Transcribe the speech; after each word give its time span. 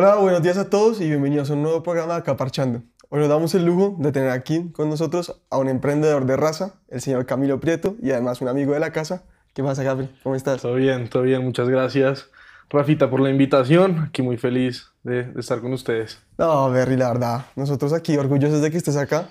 Hola, 0.00 0.14
buenos 0.14 0.42
días 0.44 0.56
a 0.58 0.70
todos 0.70 1.00
y 1.00 1.08
bienvenidos 1.08 1.50
a 1.50 1.54
un 1.54 1.62
nuevo 1.62 1.82
programa 1.82 2.12
de 2.12 2.20
Acaparchando. 2.20 2.84
Hoy 3.08 3.18
nos 3.18 3.28
damos 3.28 3.52
el 3.56 3.64
lujo 3.64 3.96
de 3.98 4.12
tener 4.12 4.30
aquí 4.30 4.70
con 4.70 4.88
nosotros 4.88 5.42
a 5.50 5.58
un 5.58 5.68
emprendedor 5.68 6.24
de 6.24 6.36
raza, 6.36 6.74
el 6.86 7.00
señor 7.00 7.26
Camilo 7.26 7.58
Prieto, 7.58 7.96
y 8.00 8.12
además 8.12 8.40
un 8.40 8.46
amigo 8.46 8.74
de 8.74 8.78
la 8.78 8.92
casa. 8.92 9.24
¿Qué 9.54 9.64
pasa, 9.64 9.82
Gabriel? 9.82 10.16
¿Cómo 10.22 10.36
estás? 10.36 10.62
Todo 10.62 10.74
bien, 10.74 11.08
todo 11.10 11.24
bien, 11.24 11.42
muchas 11.42 11.68
gracias. 11.68 12.28
Rafita 12.70 13.10
por 13.10 13.18
la 13.18 13.30
invitación, 13.30 13.98
aquí 13.98 14.22
muy 14.22 14.36
feliz 14.36 14.86
de, 15.02 15.24
de 15.24 15.40
estar 15.40 15.60
con 15.60 15.72
ustedes. 15.72 16.20
No, 16.38 16.70
Berry, 16.70 16.96
la 16.96 17.08
verdad, 17.08 17.46
nosotros 17.56 17.92
aquí 17.92 18.16
orgullosos 18.16 18.62
de 18.62 18.70
que 18.70 18.76
estés 18.76 18.96
acá. 18.96 19.30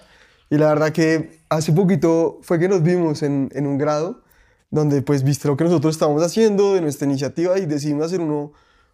Y 0.50 0.58
la 0.58 0.68
verdad 0.68 0.92
que 0.92 1.40
hace 1.48 1.72
poquito 1.72 2.40
fue 2.42 2.60
que 2.60 2.68
nos 2.68 2.84
vimos 2.84 3.24
en, 3.24 3.48
en 3.54 3.68
un 3.68 3.78
grado 3.78 4.22
donde 4.70 5.02
pues 5.02 5.24
viste 5.24 5.48
lo 5.48 5.56
que 5.56 5.64
nosotros 5.64 5.96
estábamos 5.96 6.24
haciendo 6.24 6.74
de 6.74 6.82
nuestra 6.82 7.08
iniciativa 7.08 7.58
y 7.58 7.66
decidimos 7.68 8.08
hacer 8.08 8.20
uno, 8.20 8.52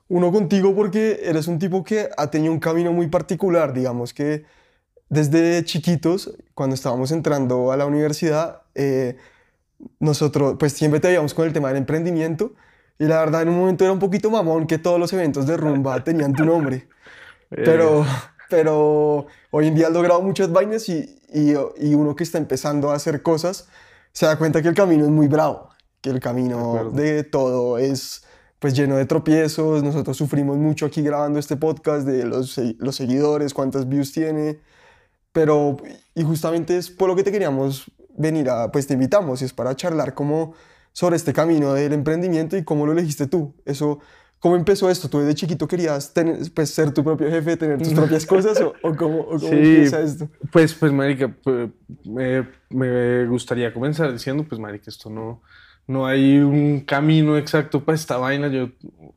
uno 0.10 0.32
contigo 0.32 0.76
porque 0.76 1.22
eres 1.24 1.48
un 1.48 1.60
tipo 1.60 1.84
que 1.84 2.10
ha 2.18 2.30
tenido 2.30 2.54
un 2.54 2.60
camino 2.60 2.92
muy 2.92 3.08
particular, 3.08 3.74
digamos 3.74 4.14
que 4.14 4.46
desde 5.10 5.64
chiquitos, 5.64 6.36
cuando 6.54 6.76
estábamos 6.76 7.12
entrando 7.12 7.72
a 7.72 7.78
la 7.78 7.86
universidad, 7.86 8.64
eh, 8.76 9.18
nosotros 10.00 10.56
pues 10.60 10.74
siempre 10.74 11.00
te 11.00 11.08
veíamos 11.08 11.34
con 11.34 11.46
el 11.46 11.54
tema 11.54 11.68
del 11.68 11.78
emprendimiento 11.78 12.54
y 13.00 13.06
la 13.06 13.20
verdad 13.20 13.44
en 13.44 13.50
un 13.50 13.60
momento 13.60 13.84
era 13.84 13.94
un 13.94 14.00
poquito 14.00 14.30
mamón 14.30 14.66
que 14.66 14.78
todos 14.78 15.00
los 15.00 15.12
eventos 15.14 15.46
de 15.46 15.58
rumba 15.58 16.04
tenían 16.04 16.34
tu 16.34 16.46
nombre. 16.46 16.88
Pero, 17.50 18.04
pero 18.50 19.28
hoy 19.52 19.68
en 19.68 19.76
día 19.76 19.88
has 19.88 19.94
logrado 19.94 20.22
muchas 20.22 20.52
vainas 20.52 20.90
y, 20.90 21.22
y, 21.32 21.54
y 21.78 21.94
uno 21.94 22.16
que 22.16 22.24
está 22.24 22.40
empezando 22.40 22.90
a 22.90 22.96
hacer 22.96 23.22
cosas 23.22 23.68
se 24.12 24.26
da 24.26 24.38
cuenta 24.38 24.62
que 24.62 24.68
el 24.70 24.76
camino 24.76 25.04
es 25.04 25.12
muy 25.12 25.28
bravo, 25.28 25.70
que 26.02 26.10
el 26.10 26.20
camino 26.20 26.92
De 26.92 27.14
de, 27.14 27.24
todo 27.24 27.78
es 27.78 28.24
pues 28.64 28.74
lleno 28.74 28.96
de 28.96 29.06
tropiezos. 29.06 29.84
Nosotros 29.84 30.16
sufrimos 30.16 30.56
mucho 30.58 30.86
aquí 30.86 31.02
grabando 31.02 31.38
este 31.38 31.58
podcast 31.58 32.08
de 32.08 32.24
los, 32.24 32.58
los 32.78 32.96
seguidores, 32.96 33.54
cuántas 33.54 33.90
views 33.90 34.14
tiene. 34.14 34.58
Pero, 35.34 35.76
y 36.16 36.24
justamente 36.24 36.78
es 36.78 36.90
por 36.90 37.10
lo 37.10 37.16
que 37.18 37.24
te 37.24 37.32
queríamos 37.34 37.92
venir 38.18 38.50
a, 38.50 38.72
pues 38.72 38.88
te 38.88 38.94
invitamos, 38.94 39.42
y 39.42 39.46
es 39.46 39.52
para 39.52 39.76
charlar 39.76 40.14
como 40.14 40.54
sobre 40.94 41.18
este 41.18 41.34
camino 41.34 41.74
del 41.74 41.92
emprendimiento 41.92 42.56
y 42.56 42.64
cómo 42.64 42.86
lo 42.86 42.94
elegiste 42.94 43.28
tú. 43.28 43.54
Eso, 43.66 44.00
¿cómo 44.40 44.56
empezó 44.56 44.90
esto? 44.90 45.10
¿Tú 45.10 45.20
desde 45.20 45.36
chiquito 45.36 45.68
querías 45.68 46.14
tener, 46.14 46.38
pues, 46.56 46.70
ser 46.70 46.94
tu 46.94 47.04
propio 47.04 47.30
jefe, 47.30 47.58
tener 47.58 47.80
tus 47.80 47.94
propias 47.94 48.26
cosas 48.26 48.62
o, 48.62 48.76
o 48.82 48.96
cómo, 48.96 49.20
o 49.24 49.26
cómo 49.26 49.40
Sí. 49.40 49.48
empieza 49.56 50.00
esto? 50.00 50.30
Pues, 50.54 50.74
pues, 50.74 50.94
marica, 50.94 51.36
pues, 51.44 51.70
me, 52.06 52.48
me 52.70 53.28
gustaría 53.28 53.74
comenzar 53.74 54.14
diciendo, 54.14 54.46
pues, 54.48 54.62
marica, 54.62 54.86
esto 54.90 55.10
no, 55.10 55.42
no 55.88 56.06
hay 56.06 56.38
un 56.38 56.82
camino 56.82 57.38
exacto 57.38 57.84
para 57.84 57.96
esta 57.96 58.18
vaina. 58.18 58.48
Yo 58.48 58.70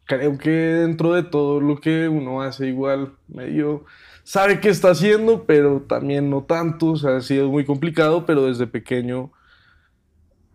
creo 0.04 0.36
que 0.38 0.50
dentro 0.50 1.12
de 1.14 1.22
todo 1.22 1.60
lo 1.60 1.80
que 1.80 2.08
uno 2.08 2.42
hace 2.42 2.68
igual 2.68 3.12
medio 3.28 3.84
sabe 4.24 4.60
qué 4.60 4.68
está 4.70 4.90
haciendo, 4.90 5.44
pero 5.44 5.82
también 5.82 6.30
no 6.30 6.42
tanto. 6.44 6.92
O 6.92 6.96
sea, 6.96 7.16
ha 7.16 7.20
sido 7.20 7.50
muy 7.50 7.64
complicado, 7.64 8.26
pero 8.26 8.46
desde 8.46 8.66
pequeño 8.66 9.30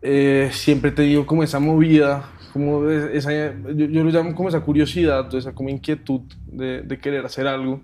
eh, 0.01 0.49
siempre 0.51 0.89
he 0.89 0.93
tenido 0.93 1.25
como 1.25 1.43
esa 1.43 1.59
movida, 1.59 2.29
como 2.53 2.89
esa, 2.89 3.31
yo, 3.31 3.85
yo 3.85 4.03
lo 4.03 4.09
llamo 4.11 4.35
como 4.35 4.49
esa 4.49 4.61
curiosidad, 4.61 5.33
esa 5.35 5.53
como 5.53 5.69
inquietud 5.69 6.21
de, 6.47 6.81
de 6.81 6.99
querer 6.99 7.25
hacer 7.25 7.47
algo. 7.47 7.81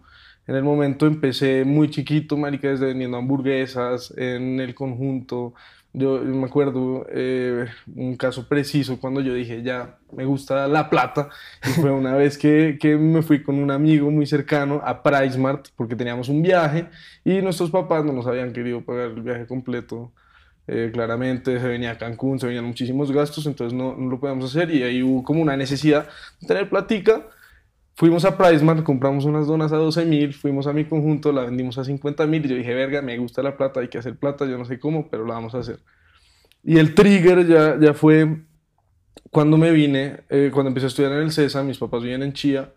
En 0.48 0.56
el 0.56 0.64
momento 0.64 1.06
empecé 1.06 1.66
muy 1.66 1.90
chiquito, 1.90 2.38
marica, 2.38 2.70
desde 2.70 2.86
vendiendo 2.88 3.18
hamburguesas 3.18 4.14
en 4.18 4.60
el 4.62 4.74
conjunto. 4.76 5.54
Yo, 5.98 6.20
me 6.20 6.46
acuerdo 6.46 7.08
eh, 7.10 7.66
un 7.96 8.16
caso 8.18 8.48
preciso 8.48 9.00
cuando 9.00 9.20
yo 9.20 9.34
dije, 9.34 9.64
ya, 9.64 9.98
me 10.12 10.26
gusta 10.26 10.68
la 10.68 10.92
plata. 10.92 11.30
Fue 11.82 11.90
una 11.90 12.14
vez 12.14 12.38
que, 12.38 12.78
que 12.80 12.96
me 12.98 13.24
fui 13.24 13.42
con 13.42 13.56
un 13.56 13.72
amigo 13.72 14.12
muy 14.12 14.28
cercano 14.28 14.80
a 14.84 15.02
PriceMart 15.02 15.70
porque 15.76 15.96
teníamos 15.96 16.30
un 16.30 16.44
viaje 16.44 16.88
y 17.26 17.42
nuestros 17.42 17.72
papás 17.72 18.06
no 18.06 18.14
nos 18.14 18.28
habían 18.28 18.54
querido 18.54 18.82
pagar 18.86 19.10
el 19.10 19.24
viaje 19.24 19.48
completo. 19.48 20.12
Eh, 20.68 20.92
claramente 20.94 21.60
se 21.60 21.68
venía 21.68 21.92
a 21.92 21.98
Cancún, 21.98 22.40
se 22.40 22.46
venían 22.46 22.66
muchísimos 22.66 23.12
gastos, 23.12 23.48
entonces 23.48 23.76
no, 23.76 23.96
no 23.96 24.10
lo 24.12 24.20
podíamos 24.20 24.56
hacer 24.56 24.70
y 24.70 24.84
ahí 24.84 25.02
hubo 25.02 25.24
como 25.24 25.42
una 25.42 25.58
necesidad 25.58 26.08
de 26.42 26.48
tener 26.48 26.70
platica. 26.70 27.26
Fuimos 27.98 28.26
a 28.26 28.38
PriceMart, 28.38 28.84
compramos 28.84 29.26
unas 29.26 29.48
donas 29.48 29.74
a 29.74 29.78
12 29.78 30.06
mil, 30.06 30.32
fuimos 30.32 30.68
a 30.68 30.72
mi 30.72 30.86
conjunto, 30.86 31.32
la 31.32 31.42
vendimos 31.42 31.80
a 31.80 31.84
50 31.84 32.28
mil 32.28 32.48
yo 32.48 32.56
dije, 32.56 32.76
verga, 32.76 33.02
me 33.02 33.18
gusta 33.18 33.42
la 33.42 33.58
plata, 33.58 33.80
hay 33.80 33.88
que 33.88 33.98
hacer 33.98 34.16
plata, 34.18 34.46
yo 34.46 34.56
no 34.56 34.66
sé 34.66 34.80
cómo, 34.80 35.10
pero 35.10 35.26
la 35.26 35.34
vamos 35.34 35.56
a 35.56 35.60
hacer. 35.60 35.80
Y 36.64 36.78
el 36.78 36.94
trigger 36.94 37.48
ya, 37.48 37.76
ya 37.80 37.96
fue 37.96 38.44
cuando 39.32 39.58
me 39.58 39.72
vine, 39.72 40.20
eh, 40.30 40.52
cuando 40.54 40.68
empecé 40.68 40.86
a 40.86 40.90
estudiar 40.90 41.14
en 41.14 41.24
el 41.24 41.32
CESA, 41.32 41.64
mis 41.64 41.80
papás 41.80 42.04
vivían 42.04 42.22
en 42.22 42.34
Chía 42.34 42.72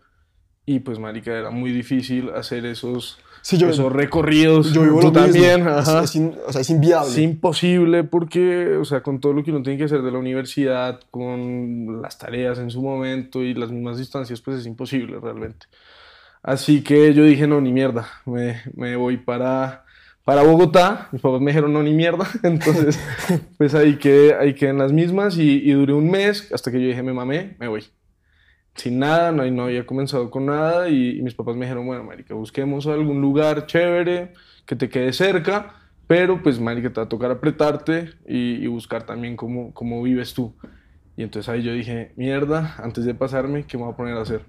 y 0.65 0.79
pues 0.79 0.97
marica, 0.97 1.31
era 1.37 1.51
muy 1.51 1.71
difícil 1.71 2.31
hacer 2.31 2.65
esos, 2.65 3.19
Sí, 3.43 3.57
yo, 3.57 3.69
esos 3.69 3.91
recorridos. 3.91 4.71
yo 4.71 4.83
vivo 4.83 4.99
Tú 4.99 5.07
lo 5.07 5.11
mismo. 5.11 5.23
también, 5.25 5.61
Es- 5.61 5.87
ajá. 5.89 6.03
es 6.03 6.15
in- 6.15 6.35
o 6.47 6.51
sea, 6.51 6.61
es 6.61 6.69
inviable. 6.69 7.09
Es 7.09 7.17
imposible 7.17 8.03
porque, 8.03 8.75
o 8.77 8.85
sea, 8.85 9.01
con 9.01 9.19
todo 9.19 9.33
lo 9.33 9.43
que 9.43 9.51
uno 9.51 9.61
tiene 9.63 9.77
que 9.79 9.85
hacer 9.85 10.01
de 10.03 10.11
la 10.11 10.19
universidad, 10.19 10.99
con 11.09 12.01
las 12.01 12.17
tareas 12.17 12.59
en 12.59 12.69
su 12.69 12.81
momento 12.81 13.41
y 13.43 13.53
las 13.53 13.71
mismas 13.71 13.97
distancias, 13.97 14.41
pues 14.41 14.59
es 14.59 14.65
imposible 14.67 15.19
realmente. 15.19 15.65
Así 16.43 16.81
que 16.83 17.13
yo 17.13 17.23
dije, 17.23 17.45
no, 17.47 17.61
ni 17.61 17.71
mierda, 17.71 18.07
me, 18.25 18.61
me 18.75 18.95
voy 18.95 19.17
para, 19.17 19.85
para 20.23 20.43
Bogotá. 20.43 21.07
Mis 21.11 21.21
papás 21.21 21.39
me 21.41 21.51
dijeron, 21.51 21.71
no, 21.73 21.83
ni 21.83 21.93
mierda. 21.93 22.27
Entonces, 22.43 22.99
pues 23.57 23.73
ahí 23.75 23.97
quedé, 23.97 24.35
ahí 24.35 24.53
quedé 24.55 24.69
en 24.71 24.77
las 24.79 24.91
mismas 24.91 25.37
y, 25.37 25.61
y 25.63 25.71
duré 25.71 25.93
un 25.93 26.09
mes 26.09 26.51
hasta 26.53 26.71
que 26.71 26.81
yo 26.81 26.87
dije, 26.87 27.03
me 27.03 27.13
mamé, 27.13 27.55
me 27.59 27.67
voy. 27.67 27.83
Sin 28.75 28.99
nada, 28.99 29.31
no, 29.31 29.45
no 29.51 29.63
había 29.65 29.85
comenzado 29.85 30.29
con 30.31 30.45
nada 30.45 30.89
y, 30.89 31.17
y 31.19 31.21
mis 31.21 31.33
papás 31.35 31.55
me 31.55 31.65
dijeron, 31.65 31.85
bueno, 31.85 32.03
marica, 32.03 32.33
busquemos 32.33 32.87
algún 32.87 33.21
lugar 33.21 33.65
chévere 33.67 34.31
que 34.65 34.75
te 34.75 34.89
quede 34.89 35.11
cerca, 35.13 35.75
pero 36.07 36.41
pues, 36.41 36.59
marica, 36.59 36.89
te 36.89 36.99
va 36.99 37.05
a 37.05 37.09
tocar 37.09 37.31
apretarte 37.31 38.11
y, 38.27 38.53
y 38.63 38.67
buscar 38.67 39.03
también 39.05 39.35
cómo, 39.35 39.73
cómo 39.73 40.01
vives 40.01 40.33
tú. 40.33 40.53
Y 41.17 41.23
entonces 41.23 41.49
ahí 41.49 41.61
yo 41.61 41.73
dije, 41.73 42.11
mierda, 42.15 42.75
antes 42.81 43.03
de 43.05 43.13
pasarme, 43.13 43.63
¿qué 43.65 43.77
me 43.77 43.83
voy 43.83 43.93
a 43.93 43.97
poner 43.97 44.17
a 44.17 44.21
hacer? 44.21 44.41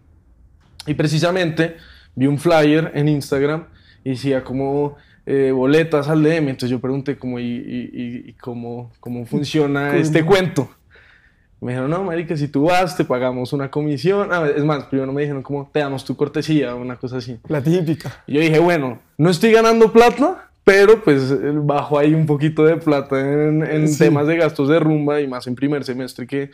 Y 0.86 0.94
precisamente 0.94 1.76
vi 2.14 2.26
un 2.26 2.38
flyer 2.38 2.92
en 2.94 3.08
Instagram 3.08 3.64
y 4.04 4.10
decía 4.10 4.42
como 4.44 4.96
eh, 5.26 5.50
boletas 5.52 6.08
al 6.08 6.22
DM. 6.22 6.48
Entonces 6.48 6.70
yo 6.70 6.80
pregunté 6.80 7.16
como, 7.18 7.38
¿y, 7.38 7.44
y- 7.44 7.90
y- 7.92 8.30
y 8.30 8.32
cómo, 8.34 8.92
cómo 9.00 9.26
funciona 9.26 9.88
¿Cómo? 9.90 10.00
este 10.00 10.24
cuento? 10.24 10.70
Me 11.62 11.72
dijeron, 11.72 11.90
no, 11.90 12.02
marica, 12.02 12.36
si 12.36 12.48
tú 12.48 12.64
vas, 12.64 12.96
te 12.96 13.04
pagamos 13.04 13.52
una 13.52 13.70
comisión. 13.70 14.28
Ah, 14.32 14.48
es 14.54 14.64
más, 14.64 14.84
primero 14.86 15.12
me 15.12 15.22
dijeron 15.22 15.42
como, 15.42 15.70
te 15.72 15.78
damos 15.80 16.04
tu 16.04 16.16
cortesía, 16.16 16.74
una 16.74 16.96
cosa 16.96 17.18
así. 17.18 17.38
La 17.48 17.62
típica. 17.62 18.24
Y 18.26 18.34
yo 18.34 18.40
dije, 18.40 18.58
bueno, 18.58 18.98
no 19.16 19.30
estoy 19.30 19.52
ganando 19.52 19.92
plata, 19.92 20.50
pero 20.64 21.02
pues 21.04 21.30
eh, 21.30 21.52
bajo 21.54 21.98
ahí 21.98 22.14
un 22.14 22.26
poquito 22.26 22.64
de 22.64 22.76
plata 22.78 23.18
en, 23.20 23.64
en 23.64 23.86
Sí. 23.88 23.98
temas 24.00 24.26
de 24.26 24.36
gastos 24.38 24.68
de 24.68 24.80
rumba 24.80 25.20
y 25.20 25.28
más 25.28 25.46
en 25.46 25.54
primer 25.54 25.84
semestre 25.84 26.26
que, 26.26 26.50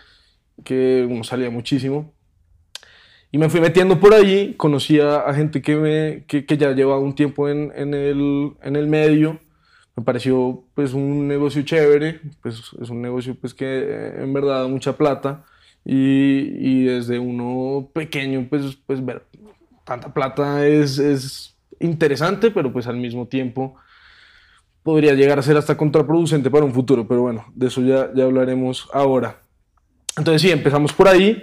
que 0.62 1.06
uno 1.08 1.24
salía 1.24 1.50
muchísimo. 1.50 2.12
Y 3.30 3.38
me 3.38 3.48
fui 3.50 3.60
metiendo 3.60 4.00
por 4.00 4.14
ahí, 4.14 4.54
conocí 4.56 5.00
a, 5.00 5.20
a 5.20 5.34
gente 5.34 5.60
que, 5.62 5.76
me, 5.76 6.24
que, 6.26 6.46
que 6.46 6.56
ya 6.56 6.72
llevaba 6.72 7.00
un 7.00 7.14
tiempo 7.14 7.48
en, 7.48 7.72
en, 7.76 7.92
el, 7.94 8.52
en 8.62 8.76
el 8.76 8.86
medio. 8.86 9.38
Me 9.98 10.04
pareció 10.04 10.62
pues 10.74 10.94
un 10.94 11.26
negocio 11.26 11.62
chévere, 11.62 12.20
pues 12.40 12.70
es 12.80 12.88
un 12.88 13.02
negocio 13.02 13.34
pues 13.34 13.52
que 13.52 13.66
eh, 13.66 14.22
en 14.22 14.32
verdad 14.32 14.62
da 14.62 14.68
mucha 14.68 14.96
plata. 14.96 15.44
Y, 15.84 16.52
y 16.60 16.84
desde 16.84 17.18
uno 17.18 17.88
pequeño 17.92 18.46
pues, 18.48 18.78
pues 18.86 19.04
ver 19.04 19.24
tanta 19.82 20.14
plata 20.14 20.64
es, 20.68 21.00
es 21.00 21.56
interesante, 21.80 22.52
pero 22.52 22.72
pues 22.72 22.86
al 22.86 22.96
mismo 22.96 23.26
tiempo 23.26 23.74
podría 24.84 25.14
llegar 25.14 25.40
a 25.40 25.42
ser 25.42 25.56
hasta 25.56 25.76
contraproducente 25.76 26.48
para 26.48 26.64
un 26.64 26.72
futuro. 26.72 27.08
Pero 27.08 27.22
bueno, 27.22 27.46
de 27.56 27.66
eso 27.66 27.82
ya, 27.82 28.08
ya 28.14 28.22
hablaremos 28.22 28.88
ahora. 28.92 29.40
Entonces 30.16 30.42
sí, 30.42 30.52
empezamos 30.52 30.92
por 30.92 31.08
ahí. 31.08 31.42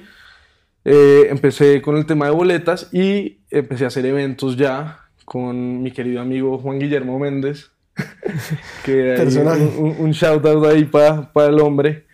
Eh, 0.85 1.27
empecé 1.29 1.81
con 1.81 1.97
el 1.97 2.05
tema 2.05 2.27
de 2.27 2.31
boletas 2.31 2.89
y 2.93 3.39
empecé 3.49 3.83
a 3.83 3.87
hacer 3.87 4.05
eventos 4.05 4.55
ya 4.55 5.09
con 5.25 5.83
mi 5.83 5.91
querido 5.91 6.21
amigo 6.21 6.57
Juan 6.59 6.79
Guillermo 6.79 7.19
Méndez, 7.19 7.74
que 8.83 9.15
un, 9.77 9.95
un, 9.99 10.11
shout 10.11 10.45
out 10.45 10.65
ahí 10.65 10.85
para 10.85 11.29
el 11.47 11.59
hombre. 11.59 12.05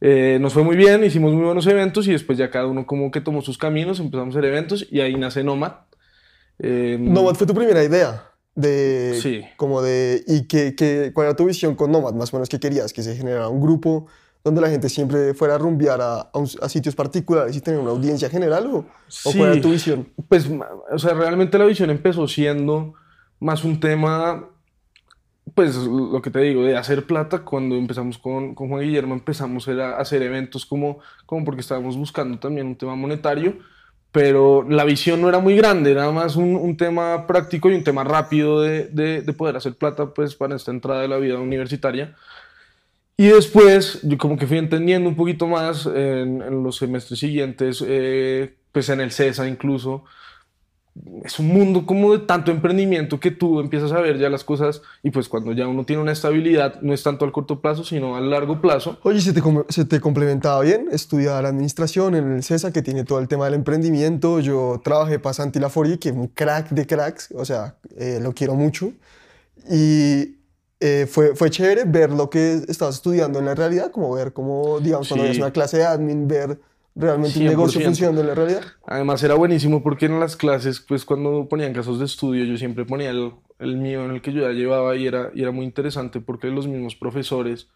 Eh, 0.00 0.38
nos 0.40 0.52
fue 0.52 0.62
muy 0.62 0.76
bien, 0.76 1.02
hicimos 1.04 1.32
muy 1.32 1.44
buenos 1.44 1.66
eventos 1.66 2.06
y 2.08 2.12
después 2.12 2.36
ya 2.36 2.50
cada 2.50 2.66
uno 2.66 2.86
como 2.86 3.10
que 3.10 3.20
tomó 3.20 3.40
sus 3.40 3.56
caminos, 3.56 4.00
empezamos 4.00 4.34
a 4.34 4.38
hacer 4.38 4.50
eventos 4.50 4.86
y 4.90 5.00
ahí 5.00 5.14
nace 5.14 5.42
Nomad. 5.42 5.72
Eh, 6.58 6.98
Nomad 7.00 7.34
fue 7.34 7.46
tu 7.46 7.54
primera 7.54 7.82
idea 7.82 8.30
de 8.54 9.18
Sí. 9.20 9.42
como 9.56 9.80
de 9.82 10.22
y 10.26 10.46
que, 10.46 10.74
que 10.76 11.10
cuál 11.14 11.28
era 11.28 11.36
tu 11.36 11.46
visión 11.46 11.74
con 11.74 11.90
Nomad 11.90 12.12
más 12.14 12.32
o 12.32 12.36
menos 12.36 12.48
qué 12.48 12.60
querías 12.60 12.92
que 12.92 13.02
se 13.02 13.16
generara 13.16 13.48
un 13.48 13.60
grupo 13.60 14.06
donde 14.44 14.60
la 14.60 14.68
gente 14.68 14.88
siempre 14.90 15.32
fuera 15.34 15.54
a 15.54 15.58
rumbear 15.58 16.00
a, 16.02 16.20
a 16.20 16.38
un- 16.38 16.48
a 16.60 16.68
sitios 16.68 16.94
particulares 16.94 17.56
y 17.56 17.60
tener 17.62 17.80
una 17.80 17.90
audiencia 17.90 18.28
general 18.28 18.66
o, 18.66 18.76
o 18.78 19.32
cuál 19.32 19.44
era 19.46 19.54
Sí. 19.54 19.60
tu 19.62 19.70
visión 19.70 20.08
Pues, 20.28 20.48
o 20.92 20.98
sea, 20.98 21.14
realmente 21.14 21.58
la 21.58 21.64
visión 21.64 21.88
empezó 21.90 22.28
siendo 22.28 22.92
más 23.40 23.64
un 23.64 23.80
tema, 23.80 24.48
pues 25.54 25.76
lo 25.76 26.20
que 26.20 26.30
te 26.30 26.40
digo, 26.40 26.64
de 26.64 26.76
hacer 26.76 27.06
plata. 27.06 27.40
Cuando 27.40 27.76
empezamos 27.76 28.18
con, 28.18 28.54
con 28.54 28.68
Juan 28.68 28.82
Guillermo, 28.82 29.14
empezamos 29.14 29.68
era 29.68 29.98
hacer 29.98 30.22
eventos 30.22 30.66
como, 30.66 30.98
como 31.26 31.44
porque 31.44 31.60
estábamos 31.60 31.96
buscando 31.96 32.38
también 32.38 32.66
un 32.66 32.76
tema 32.76 32.96
monetario, 32.96 33.58
pero 34.10 34.64
la 34.68 34.84
visión 34.84 35.20
no 35.20 35.28
era 35.28 35.38
muy 35.38 35.56
grande, 35.56 35.90
era 35.90 36.10
más 36.10 36.36
un, 36.36 36.56
un 36.56 36.76
tema 36.76 37.26
práctico 37.26 37.70
y 37.70 37.74
un 37.74 37.84
tema 37.84 38.04
rápido 38.04 38.60
de, 38.62 38.86
de, 38.86 39.22
de 39.22 39.32
poder 39.32 39.56
hacer 39.56 39.74
plata, 39.74 40.12
pues 40.12 40.34
para 40.34 40.56
esta 40.56 40.70
entrada 40.70 41.02
de 41.02 41.08
la 41.08 41.18
vida 41.18 41.38
universitaria. 41.38 42.14
Y 43.16 43.28
después, 43.28 44.00
yo 44.02 44.18
como 44.18 44.36
que 44.36 44.46
fui 44.46 44.58
entendiendo 44.58 45.08
un 45.08 45.14
poquito 45.14 45.46
más 45.46 45.86
en, 45.86 46.42
en 46.42 46.64
los 46.64 46.76
semestres 46.78 47.20
siguientes, 47.20 47.84
eh, 47.86 48.56
pues 48.72 48.88
en 48.88 49.00
el 49.00 49.12
CESA 49.12 49.46
incluso, 49.46 50.04
es 51.24 51.40
un 51.40 51.48
mundo 51.48 51.86
como 51.86 52.12
de 52.12 52.20
tanto 52.24 52.52
emprendimiento 52.52 53.18
que 53.18 53.32
tú 53.32 53.58
empiezas 53.58 53.90
a 53.90 54.00
ver 54.00 54.16
ya 54.18 54.28
las 54.30 54.44
cosas 54.44 54.80
y 55.02 55.10
pues 55.10 55.28
cuando 55.28 55.52
ya 55.52 55.66
uno 55.66 55.84
tiene 55.84 56.00
una 56.00 56.12
estabilidad, 56.12 56.80
no 56.82 56.94
es 56.94 57.02
tanto 57.02 57.24
al 57.24 57.32
corto 57.32 57.60
plazo, 57.60 57.82
sino 57.82 58.14
al 58.16 58.30
largo 58.30 58.60
plazo. 58.60 58.98
Oye, 59.02 59.20
¿se 59.20 59.32
te, 59.32 59.42
se 59.70 59.84
te 59.84 60.00
complementaba 60.00 60.60
bien 60.60 60.86
estudiar 60.92 61.44
administración 61.46 62.14
en 62.14 62.32
el 62.36 62.42
CESA, 62.44 62.72
que 62.72 62.80
tiene 62.82 63.02
todo 63.02 63.18
el 63.18 63.26
tema 63.26 63.46
del 63.46 63.54
emprendimiento? 63.54 64.38
Yo 64.38 64.80
trabajé 64.84 65.18
para 65.18 65.34
Santi 65.34 65.58
Lafori, 65.58 65.98
que 65.98 66.10
es 66.10 66.14
un 66.14 66.28
crack 66.28 66.70
de 66.70 66.86
cracks, 66.86 67.32
o 67.36 67.44
sea, 67.44 67.74
eh, 67.96 68.20
lo 68.22 68.32
quiero 68.32 68.54
mucho. 68.54 68.92
Y 69.70 70.36
eh, 70.80 71.06
fue, 71.10 71.34
fue 71.34 71.50
chévere 71.50 71.84
ver 71.86 72.10
lo 72.10 72.28
que 72.30 72.60
estabas 72.68 72.96
estudiando 72.96 73.38
en 73.38 73.46
la 73.46 73.54
realidad, 73.54 73.90
como 73.90 74.12
ver 74.14 74.32
cómo, 74.32 74.78
digamos, 74.80 75.08
cuando 75.08 75.24
Sí. 75.24 75.28
ves 75.30 75.38
una 75.38 75.50
clase 75.50 75.78
de 75.78 75.84
admin, 75.86 76.28
ver 76.28 76.60
realmente 76.94 77.38
un 77.38 77.46
negocio 77.46 77.80
100%. 77.80 77.84
funcionando 77.84 78.20
en 78.20 78.26
la 78.28 78.34
realidad. 78.34 78.62
Además 78.86 79.22
era 79.22 79.34
buenísimo 79.34 79.82
porque 79.82 80.06
en 80.06 80.20
las 80.20 80.36
clases, 80.36 80.80
pues 80.80 81.04
cuando 81.04 81.48
ponían 81.48 81.72
casos 81.72 81.98
de 81.98 82.04
estudio, 82.04 82.44
yo 82.44 82.56
siempre 82.56 82.84
ponía 82.84 83.10
el, 83.10 83.32
el 83.58 83.76
mío 83.76 84.04
en 84.04 84.12
el 84.12 84.22
que 84.22 84.32
yo 84.32 84.42
ya 84.42 84.52
llevaba 84.52 84.96
y 84.96 85.06
era, 85.06 85.30
y 85.34 85.42
era 85.42 85.50
muy 85.50 85.64
interesante 85.64 86.20
porque 86.20 86.48
los 86.48 86.66
mismos 86.66 86.94
profesores 86.94 87.68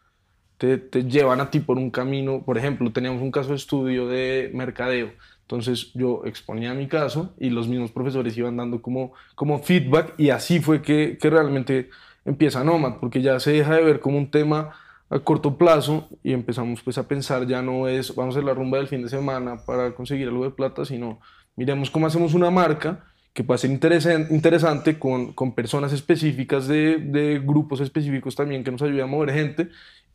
te, 0.57 0.79
te 0.79 1.05
llevan 1.05 1.41
a 1.41 1.51
ti 1.51 1.61
por 1.61 1.79
un 1.79 1.91
camino. 1.91 2.43
Por 2.45 2.59
ejemplo, 2.59 2.93
teníamos 2.93 3.23
un 3.23 3.31
caso 3.31 3.51
de 3.51 3.57
estudio 3.57 4.07
de 4.09 4.51
mercadeo. 4.55 5.13
Entonces 5.43 5.93
yo 5.95 6.23
exponía 6.27 6.75
mi 6.75 6.89
caso 6.89 7.33
y 7.39 7.49
los 7.49 7.69
mismos 7.69 7.91
profesores 7.91 8.37
iban 8.37 8.59
dando 8.59 8.83
como, 8.83 9.15
como 9.35 9.59
feedback 9.61 10.13
y 10.19 10.29
así 10.29 10.61
fue 10.61 10.83
que, 10.83 11.17
que 11.19 11.31
realmente 11.31 11.89
empieza 12.27 12.63
Nomad, 12.63 12.99
porque 13.01 13.23
ya 13.23 13.41
se 13.41 13.53
deja 13.53 13.77
de 13.77 13.83
ver 13.83 14.01
como 14.01 14.19
un 14.19 14.31
tema 14.31 14.73
a 15.11 15.19
corto 15.21 15.57
plazo 15.57 16.09
y 16.23 16.33
empezamos 16.33 16.83
pues 16.83 16.99
a 16.99 17.09
pensar 17.09 17.47
ya 17.47 17.63
no 17.63 17.89
es 17.89 18.15
vamos 18.15 18.35
a 18.35 18.39
hacer 18.39 18.45
la 18.47 18.55
rumba 18.55 18.79
del 18.79 18.89
fin 18.89 19.03
de 19.03 19.09
semana 19.09 19.57
para 19.65 19.95
conseguir 19.95 20.29
algo 20.29 20.45
de 20.45 20.51
plata, 20.51 20.85
sino 20.85 21.21
miremos 21.57 21.91
cómo 21.91 22.07
hacemos 22.07 22.35
una 22.35 22.51
marca 22.51 23.05
que 23.33 23.45
pueda 23.45 23.59
ser 23.59 23.71
interesante 23.71 24.99
con, 24.99 25.33
con 25.33 25.55
personas 25.55 25.93
específicas 25.93 26.67
de, 26.67 26.99
de 26.99 27.39
grupos 27.39 27.81
específicos 27.81 28.35
también 28.35 28.65
que 28.65 28.71
nos 28.71 28.83
ayuden 28.83 29.03
a 29.03 29.07
mover 29.07 29.33
gente 29.33 29.69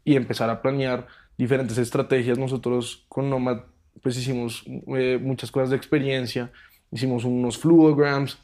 y 0.03 0.15
empezar 0.15 0.49
a 0.49 0.61
planear 0.61 1.07
diferentes 1.37 1.77
estrategias. 1.77 2.37
Nosotros 2.37 3.05
con 3.07 3.29
Nomad 3.29 3.61
pues 4.01 4.17
hicimos 4.17 4.65
eh, 4.97 5.19
muchas 5.21 5.51
cosas 5.51 5.69
de 5.69 5.77
experiencia, 5.77 6.51
hicimos 6.91 7.23
unos 7.23 7.57
fluograms, 7.57 8.37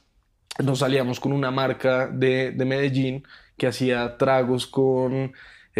nos 0.63 0.79
salíamos 0.79 1.19
con 1.19 1.33
una 1.33 1.51
marca 1.51 2.07
de, 2.07 2.51
de 2.51 2.65
Medellín 2.65 3.23
que 3.57 3.67
hacía 3.67 4.17
tragos 4.17 4.67
con, 4.67 5.33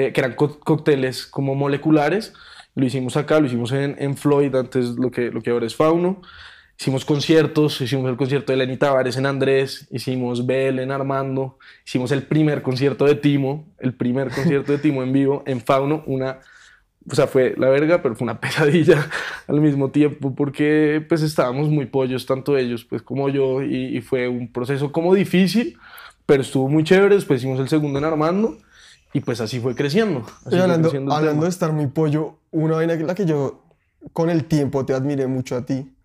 eh, 0.07 0.13
que 0.13 0.21
eran 0.21 0.33
co- 0.35 0.59
cócteles 0.59 1.25
como 1.27 1.55
moleculares. 1.55 2.33
Lo 2.75 2.85
hicimos 2.85 3.17
acá, 3.17 3.39
lo 3.39 3.47
hicimos 3.47 3.71
en, 3.71 3.95
en 3.99 4.15
Floyd, 4.17 4.55
antes 4.55 4.89
lo 4.97 5.11
que, 5.11 5.31
lo 5.31 5.41
que 5.41 5.49
ahora 5.51 5.65
es 5.65 5.75
Fauno. 5.75 6.21
Hicimos 6.79 7.03
conciertos, 7.03 7.81
hicimos 7.81 8.09
el 8.09 8.15
concierto 8.15 8.53
de 8.53 8.57
Lenny 8.57 8.77
Tavares 8.77 9.17
en 9.17 9.25
Andrés, 9.25 9.87
hicimos 9.91 10.45
Bell 10.45 10.79
en 10.79 10.91
Armando, 10.91 11.57
hicimos 11.85 12.11
el 12.13 12.23
primer 12.23 12.61
concierto 12.61 13.03
de 13.05 13.15
Timo, 13.15 13.67
el 13.79 13.93
primer 13.93 14.29
concierto 14.35 14.71
de 14.71 14.77
Timo 14.77 15.03
en 15.03 15.11
vivo 15.11 15.43
en 15.45 15.59
Fauno, 15.59 16.03
una, 16.05 16.39
o 17.11 17.15
sea, 17.15 17.27
fue 17.27 17.53
la 17.57 17.67
verga, 17.69 18.01
pero 18.01 18.15
fue 18.15 18.23
una 18.23 18.39
pesadilla 18.41 19.09
al 19.47 19.59
mismo 19.59 19.91
tiempo 19.91 20.33
porque 20.35 21.03
pues 21.09 21.21
estábamos 21.21 21.67
muy 21.67 21.85
pollos, 21.87 22.25
tanto 22.25 22.57
ellos 22.57 22.85
pues 22.85 23.01
como 23.01 23.27
yo, 23.27 23.61
y, 23.61 23.97
y 23.97 24.01
fue 24.01 24.29
un 24.29 24.49
proceso 24.51 24.91
como 24.93 25.13
difícil, 25.13 25.77
pero 26.25 26.41
estuvo 26.43 26.69
muy 26.69 26.85
chévere, 26.85 27.15
después 27.15 27.41
hicimos 27.41 27.59
el 27.59 27.67
segundo 27.67 27.99
en 27.99 28.05
Armando 28.05 28.57
y 29.13 29.21
pues 29.21 29.41
así 29.41 29.59
fue 29.59 29.75
creciendo. 29.75 30.19
Así 30.45 30.47
Y 30.47 30.49
fue 30.49 30.61
hablando, 30.61 30.89
creciendo 30.89 31.13
hablando 31.13 31.43
de 31.43 31.49
estar 31.49 31.71
muy 31.71 31.87
pollo, 31.87 32.37
una 32.51 32.75
vaina 32.75 32.97
que 32.97 33.03
la 33.03 33.15
que 33.15 33.25
yo 33.25 33.63
con 34.13 34.29
el 34.29 34.45
tiempo 34.45 34.85
te 34.85 34.93
admiré 34.93 35.27
mucho 35.27 35.55
a 35.55 35.65
ti. 35.65 35.95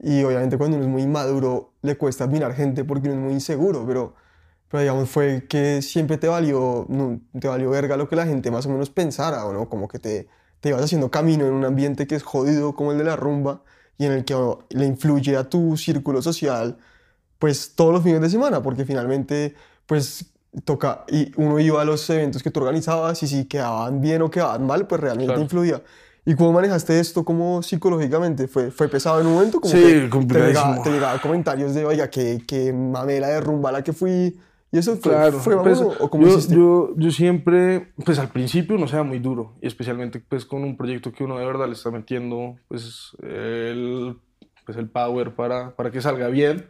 Y 0.00 0.22
obviamente 0.22 0.56
cuando 0.56 0.76
uno 0.76 0.86
es 0.86 0.90
muy 0.90 1.06
maduro 1.06 1.72
le 1.82 1.96
cuesta 1.96 2.24
admirar 2.24 2.54
gente 2.54 2.84
porque 2.84 3.08
uno 3.08 3.18
es 3.18 3.24
muy 3.24 3.32
inseguro, 3.34 3.84
pero, 3.86 4.14
pero 4.68 4.80
digamos 4.80 5.10
fue 5.10 5.46
que 5.48 5.82
siempre 5.82 6.18
te 6.18 6.28
valió, 6.28 6.86
no, 6.88 7.20
te 7.38 7.48
valió 7.48 7.70
verga 7.70 7.96
lo 7.96 8.08
que 8.08 8.16
la 8.16 8.26
gente 8.26 8.50
más 8.50 8.66
o 8.66 8.70
menos 8.70 8.90
pensara, 8.90 9.44
¿o 9.44 9.52
no? 9.52 9.68
Como 9.68 9.88
que 9.88 9.98
te, 9.98 10.28
te 10.60 10.68
ibas 10.70 10.82
haciendo 10.82 11.10
camino 11.10 11.46
en 11.46 11.52
un 11.52 11.64
ambiente 11.64 12.06
que 12.06 12.14
es 12.14 12.22
jodido 12.22 12.74
como 12.74 12.92
el 12.92 12.98
de 12.98 13.04
la 13.04 13.16
rumba 13.16 13.62
y 13.98 14.06
en 14.06 14.12
el 14.12 14.24
que 14.24 14.34
oh, 14.34 14.64
le 14.70 14.86
influye 14.86 15.36
a 15.36 15.48
tu 15.48 15.76
círculo 15.76 16.22
social 16.22 16.78
pues 17.38 17.74
todos 17.74 17.92
los 17.92 18.02
fines 18.02 18.20
de 18.20 18.30
semana, 18.30 18.62
porque 18.62 18.84
finalmente 18.84 19.54
pues 19.86 20.32
toca, 20.64 21.04
y 21.08 21.30
uno 21.36 21.58
iba 21.60 21.80
a 21.82 21.84
los 21.84 22.08
eventos 22.10 22.42
que 22.42 22.50
tú 22.50 22.60
organizabas 22.60 23.22
y 23.22 23.26
si 23.26 23.44
quedaban 23.46 24.00
bien 24.00 24.22
o 24.22 24.30
quedaban 24.30 24.66
mal, 24.66 24.86
pues 24.86 25.00
realmente 25.00 25.26
Claro. 25.28 25.42
influía. 25.42 25.82
¿Y 26.24 26.34
cómo 26.34 26.52
manejaste 26.52 26.98
esto 27.00 27.24
como 27.24 27.62
psicológicamente? 27.62 28.48
¿Fue, 28.48 28.70
fue 28.70 28.88
pesado 28.88 29.20
en 29.20 29.26
un 29.28 29.34
momento? 29.34 29.60
Como 29.60 29.72
Sí, 29.72 30.08
complicadísimo. 30.10 30.82
te 30.82 30.90
llegaba 30.90 31.18
comentarios 31.20 31.74
de, 31.74 31.86
oiga, 31.86 32.10
que, 32.10 32.42
que 32.46 32.72
mamela 32.72 33.28
de 33.28 33.40
rumba 33.40 33.72
la 33.72 33.82
que 33.82 33.92
fui. 33.94 34.38
¿Y 34.70 34.76
eso 34.78 34.96
fue, 34.96 35.12
Claro, 35.12 35.38
fue 35.38 35.62
pues, 35.62 35.80
o 35.80 36.10
cómo 36.10 36.26
yo, 36.26 36.36
hiciste? 36.36 36.54
yo, 36.54 36.92
yo 36.98 37.10
siempre, 37.10 37.92
pues 38.04 38.18
al 38.18 38.28
principio 38.28 38.76
uno 38.76 38.86
sea 38.86 39.02
muy 39.02 39.18
duro, 39.18 39.54
y 39.62 39.66
especialmente 39.66 40.20
pues 40.28 40.44
con 40.44 40.62
un 40.64 40.76
proyecto 40.76 41.10
que 41.12 41.24
uno 41.24 41.38
de 41.38 41.46
verdad 41.46 41.66
le 41.66 41.72
está 41.72 41.90
metiendo 41.90 42.56
pues 42.68 43.16
el, 43.22 44.18
pues, 44.66 44.76
el 44.76 44.90
power 44.90 45.34
para, 45.34 45.74
para 45.74 45.90
que 45.90 46.02
salga 46.02 46.28
bien, 46.28 46.66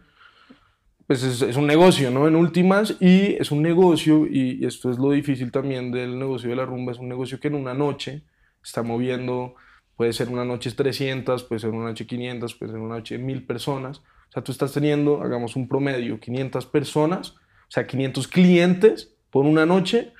pues 1.08 1.22
es, 1.22 1.40
es 1.40 1.56
un 1.56 1.66
negocio, 1.66 2.10
¿no? 2.10 2.28
En 2.28 2.36
últimas, 2.36 2.96
y 3.00 3.34
es 3.40 3.50
un 3.50 3.62
negocio, 3.62 4.26
y, 4.26 4.58
y 4.62 4.66
esto 4.66 4.90
es 4.90 4.98
lo 4.98 5.10
difícil 5.10 5.50
también 5.50 5.90
del 5.90 6.18
negocio 6.18 6.50
de 6.50 6.56
la 6.56 6.66
rumba, 6.66 6.92
es 6.92 6.98
un 6.98 7.08
negocio 7.08 7.40
que 7.40 7.48
en 7.48 7.54
una 7.54 7.72
noche 7.72 8.24
está 8.62 8.82
moviendo, 8.82 9.54
puede 9.96 10.12
ser 10.12 10.28
una 10.28 10.44
noche 10.44 10.70
300, 10.70 11.44
puede 11.44 11.60
ser 11.60 11.70
una 11.70 11.88
noche 11.88 12.06
500, 12.06 12.54
puede 12.54 12.72
ser 12.72 12.80
una 12.80 12.96
noche 12.96 13.16
1000 13.16 13.46
personas, 13.46 14.02
o 14.28 14.32
sea, 14.32 14.44
tú 14.44 14.52
estás 14.52 14.70
teniendo, 14.74 15.22
hagamos 15.22 15.56
un 15.56 15.66
promedio, 15.66 16.20
500 16.20 16.66
personas, 16.66 17.30
o 17.30 17.70
sea, 17.70 17.86
500 17.86 18.28
clientes 18.28 19.14
por 19.30 19.46
una 19.46 19.64
noche 19.64 20.12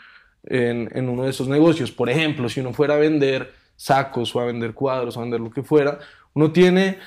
en, 0.45 0.89
en 0.95 1.11
uno 1.11 1.25
de 1.25 1.31
esos 1.31 1.49
negocios. 1.49 1.93
Por 1.93 2.09
ejemplo, 2.09 2.49
si 2.49 2.61
uno 2.61 2.73
fuera 2.73 2.95
a 2.95 2.99
vender 2.99 3.53
sacos 3.77 4.35
o 4.35 4.41
a 4.41 4.47
vender 4.47 4.73
cuadros 4.73 5.17
o 5.17 5.21
a 5.21 5.25
vender 5.25 5.41
lo 5.41 5.51
que 5.51 5.63
fuera, 5.63 5.99
uno 6.33 6.51
tiene 6.51 6.99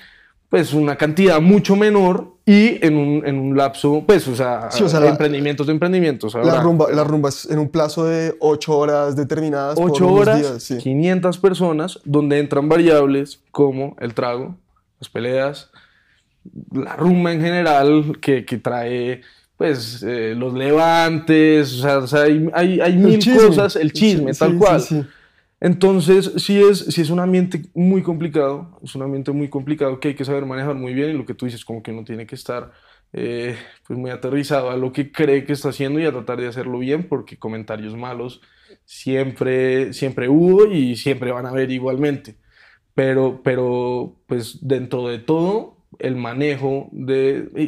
pues 0.52 0.74
una 0.74 0.98
cantidad 0.98 1.40
mucho 1.40 1.78
menor 1.78 2.36
y 2.46 2.86
en 2.86 2.98
un, 2.98 3.26
en 3.26 3.40
un 3.40 3.56
lapso, 3.56 4.04
pues, 4.06 4.28
o 4.28 4.36
sea, 4.36 4.70
Sí, 4.70 4.84
o 4.84 4.90
sea, 4.90 5.08
emprendimientos 5.08 5.66
de 5.66 5.72
emprendimientos. 5.72 6.34
La 6.34 6.60
rumba, 6.60 6.92
la 6.92 7.06
rumba 7.06 7.30
es 7.30 7.50
en 7.50 7.58
un 7.58 7.70
plazo 7.70 8.04
de 8.04 8.36
8 8.38 8.78
horas 8.78 9.16
determinadas 9.16 9.76
por 9.76 9.92
ocho 9.92 10.08
unos 10.08 10.20
horas, 10.20 10.40
días, 10.40 10.62
sí. 10.62 10.78
500 10.78 11.38
personas, 11.38 12.02
donde 12.04 12.40
entran 12.40 12.68
variables 12.68 13.40
como 13.52 13.96
el 14.02 14.14
trago, 14.14 14.58
las 15.00 15.08
peleas, 15.08 15.70
la 16.74 16.98
rumba 16.98 17.32
en 17.32 17.40
general, 17.40 18.18
que, 18.20 18.44
que 18.44 18.58
trae 18.58 19.22
pues 19.56 20.04
eh, 20.06 20.34
los 20.36 20.54
levantes, 20.54 21.82
o 21.82 22.08
sea, 22.08 22.24
hay, 22.24 22.50
hay, 22.54 22.82
hay 22.82 22.92
El 22.92 22.98
mil 22.98 23.20
chisme, 23.20 23.48
cosas, 23.48 23.78
el 23.78 23.94
chisme, 23.94 24.34
sí, 24.34 24.40
tal 24.40 24.52
sí, 24.52 24.58
cual. 24.58 25.08
Entonces, 25.62 26.34
sí 26.38 26.62
es, 26.62 26.80
sí 26.80 27.02
es 27.02 27.12
un 27.12 27.20
ambiente 27.22 27.64
muy 27.76 28.04
complicado, 28.04 28.80
es 28.84 28.96
un 28.96 29.04
ambiente 29.04 29.32
muy 29.32 29.50
complicado 29.50 30.00
que 30.00 30.10
hay 30.10 30.16
que 30.16 30.26
saber 30.26 30.46
manejar 30.48 30.76
muy 30.76 30.94
bien 30.96 31.12
y 31.12 31.14
lo 31.14 31.26
que 31.26 31.36
tú 31.36 31.46
dices, 31.46 31.66
como 31.66 31.84
que 31.84 31.92
uno 31.92 32.04
tiene 32.04 32.26
que 32.28 32.36
estar 32.36 32.72
eh, 33.14 33.56
pues 33.88 34.00
muy 34.00 34.10
aterrizado 34.12 34.72
a 34.72 34.78
lo 34.78 34.92
que 34.92 35.12
cree 35.12 35.46
que 35.46 35.54
está 35.54 35.70
haciendo 35.70 36.00
y 36.00 36.06
a 36.06 36.12
tratar 36.12 36.42
de 36.42 36.48
hacerlo 36.48 36.80
bien, 36.80 37.08
porque 37.08 37.38
comentarios 37.38 37.96
malos 37.96 38.42
siempre, 38.86 39.94
siempre 39.94 40.30
hubo 40.30 40.66
y 40.66 40.96
siempre 40.96 41.32
van 41.32 41.46
a 41.46 41.50
haber 41.50 41.70
igualmente. 41.72 42.38
Pero, 42.94 43.42
pero, 43.44 44.22
pues 44.28 44.60
dentro 44.68 45.08
de 45.08 45.20
todo, 45.20 45.78
el 46.00 46.16
manejo 46.16 46.90
de... 46.92 47.50
Y, 47.56 47.64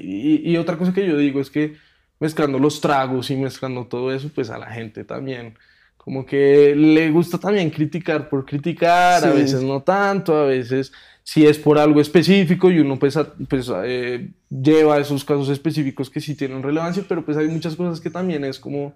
y- 0.50 0.51
y 0.53 0.57
otra 0.57 0.77
cosa 0.77 0.93
que 0.93 1.07
yo 1.07 1.17
digo 1.17 1.39
es 1.41 1.50
que 1.50 1.75
mezclando 2.19 2.59
los 2.59 2.81
tragos 2.81 3.29
y 3.31 3.35
mezclando 3.38 3.88
todo 3.88 4.13
eso, 4.13 4.29
pues 4.33 4.50
a 4.50 4.57
la 4.57 4.67
gente 4.71 5.03
también 5.05 5.57
como 6.03 6.25
que 6.25 6.75
le 6.75 7.12
gusta 7.12 7.38
también 7.38 7.69
criticar 7.69 8.27
por 8.27 8.45
criticar, 8.45 9.24
a 9.24 9.31
veces 9.31 9.63
no 9.63 9.81
tanto, 9.81 10.36
a 10.36 10.45
veces 10.45 10.91
si 11.24 11.45
es 11.48 11.57
por 11.57 11.77
algo 11.77 12.01
específico 12.01 12.69
y 12.69 12.79
uno 12.79 13.00
pues, 13.00 13.17
pues 13.50 13.72
eh, 13.86 14.29
lleva 14.50 14.98
esos 14.98 15.24
casos 15.24 15.48
específicos 15.48 16.10
que 16.10 16.19
sí 16.19 16.36
tienen 16.36 16.62
relevancia, 16.62 17.05
pero 17.07 17.24
pues 17.24 17.38
hay 17.38 17.48
muchas 17.48 17.77
cosas 17.77 18.01
que 18.01 18.10
también 18.10 18.43
es 18.43 18.60
como, 18.60 18.93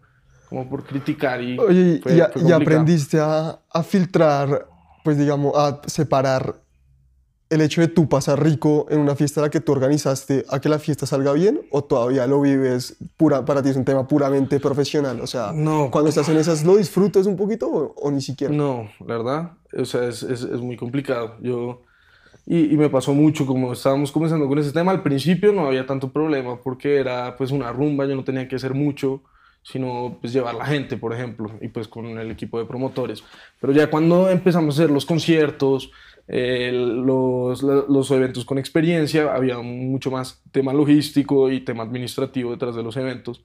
como 0.49 0.69
por 0.69 0.85
criticar 0.85 1.41
y... 1.41 1.57
Oye, 1.57 2.01
y, 2.05 2.51
aprendiste 2.51 3.19
a, 3.19 3.59
a 3.71 3.83
filtrar, 3.83 4.67
pues 5.05 5.17
digamos, 5.17 5.53
a 5.55 5.79
separar 5.85 6.66
el 7.49 7.61
hecho 7.61 7.81
de 7.81 7.87
tú 7.87 8.09
pasar 8.09 8.43
rico 8.43 8.87
en 8.89 8.99
una 8.99 9.15
fiesta 9.15 9.41
a 9.41 9.43
la 9.43 9.49
que 9.49 9.61
tú 9.61 9.71
organizaste 9.71 10.45
a 10.49 10.59
que 10.59 10.69
la 10.69 10.79
fiesta 10.79 11.05
salga 11.05 11.33
bien 11.33 11.61
o 11.71 11.83
todavía 11.83 12.27
lo 12.27 12.41
vives 12.41 12.97
pura, 13.15 13.45
para 13.45 13.63
ti 13.63 13.69
es 13.69 13.75
un 13.75 13.85
tema 13.85 14.07
puramente 14.07 14.59
profesional? 14.59 15.21
O 15.21 15.27
sea, 15.27 15.51
no. 15.53 15.89
cuando 15.91 16.09
estás 16.09 16.27
en 16.29 16.37
esas, 16.37 16.63
¿lo 16.65 16.75
disfrutas 16.77 17.25
un 17.25 17.37
poquito 17.37 17.67
o, 17.69 18.11
ni 18.11 18.21
siquiera? 18.21 18.53
No, 18.53 18.89
la 18.99 19.17
verdad, 19.17 19.51
o 19.77 19.85
sea, 19.85 20.07
es, 20.07 20.23
es, 20.23 20.41
es 20.41 20.59
muy 20.61 20.75
complicado. 20.75 21.35
Yo, 21.41 21.83
y, 22.45 22.73
y, 22.73 22.77
me 22.77 22.89
pasó 22.89 23.13
mucho, 23.13 23.45
como 23.45 23.73
estábamos 23.73 24.11
comenzando 24.11 24.47
con 24.47 24.59
ese 24.59 24.71
tema, 24.71 24.91
al 24.91 25.03
principio 25.03 25.53
no 25.53 25.67
había 25.67 25.85
tanto 25.85 26.11
problema 26.11 26.61
porque 26.61 26.97
era 26.97 27.35
pues 27.37 27.51
una 27.51 27.71
rumba, 27.71 28.05
yo 28.05 28.15
no 28.15 28.23
tenía 28.23 28.47
que 28.47 28.55
hacer 28.55 28.73
mucho 28.73 29.21
sino 29.63 30.17
pues 30.21 30.31
llevar 30.31 30.55
la 30.55 30.65
gente, 30.65 30.95
por 30.95 31.13
ejemplo, 31.13 31.51
y 31.59 31.67
pues 31.67 31.89
con 31.89 32.05
el 32.05 32.31
equipo 32.31 32.57
de 32.57 32.65
promotores. 32.65 33.21
Pero 33.59 33.73
ya 33.73 33.89
cuando 33.89 34.29
empezamos 34.29 34.79
a 34.79 34.83
hacer 34.83 34.91
los 34.93 35.05
conciertos, 35.05 35.91
eh, 36.27 36.72
los, 36.74 37.63
los, 37.63 38.12
eventos 38.12 38.43
con 38.43 38.57
experiencia, 38.57 39.34
había 39.34 39.60
mucho 39.60 40.12
más 40.12 40.41
tema 40.51 40.74
logístico 40.74 41.50
y 41.50 41.62
tema 41.62 41.84
administrativo 41.84 42.51
detrás 42.51 42.75
de 42.75 42.84
los 42.84 42.98
eventos. 42.98 43.43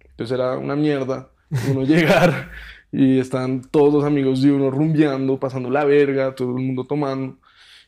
Entonces 0.00 0.34
era 0.34 0.56
una 0.56 0.76
mierda 0.76 1.30
uno 1.70 1.82
llegar 1.84 2.50
y 2.90 3.18
están 3.18 3.62
todos 3.62 3.92
los 3.92 4.04
amigos 4.04 4.42
de 4.42 4.52
uno 4.52 4.70
rumbeando, 4.70 5.38
pasando 5.38 5.70
la 5.70 5.84
verga, 5.84 6.34
todo 6.34 6.56
el 6.56 6.64
mundo 6.64 6.84
tomando. 6.84 7.38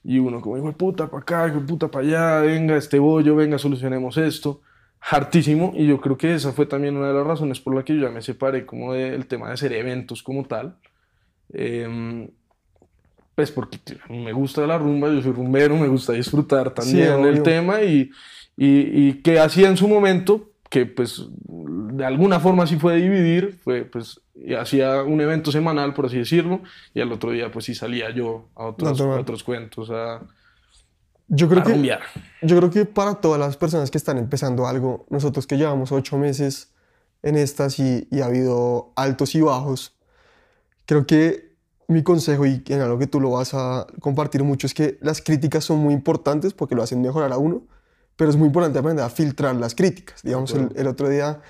Y 0.02 0.18
uno 0.18 0.40
como, 0.40 0.58
hijo 0.58 0.66
de 0.66 0.72
puta 0.74 1.10
para 1.10 1.22
acá, 1.22 1.48
hijo 1.48 1.60
de 1.60 1.66
puta 1.66 1.90
para 1.90 2.06
allá, 2.06 2.40
venga 2.40 2.76
este 2.76 2.98
bollo, 2.98 3.36
venga, 3.36 3.58
solucionemos 3.58 4.16
esto. 4.18 4.60
Hartísimo. 5.00 5.72
Y 5.74 5.86
yo 5.86 6.00
creo 6.00 6.16
que 6.16 6.34
esa 6.34 6.52
fue 6.52 6.66
también 6.66 6.96
una 6.96 7.08
de 7.08 7.14
las 7.14 7.26
razones 7.26 7.60
por 7.60 7.74
la 7.74 7.84
que 7.84 7.94
yo 7.94 8.02
ya 8.02 8.10
me 8.10 8.22
separé 8.22 8.66
como 8.66 8.92
del 8.92 9.26
tema 9.26 9.48
de 9.48 9.54
hacer 9.54 9.72
eventos 9.72 10.22
como 10.22 10.44
tal. 10.44 10.76
Eh, 11.52 12.28
pues 13.34 13.50
porque 13.50 13.78
me 14.08 14.32
gusta 14.32 14.66
la 14.66 14.78
rumba, 14.78 15.08
yo 15.08 15.22
soy 15.22 15.32
rumbero, 15.32 15.76
me 15.76 15.88
gusta 15.88 16.12
disfrutar 16.12 16.72
también 16.72 17.24
el 17.24 17.42
tema 17.42 17.82
y, 17.82 18.10
y, 18.56 19.08
y, 19.08 19.22
que 19.22 19.40
hacía 19.40 19.68
en 19.68 19.76
su 19.76 19.88
momento, 19.88 20.52
que 20.70 20.86
pues 20.86 21.26
de 21.46 22.04
alguna 22.04 22.40
forma 22.40 22.66
sí 22.66 22.76
fue 22.76 22.96
dividir, 22.96 23.58
fue 23.62 23.84
pues 23.84 24.20
hacía 24.58 25.02
un 25.02 25.20
evento 25.20 25.50
semanal, 25.50 25.94
por 25.94 26.06
así 26.06 26.18
decirlo, 26.18 26.62
y 26.92 27.00
al 27.00 27.12
otro 27.12 27.32
día 27.32 27.50
pues 27.50 27.64
sí 27.64 27.74
salía 27.74 28.10
yo 28.10 28.48
a 28.54 28.66
otros, 28.66 29.00
otros 29.00 29.42
cuentos 29.42 29.90
a, 29.90 30.20
yo 31.28 31.48
creo 31.48 31.62
que, 31.64 31.98
Yo 32.42 32.56
creo 32.58 32.70
que 32.70 32.84
para 32.84 33.14
todas 33.14 33.40
las 33.40 33.56
personas 33.56 33.90
que 33.90 33.98
están 33.98 34.18
empezando 34.18 34.66
algo, 34.66 35.06
nosotros 35.08 35.46
que 35.46 35.56
llevamos 35.56 35.90
ocho 35.90 36.18
meses 36.18 36.72
en 37.22 37.36
estas 37.36 37.78
y, 37.78 38.06
y 38.10 38.20
ha 38.20 38.26
habido 38.26 38.92
altos 38.96 39.34
y 39.34 39.40
bajos, 39.40 39.96
creo 40.84 41.06
que 41.06 41.43
mi 41.88 42.02
consejo 42.02 42.46
y 42.46 42.62
en 42.66 42.80
algo 42.80 42.98
que 42.98 43.06
tú 43.06 43.20
lo 43.20 43.30
vas 43.30 43.54
a 43.54 43.86
compartir 44.00 44.42
mucho 44.42 44.66
es 44.66 44.74
que 44.74 44.98
las 45.00 45.20
críticas 45.20 45.64
son 45.64 45.78
muy 45.78 45.94
importantes 45.94 46.54
porque 46.54 46.74
lo 46.74 46.82
hacen 46.82 47.02
mejorar 47.02 47.32
a 47.32 47.38
uno, 47.38 47.62
pero 48.16 48.30
es 48.30 48.36
muy 48.36 48.46
importante 48.46 48.78
aprender 48.78 49.04
a 49.04 49.10
filtrar 49.10 49.54
las 49.56 49.74
críticas. 49.74 50.22
Digamos, 50.22 50.54
el, 50.54 50.86
otro 50.86 51.08
día 51.08 51.40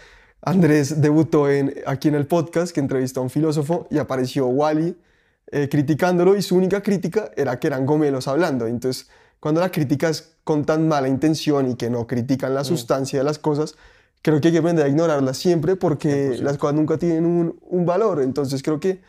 Andrés 0.42 1.00
debutó 1.00 1.50
en, 1.50 1.74
aquí 1.86 2.08
en 2.08 2.14
el 2.14 2.26
podcast 2.26 2.72
que 2.72 2.80
entrevistó 2.80 3.20
a 3.20 3.22
un 3.22 3.30
filósofo 3.30 3.86
y 3.90 3.98
apareció 3.98 4.46
Wally 4.46 4.96
eh, 5.52 5.68
criticándolo 5.68 6.36
y 6.36 6.42
su 6.42 6.56
única 6.56 6.82
crítica 6.82 7.30
era 7.36 7.58
que 7.60 7.66
eran 7.66 7.86
gomelos 7.86 8.28
hablando. 8.28 8.66
Entonces, 8.66 9.08
cuando 9.40 9.60
la 9.60 9.70
crítica 9.70 10.08
es 10.08 10.36
con 10.42 10.64
tan 10.64 10.88
mala 10.88 11.08
intención 11.08 11.70
y 11.70 11.76
que 11.76 11.90
no 11.90 12.06
critican 12.06 12.54
la 12.54 12.62
mm. 12.62 12.64
sustancia 12.64 13.18
de 13.18 13.24
las 13.24 13.38
cosas, 13.38 13.76
creo 14.22 14.40
que 14.40 14.48
hay 14.48 14.52
que 14.52 14.58
aprender 14.58 14.86
a 14.86 14.88
ignorarlas 14.88 15.36
siempre 15.36 15.76
porque 15.76 16.38
las 16.40 16.56
cosas 16.56 16.76
nunca 16.76 16.96
tienen 16.98 17.26
un, 17.26 17.58
un 17.62 17.86
valor. 17.86 18.22
Entonces, 18.22 18.62
creo 18.62 18.80
que 18.80 19.00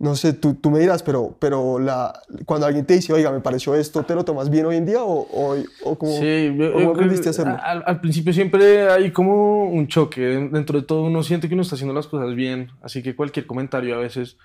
no 0.00 0.16
sé, 0.16 0.32
tú, 0.32 0.54
tú, 0.54 0.70
me 0.70 0.78
dirás, 0.78 1.02
pero, 1.02 1.36
pero 1.38 1.78
la, 1.78 2.22
cuando 2.46 2.66
alguien 2.66 2.86
te 2.86 2.94
dice, 2.94 3.12
oiga, 3.12 3.30
me 3.30 3.40
pareció 3.40 3.74
esto, 3.74 4.02
¿te 4.02 4.14
lo 4.14 4.24
tomas 4.24 4.48
bien 4.48 4.64
hoy 4.64 4.76
en 4.76 4.86
día 4.86 5.02
o, 5.02 5.28
o, 5.30 5.56
o 5.84 5.98
cómo, 5.98 6.12
sí, 6.12 6.56
¿cómo 6.72 6.92
aprendiste 6.92 7.28
a 7.28 7.30
hacerlo? 7.30 7.58
Al, 7.62 7.84
al, 7.84 8.00
principio 8.00 8.32
siempre 8.32 8.88
hay 8.88 9.10
como 9.10 9.64
un 9.66 9.88
choque, 9.88 10.22
dentro 10.50 10.80
de 10.80 10.86
todo 10.86 11.02
uno 11.02 11.22
siente 11.22 11.48
que 11.48 11.54
uno 11.54 11.62
está 11.62 11.74
haciendo 11.74 11.92
las 11.92 12.06
cosas 12.06 12.34
bien, 12.34 12.70
así 12.80 13.02
que 13.02 13.14
cualquier 13.14 13.46
comentario 13.46 13.94
a 13.94 13.98
veces 13.98 14.38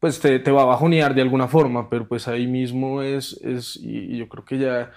pues 0.00 0.18
te, 0.18 0.40
te 0.40 0.50
va 0.50 0.62
a 0.62 0.66
bajonear 0.66 1.14
de 1.14 1.22
alguna 1.22 1.46
forma, 1.46 1.88
pero 1.88 2.08
pues 2.08 2.26
ahí 2.26 2.48
mismo 2.48 3.00
es, 3.00 3.38
es 3.44 3.76
y, 3.76 4.14
y 4.14 4.18
yo 4.18 4.28
creo 4.28 4.44
que 4.44 4.58
ya, 4.58 4.90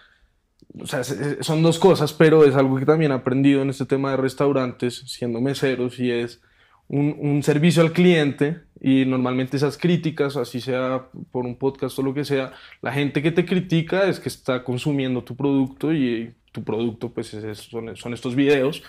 o 0.80 0.88
sea, 0.88 1.04
son 1.04 1.62
dos 1.62 1.78
cosas, 1.78 2.12
pero 2.12 2.44
es 2.44 2.56
algo 2.56 2.76
que 2.78 2.88
también 2.88 3.12
he 3.12 3.16
aprendido 3.16 3.62
en 3.62 3.70
este 3.70 3.86
tema 3.86 4.10
de 4.10 4.18
restaurantes, 4.18 5.04
siendo 5.06 5.42
meseros, 5.42 6.00
y 6.00 6.10
es 6.10 6.42
un, 6.92 7.42
servicio 7.44 7.82
al 7.82 7.94
cliente 7.94 8.60
y 8.82 9.06
normalmente 9.06 9.58
esas 9.58 9.78
críticas, 9.78 10.36
así 10.36 10.60
sea 10.60 11.08
por 11.32 11.46
un 11.46 11.56
podcast 11.56 11.98
o 12.00 12.04
lo 12.04 12.14
que 12.14 12.26
sea, 12.26 12.52
la 12.82 12.92
gente 12.92 13.22
que 13.22 13.32
te 13.32 13.46
critica 13.46 14.08
es 14.08 14.20
que 14.20 14.30
está 14.30 14.64
consumiendo 14.64 15.24
tu 15.24 15.36
producto 15.36 15.94
y 15.94 16.34
tu 16.52 16.64
producto 16.64 17.10
pues 17.10 17.34
es, 17.34 17.60
son, 17.60 18.14
estos 18.14 18.36
videos. 18.36 18.84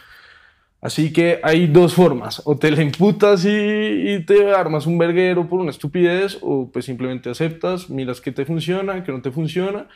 Así 0.81 1.13
que 1.13 1.39
hay 1.45 1.69
dos 1.69 1.95
formas, 1.95 2.43
o 2.45 2.57
te 2.57 2.69
le 2.73 2.83
imputas 2.83 3.45
y, 3.45 3.49
y, 3.49 4.25
te 4.25 4.53
armas 4.53 4.85
un 4.85 4.99
verguero 4.99 5.49
por 5.49 5.61
una 5.61 5.71
estupidez, 5.71 6.39
o 6.41 6.69
pues 6.73 6.87
simplemente 6.87 7.31
aceptas, 7.31 7.89
miras 7.89 8.21
que 8.21 8.33
te 8.33 8.45
funciona, 8.45 9.05
que 9.05 9.13
no 9.13 9.23
te 9.23 9.31
funciona 9.31 9.87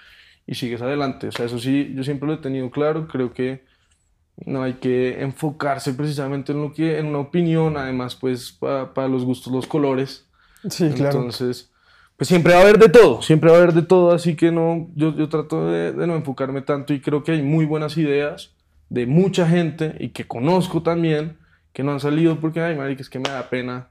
y 0.47 0.55
sigues 0.55 0.81
adelante. 0.83 1.27
O 1.27 1.33
sea, 1.33 1.47
eso 1.47 1.59
sí, 1.59 1.93
yo 1.97 2.05
siempre 2.05 2.29
lo 2.29 2.35
he 2.35 2.39
tenido 2.39 2.71
claro, 2.71 3.09
creo 3.09 3.33
que 3.33 3.65
no 4.45 4.63
hay 4.63 4.75
que 4.75 5.23
enfocarse 5.23 5.95
precisamente 5.95 6.53
en 6.53 6.61
lo 6.61 6.73
que 6.73 6.99
en 6.99 7.07
una 7.07 7.19
opinión 7.19 7.77
además 7.77 8.15
pues 8.17 8.53
para 8.53 9.09
los 9.09 9.25
gustos 9.25 9.53
los 9.53 9.67
colores. 9.67 10.27
Sí 10.69 10.91
claro. 10.91 11.19
Entonces 11.19 11.71
pues 12.17 12.29
siempre 12.29 12.53
va 12.53 12.61
a 12.61 12.63
haber 12.63 12.79
de 12.79 12.89
todo 12.89 13.23
siempre 13.23 13.51
va 13.51 13.57
a 13.57 13.61
haber 13.61 13.73
de 13.73 13.83
todo 13.83 14.13
así 14.13 14.37
que 14.37 14.51
no 14.53 14.89
yo, 14.95 15.15
yo 15.15 15.29
trato 15.29 15.69
de, 15.69 15.93
de, 15.93 16.07
no 16.07 16.17
enfocarme 16.17 16.63
tanto 16.63 16.93
y 16.93 17.01
creo 17.01 17.23
que 17.23 17.33
hay 17.33 17.43
muy 17.43 17.65
buenas 17.65 17.97
ideas 17.97 18.53
de 18.89 19.07
mucha 19.07 19.49
gente 19.49 19.95
y 19.99 20.11
que 20.11 20.27
conozco 20.27 20.83
también 20.83 21.39
que 21.73 21.83
no 21.83 21.93
han 21.93 22.01
salido 22.01 22.41
porque 22.41 22.61
ay 22.61 22.77
marica 22.77 23.03
es 23.03 23.11
que 23.11 23.19
me 23.19 23.29
da 23.29 23.49
pena 23.49 23.89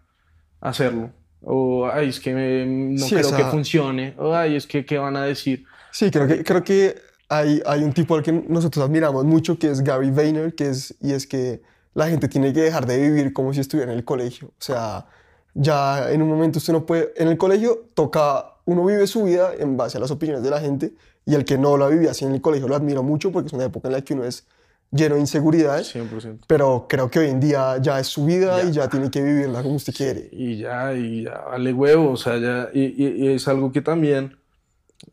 hacerlo. 0.62 1.12
O 1.42 1.88
ay 1.88 2.10
es 2.10 2.20
que 2.20 2.34
me, 2.34 2.66
no 2.66 2.98
sí, 2.98 3.14
creo 3.14 3.28
esa... 3.28 3.38
que 3.38 3.44
funcione. 3.44 4.16
O 4.18 4.34
ay 4.34 4.56
es 4.56 4.66
que 4.66 4.86
qué 4.86 4.98
van 4.98 5.16
a 5.16 5.24
decir 5.24 5.66
sí 5.92 6.10
creo 6.10 6.28
que 6.28 6.44
creo 6.44 6.64
que 6.64 6.96
hay, 7.38 7.62
hay 7.65 7.84
un 7.84 7.94
tipo 7.94 8.15
al 8.15 8.24
que 8.24 8.32
nosotros 8.32 8.84
admiramos 8.84 9.25
mucho 9.25 9.58
que 9.58 9.70
es 9.70 9.82
Gary 9.82 10.12
Vayner, 10.12 10.56
que 10.56 10.70
es, 10.70 10.96
y 11.01 11.13
es 11.13 11.27
que 11.27 11.62
la 11.94 12.08
gente 12.10 12.27
tiene 12.27 12.54
que 12.54 12.62
dejar 12.62 12.86
de 12.86 13.00
vivir 13.00 13.34
como 13.34 13.54
si 13.54 13.62
estuviera 13.62 13.92
en 13.92 13.98
el 13.98 14.06
colegio. 14.06 14.50
O 14.50 14.62
sea, 14.62 15.06
ya 15.54 16.12
en 16.12 16.22
un 16.22 16.30
momento 16.30 16.60
usted 16.60 16.74
no 16.74 16.86
puede, 16.86 17.13
en 17.15 17.30
el 17.30 17.38
colegio 17.38 17.88
toca, 17.94 18.58
uno 18.65 18.86
vive 18.86 19.08
su 19.08 19.24
vida 19.24 19.51
en 19.58 19.77
base 19.77 19.98
a 19.98 20.01
las 20.01 20.12
opiniones 20.12 20.44
de 20.44 20.50
la 20.50 20.60
gente 20.60 20.94
y 21.25 21.34
el 21.34 21.46
que 21.46 21.58
no 21.58 21.77
la 21.77 21.88
vivía 21.88 22.12
así 22.12 22.25
en 22.25 22.34
el 22.34 22.42
colegio 22.42 22.68
lo 22.68 22.75
admiro 22.75 23.01
mucho 23.01 23.32
porque 23.32 23.48
es 23.48 23.54
una 23.54 23.65
época 23.65 23.88
en 23.88 23.94
la 23.94 24.01
que 24.01 24.13
uno 24.13 24.25
es 24.25 24.46
lleno 24.92 25.15
de 25.15 25.22
inseguridades. 25.22 25.96
100%. 25.96 26.39
Pero 26.48 26.86
creo 26.89 27.10
que 27.10 27.20
hoy 27.20 27.30
en 27.30 27.39
día 27.39 27.77
ya 27.82 28.00
es 28.00 28.08
su 28.08 28.25
vida 28.25 28.62
ya. 28.62 28.70
y 28.70 28.72
ya 28.74 28.89
tiene 28.89 29.10
que 29.10 29.22
vivirla 29.22 29.63
como 29.63 29.75
usted 29.75 29.94
quiere. 29.94 30.30
Y 30.32 30.58
ya, 30.58 30.94
y 30.94 31.24
ya 31.24 31.39
vale 31.50 31.74
huevo, 31.74 32.12
o 32.12 32.18
sea, 32.18 32.38
ya, 32.38 32.70
y, 32.74 32.82
y, 32.82 33.25
y 33.25 33.27
es 33.30 33.48
algo 33.48 33.72
que 33.72 33.82
también 33.82 34.38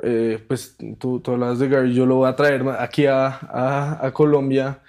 eh, 0.03 0.43
pues 0.47 0.77
tú, 0.99 1.21
tú 1.21 1.33
hablas 1.33 1.59
de 1.59 1.69
Gary, 1.69 1.95
yo 1.95 2.07
lo 2.07 2.17
voy 2.17 2.29
a 2.29 2.37
traer 2.37 2.63
aquí 2.79 3.07
a, 3.07 3.27
a, 3.29 4.07
a 4.07 4.13
Colombia 4.13 4.81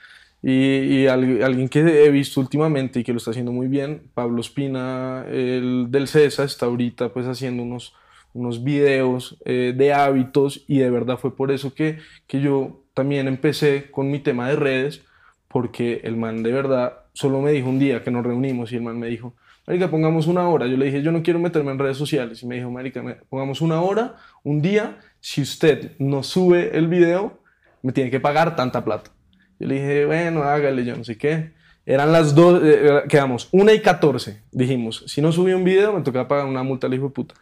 y, 0.41 0.51
y, 0.51 1.07
alguien 1.07 1.69
que 1.69 1.79
he 1.79 2.09
visto 2.09 2.41
últimamente 2.41 2.99
y 2.99 3.03
que 3.03 3.13
lo 3.13 3.17
está 3.17 3.31
haciendo 3.31 3.53
muy 3.53 3.67
bien, 3.67 4.09
Pablo 4.13 4.41
Espina, 4.41 5.25
el 5.29 5.87
del 5.89 6.07
CESA, 6.07 6.43
está 6.43 6.65
ahorita 6.65 7.13
pues 7.13 7.27
haciendo 7.27 7.63
unos, 7.63 7.95
unos 8.33 8.63
videos 8.63 9.37
eh, 9.45 9.73
de 9.75 9.93
hábitos 9.93 10.65
y 10.67 10.79
de 10.79 10.89
verdad 10.89 11.17
fue 11.17 11.35
por 11.35 11.51
eso 11.51 11.73
que, 11.73 11.99
que 12.27 12.41
yo 12.41 12.83
también 12.93 13.27
empecé 13.27 13.89
con 13.89 14.11
mi 14.11 14.19
tema 14.19 14.49
de 14.49 14.57
redes, 14.57 15.01
porque 15.47 16.01
el 16.03 16.17
man 16.17 16.43
de 16.43 16.51
verdad 16.51 17.03
solo 17.13 17.41
me 17.41 17.51
dijo 17.51 17.69
un 17.69 17.79
día 17.79 18.03
que 18.03 18.11
nos 18.11 18.25
reunimos 18.25 18.71
y 18.71 18.75
el 18.75 18.81
man 18.81 18.99
me 18.99 19.07
dijo, 19.07 19.35
Marica, 19.65 19.89
pongamos 19.89 20.27
una 20.27 20.47
hora. 20.49 20.67
Yo 20.67 20.75
le 20.75 20.85
dije, 20.85 21.01
yo 21.01 21.11
no 21.11 21.23
quiero 21.23 21.39
meterme 21.39 21.71
en 21.71 21.79
redes 21.79 21.97
sociales. 21.97 22.43
Y 22.43 22.47
me 22.47 22.55
dijo, 22.55 22.69
Marica, 22.69 23.01
pongamos 23.29 23.61
una 23.61 23.81
hora, 23.81 24.17
un 24.43 24.61
día. 24.61 24.99
Si 25.21 25.41
usted 25.41 25.93
no 25.99 26.21
sube 26.21 26.77
el 26.77 26.87
video, 26.87 27.39
me 27.81 27.93
tiene 27.93 28.11
que 28.11 28.19
pagar 28.19 28.57
tanta 28.57 28.83
plata. 28.83 29.11
Yo 29.59 29.67
le 29.67 29.75
dije, 29.75 30.05
bueno, 30.05 30.43
hágale, 30.43 30.83
yo 30.83 30.97
no 30.97 31.03
sé 31.05 31.17
qué. 31.17 31.53
Eran 31.85 32.11
las 32.11 32.35
dos, 32.35 32.61
eh, 32.63 33.03
quedamos, 33.07 33.47
una 33.51 33.73
y 33.73 33.81
catorce. 33.81 34.43
Dijimos, 34.51 35.05
si 35.07 35.21
no 35.21 35.31
subí 35.31 35.53
un 35.53 35.63
video, 35.63 35.93
me 35.93 36.01
tocaba 36.01 36.27
pagar 36.27 36.45
una 36.45 36.63
multa 36.63 36.87
al 36.87 36.93
hijo 36.93 37.05
de 37.05 37.11
puta. 37.11 37.35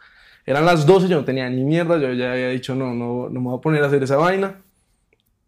Eran 0.46 0.64
las 0.64 0.86
doce, 0.86 1.08
yo 1.08 1.16
no 1.16 1.24
tenía 1.24 1.50
ni 1.50 1.64
mierda. 1.64 1.98
Yo 1.98 2.12
ya 2.12 2.32
había 2.32 2.48
dicho, 2.50 2.76
no, 2.76 2.94
no, 2.94 3.30
no 3.30 3.40
me 3.40 3.48
voy 3.48 3.58
a 3.58 3.60
poner 3.60 3.82
a 3.82 3.86
hacer 3.86 4.02
esa 4.02 4.16
vaina. 4.16 4.62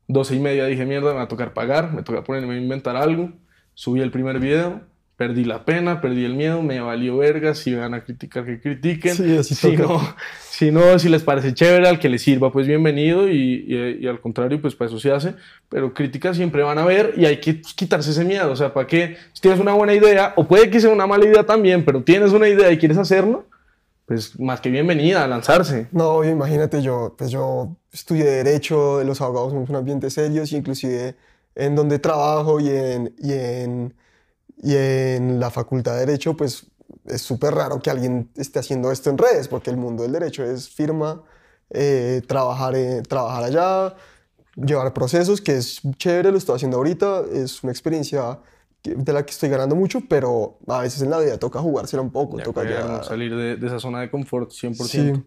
Doce 0.09 0.35
y 0.35 0.41
media 0.41 0.67
dije, 0.67 0.85
mierda, 0.85 1.11
me 1.11 1.19
va 1.19 1.23
a 1.23 1.29
tocar 1.29 1.53
pagar, 1.55 1.93
me 1.93 2.03
toca 2.03 2.25
ponerme 2.25 2.55
a 2.55 2.59
inventar 2.59 2.97
algo. 2.97 3.31
Subí 3.75 4.01
el 4.01 4.11
primer 4.11 4.41
video 4.41 4.83
perdí 5.17 5.45
la 5.45 5.65
pena, 5.65 6.01
perdí 6.01 6.25
el 6.25 6.35
miedo, 6.35 6.61
me 6.63 6.81
valió 6.81 7.17
verga, 7.19 7.55
si 7.55 7.75
van 7.75 7.95
a 7.95 8.03
criticar 8.05 8.45
que 8.45 8.61
critiquen, 8.61 9.15
Sí, 9.15 9.55
si, 9.55 9.77
no, 9.77 10.01
si 10.51 10.71
no, 10.73 10.99
si 10.99 11.09
les 11.09 11.23
parece 11.23 11.55
chévere, 11.55 11.87
al 11.89 11.99
que 12.01 12.09
les 12.09 12.23
sirva, 12.23 12.51
pues 12.51 12.67
bienvenido 12.67 13.29
y, 13.29 13.65
y- 13.69 13.99
y 14.05 14.07
al 14.09 14.21
contrario, 14.21 14.61
pues 14.61 14.75
para 14.75 14.89
eso 14.89 14.99
se 14.99 15.13
hace, 15.13 15.35
pero 15.69 15.95
críticas 15.95 16.37
siempre 16.37 16.63
van 16.65 16.79
a 16.79 16.83
haber 16.83 17.15
y 17.17 17.27
hay 17.27 17.39
que 17.41 17.55
pues, 17.55 17.75
quitarse 17.75 18.11
ese 18.11 18.25
miedo, 18.25 18.51
o 18.51 18.57
sea, 18.57 18.75
para 18.75 18.87
que 18.89 19.17
si 19.33 19.41
tienes 19.41 19.61
una 19.61 19.73
buena 19.75 19.95
idea, 19.95 20.33
o 20.37 20.49
puede 20.49 20.69
que 20.69 20.81
sea 20.81 20.91
una 20.91 21.07
mala 21.07 21.25
idea 21.27 21.45
también, 21.45 21.85
pero 21.85 22.03
tienes 22.03 22.33
una 22.33 22.49
idea 22.49 22.71
y 22.73 22.79
quieres 22.79 22.99
hacerlo, 22.99 23.47
pues 24.07 24.39
más 24.41 24.61
que 24.61 24.69
bienvenida 24.69 25.23
a 25.25 25.29
lanzarse. 25.29 25.87
No, 25.93 26.25
imagínate, 26.25 26.83
yo, 26.83 27.15
pues 27.17 27.31
yo 27.31 27.77
estudié 27.93 28.25
Derecho, 28.25 29.03
los 29.05 29.21
abogados 29.21 29.53
somos 29.53 29.71
un 29.71 29.77
ambiente 29.77 30.11
serios, 30.11 30.53
y 30.53 30.57
inclusive 30.57 31.15
en 31.55 31.75
donde 31.77 32.01
trabajo 32.01 32.59
y 32.61 32.69
en, 32.69 33.15
y 33.19 33.33
en, 33.33 33.95
y 34.63 34.75
en 34.77 35.41
la 35.41 35.51
Facultad 35.51 35.95
de 35.95 36.01
Derecho, 36.07 36.37
pues 36.37 36.67
es 37.07 37.23
súper 37.23 37.55
raro 37.55 37.81
que 37.81 37.91
alguien 37.91 38.31
esté 38.37 38.59
haciendo 38.59 38.91
esto 38.91 39.11
en 39.11 39.19
redes, 39.19 39.49
porque 39.49 39.71
el 39.71 39.77
mundo 39.77 40.03
del 40.03 40.13
derecho 40.13 40.45
es 40.45 40.69
firma, 40.69 41.23
eh, 41.71 42.23
trabajar, 42.27 42.75
eh, 42.77 43.03
trabajar 43.03 43.45
allá, 43.45 43.97
llevar 44.57 44.93
procesos, 44.93 45.41
que 45.41 45.57
es 45.57 45.81
chévere, 45.97 46.31
lo 46.31 46.39
estoy 46.39 46.57
haciendo 46.57 46.77
ahorita, 46.77 47.23
es 47.33 47.63
una 47.63 47.73
experiencia 47.73 48.39
de 48.83 49.13
la 49.13 49.25
que 49.25 49.33
estoy 49.33 49.49
ganando 49.49 49.75
mucho, 49.75 50.01
pero 50.09 50.59
a 50.69 50.81
veces 50.81 51.03
en 51.03 51.11
la 51.11 51.19
vida 51.19 51.39
toca 51.39 51.59
jugársela 51.59 52.03
un 52.03 52.11
poco, 52.11 52.37
De 52.37 52.45
toca 52.45 52.69
ya... 52.69 53.03
salir 53.03 53.35
de, 53.35 53.57
de 53.57 53.67
esa 53.67 53.81
zona 53.81 54.01
de 54.01 54.11
confort 54.11 54.51
100%. 54.51 55.25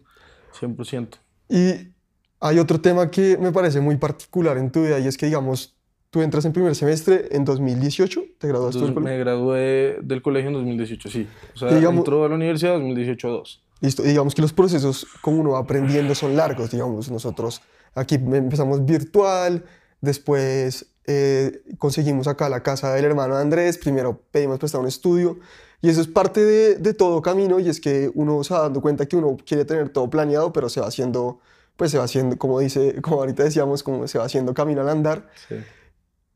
100%. 0.60 1.08
Y 1.48 1.92
hay 2.40 2.58
otro 2.58 2.80
tema 2.80 3.10
que 3.10 3.36
me 3.36 3.52
parece 3.52 3.80
muy 3.80 3.96
particular 3.96 4.56
en 4.58 4.70
tu 4.70 4.82
vida 4.82 4.98
y 5.00 5.08
es 5.08 5.16
que, 5.16 5.26
digamos, 5.26 5.77
tú 6.10 6.22
entras 6.22 6.44
en 6.44 6.52
primer 6.52 6.74
semestre 6.74 7.28
en 7.32 7.44
2018, 7.44 8.22
te 8.38 8.48
graduaste 8.48 8.80
del 8.80 8.94
colegio. 8.94 9.12
me 9.12 9.18
gradué 9.18 9.98
del 10.02 10.22
colegio 10.22 10.48
en 10.48 10.54
2018, 10.54 11.08
sí. 11.10 11.28
O 11.54 11.58
sea, 11.58 11.68
Digamos- 11.74 11.98
entró 11.98 12.24
a 12.24 12.28
la 12.28 12.34
universidad 12.34 12.76
en 12.76 12.94
2018-2. 12.94 13.60
Listo, 13.80 14.02
y 14.04 14.08
digamos 14.08 14.34
que 14.34 14.42
los 14.42 14.52
procesos, 14.52 15.06
como 15.20 15.38
uno 15.40 15.50
va 15.50 15.60
aprendiendo, 15.60 16.14
son 16.14 16.36
largos, 16.36 16.70
digamos, 16.70 17.10
nosotros 17.10 17.60
aquí 17.94 18.16
empezamos 18.16 18.84
virtual, 18.84 19.64
después 20.00 20.86
eh, 21.06 21.62
conseguimos 21.78 22.26
acá 22.28 22.48
la 22.48 22.62
casa 22.62 22.92
del 22.94 23.04
hermano 23.04 23.36
de 23.36 23.42
Andrés, 23.42 23.78
primero 23.78 24.20
pedimos 24.30 24.58
prestar 24.58 24.80
un 24.80 24.86
estudio, 24.88 25.38
y 25.80 25.88
eso 25.90 26.00
es 26.00 26.08
parte 26.08 26.44
de, 26.44 26.74
de 26.74 26.92
todo 26.94 27.22
camino, 27.22 27.60
y 27.60 27.68
es 27.68 27.80
que 27.80 28.10
uno 28.14 28.42
se 28.44 28.52
va 28.54 28.60
dando 28.62 28.80
cuenta 28.80 29.06
que 29.06 29.16
uno 29.16 29.36
quiere 29.46 29.64
tener 29.64 29.88
todo 29.90 30.10
planeado, 30.10 30.52
pero 30.52 30.68
se 30.68 30.80
va 30.80 30.88
haciendo, 30.88 31.38
pues 31.76 31.92
se 31.92 31.98
va 31.98 32.04
haciendo, 32.04 32.36
como 32.36 32.58
dice, 32.60 33.00
como 33.00 33.18
ahorita 33.18 33.44
decíamos, 33.44 33.82
como 33.82 34.06
se 34.08 34.18
va 34.18 34.24
haciendo 34.24 34.52
camino 34.54 34.80
al 34.80 34.88
andar, 34.88 35.28
Sí. 35.48 35.54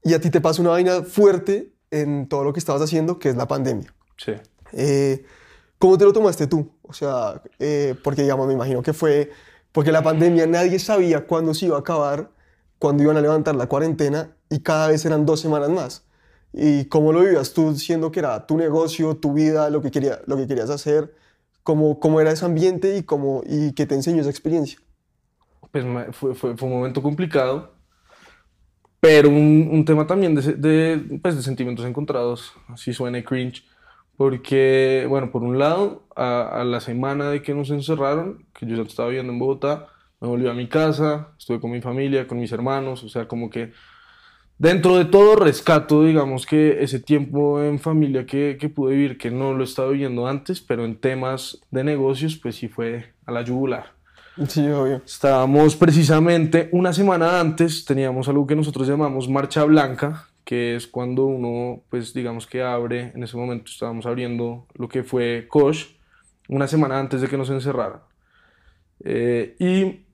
Y 0.02 0.14
a 0.14 0.20
ti 0.20 0.30
te 0.30 0.40
pasa 0.40 0.60
una 0.60 0.70
vaina 0.70 1.02
fuerte 1.02 1.72
en 1.90 2.28
todo 2.28 2.44
lo 2.44 2.52
que 2.52 2.58
estabas 2.58 2.82
haciendo, 2.82 3.18
que 3.18 3.28
es 3.28 3.36
la 3.36 3.46
pandemia. 3.46 3.94
Sí. 4.16 4.32
Eh, 4.72 5.24
¿Cómo 5.78 5.98
te 5.98 6.04
lo 6.04 6.12
tomaste 6.12 6.46
tú? 6.46 6.72
O 6.82 6.92
sea, 6.92 7.42
eh, 7.58 7.94
porque 8.02 8.22
digamos, 8.22 8.46
me 8.46 8.54
imagino 8.54 8.82
que 8.82 8.92
fue, 8.92 9.30
porque 9.72 9.92
la 9.92 10.02
pandemia 10.02 10.46
nadie 10.46 10.78
sabía 10.78 11.26
cuándo 11.26 11.54
se 11.54 11.66
iba 11.66 11.76
a 11.76 11.80
acabar, 11.80 12.30
cuándo 12.78 13.02
iban 13.02 13.16
a 13.16 13.20
levantar 13.20 13.54
la 13.56 13.66
cuarentena 13.66 14.36
y 14.48 14.60
cada 14.60 14.88
vez 14.88 15.04
eran 15.04 15.26
dos 15.26 15.40
semanas 15.40 15.70
más. 15.70 16.04
¿Y 16.52 16.84
cómo 16.86 17.12
lo 17.12 17.20
vivías 17.20 17.52
tú 17.52 17.74
siendo 17.76 18.12
que 18.12 18.20
era 18.20 18.46
tu 18.46 18.56
negocio, 18.56 19.16
tu 19.16 19.32
vida, 19.32 19.70
lo 19.70 19.80
que, 19.80 19.90
quería, 19.90 20.20
lo 20.26 20.36
que 20.36 20.46
querías 20.46 20.70
hacer? 20.70 21.14
¿Cómo, 21.62 21.98
cómo 22.00 22.20
era 22.20 22.32
ese 22.32 22.44
ambiente 22.44 22.96
y, 22.96 23.04
cómo, 23.04 23.42
y 23.46 23.72
qué 23.72 23.86
te 23.86 23.94
enseñó 23.94 24.20
esa 24.20 24.30
experiencia? 24.30 24.78
Pues 25.70 25.84
fue, 26.12 26.34
fue, 26.34 26.56
fue 26.56 26.68
un 26.68 26.74
momento 26.74 27.02
complicado, 27.02 27.72
pero 29.02 29.30
un, 29.30 29.68
un 29.72 29.84
tema 29.84 30.06
también 30.06 30.36
de, 30.36 30.52
de, 30.52 31.18
pues, 31.20 31.34
de 31.34 31.42
sentimientos 31.42 31.84
encontrados, 31.84 32.52
así 32.68 32.92
suene 32.92 33.24
cringe, 33.24 33.64
porque, 34.16 35.06
bueno, 35.08 35.32
por 35.32 35.42
un 35.42 35.58
lado, 35.58 36.04
a, 36.14 36.60
a 36.60 36.64
la 36.64 36.78
semana 36.78 37.28
de 37.28 37.42
que 37.42 37.52
nos 37.52 37.70
encerraron, 37.70 38.46
que 38.54 38.64
yo 38.64 38.76
ya 38.76 38.82
estaba 38.82 39.08
viviendo 39.08 39.32
en 39.32 39.40
Bogotá, 39.40 39.88
me 40.20 40.28
volví 40.28 40.46
a 40.46 40.54
mi 40.54 40.68
casa, 40.68 41.30
estuve 41.36 41.58
con 41.58 41.72
mi 41.72 41.80
familia, 41.80 42.28
con 42.28 42.38
mis 42.38 42.52
hermanos, 42.52 43.02
o 43.02 43.08
sea, 43.08 43.26
como 43.26 43.50
que 43.50 43.72
dentro 44.56 44.96
de 44.96 45.06
todo 45.06 45.34
rescato, 45.34 46.04
digamos 46.04 46.46
que 46.46 46.84
ese 46.84 47.00
tiempo 47.00 47.60
en 47.60 47.80
familia 47.80 48.24
que, 48.24 48.56
que 48.60 48.68
pude 48.68 48.94
vivir, 48.94 49.18
que 49.18 49.32
no 49.32 49.52
lo 49.52 49.64
estaba 49.64 49.90
viviendo 49.90 50.28
antes, 50.28 50.60
pero 50.60 50.84
en 50.84 51.00
temas 51.00 51.60
de 51.72 51.82
negocios, 51.82 52.36
pues 52.36 52.54
sí 52.54 52.68
fue 52.68 53.14
a 53.26 53.32
la 53.32 53.42
yugular. 53.42 54.00
Sí, 54.48 54.66
obvio. 54.68 55.02
Estábamos 55.04 55.76
precisamente 55.76 56.68
una 56.72 56.92
semana 56.92 57.38
antes, 57.38 57.84
teníamos 57.84 58.28
algo 58.28 58.46
que 58.46 58.56
nosotros 58.56 58.88
llamamos 58.88 59.28
Marcha 59.28 59.64
Blanca, 59.64 60.26
que 60.44 60.74
es 60.76 60.86
cuando 60.86 61.26
uno, 61.26 61.82
pues 61.90 62.14
digamos 62.14 62.46
que 62.46 62.62
abre, 62.62 63.12
en 63.14 63.22
ese 63.22 63.36
momento 63.36 63.70
estábamos 63.70 64.06
abriendo 64.06 64.66
lo 64.74 64.88
que 64.88 65.02
fue 65.02 65.46
Kosh, 65.48 65.86
una 66.48 66.66
semana 66.66 66.98
antes 66.98 67.20
de 67.20 67.28
que 67.28 67.36
nos 67.36 67.50
encerraran. 67.50 68.00
Eh, 69.04 69.54
y 69.58 70.06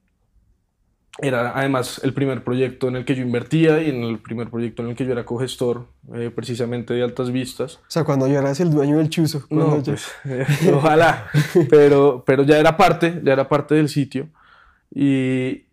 era 1.20 1.52
además 1.58 2.00
el 2.04 2.12
primer 2.14 2.44
proyecto 2.44 2.86
en 2.88 2.96
el 2.96 3.04
que 3.04 3.14
yo 3.16 3.22
invertía 3.22 3.82
y 3.82 3.90
en 3.90 4.04
el 4.04 4.18
primer 4.20 4.50
proyecto 4.50 4.82
en 4.82 4.90
el 4.90 4.96
que 4.96 5.04
yo 5.04 5.12
era 5.12 5.24
cogestor, 5.24 5.86
eh, 6.14 6.30
precisamente 6.34 6.94
de 6.94 7.02
altas 7.02 7.32
vistas. 7.32 7.76
O 7.76 7.90
sea, 7.90 8.04
cuando 8.04 8.28
ya 8.28 8.38
eras 8.38 8.60
el 8.60 8.70
dueño 8.70 8.98
del 8.98 9.10
chuzo. 9.10 9.44
No, 9.50 9.78
ya- 9.78 9.92
pues, 9.92 10.08
eh, 10.24 10.46
ojalá, 10.72 11.26
pero, 11.68 12.22
pero 12.26 12.44
ya 12.44 12.58
era 12.58 12.76
parte, 12.76 13.20
ya 13.24 13.32
era 13.32 13.48
parte 13.48 13.74
del 13.74 13.88
sitio 13.88 14.28
y, 14.94 15.64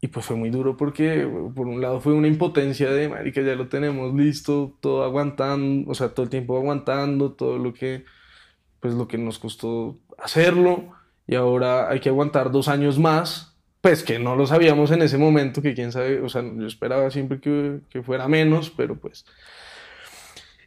y 0.00 0.08
pues 0.12 0.26
fue 0.26 0.36
muy 0.36 0.50
duro 0.50 0.76
porque 0.76 1.26
por 1.54 1.66
un 1.66 1.80
lado 1.80 2.00
fue 2.00 2.12
una 2.12 2.28
impotencia 2.28 2.90
de, 2.90 3.08
marica, 3.08 3.40
ya 3.40 3.54
lo 3.54 3.68
tenemos 3.68 4.14
listo, 4.14 4.76
todo 4.80 5.04
aguantando, 5.04 5.90
o 5.90 5.94
sea, 5.94 6.10
todo 6.10 6.24
el 6.24 6.30
tiempo 6.30 6.56
aguantando, 6.56 7.32
todo 7.32 7.58
lo 7.58 7.72
que, 7.72 8.04
pues 8.80 8.94
lo 8.94 9.08
que 9.08 9.16
nos 9.18 9.38
costó 9.38 9.96
hacerlo 10.18 10.90
y 11.26 11.34
ahora 11.34 11.88
hay 11.88 12.00
que 12.00 12.08
aguantar 12.10 12.50
dos 12.50 12.68
años 12.68 12.98
más, 12.98 13.51
pues 13.82 14.02
que 14.02 14.18
no 14.18 14.36
lo 14.36 14.46
sabíamos 14.46 14.90
en 14.92 15.02
ese 15.02 15.18
momento, 15.18 15.60
que 15.60 15.74
quién 15.74 15.92
sabe, 15.92 16.22
o 16.22 16.30
sea, 16.30 16.42
yo 16.42 16.66
esperaba 16.66 17.10
siempre 17.10 17.40
que, 17.40 17.80
que 17.90 18.02
fuera 18.02 18.26
menos, 18.28 18.72
pero 18.74 18.96
pues... 18.96 19.26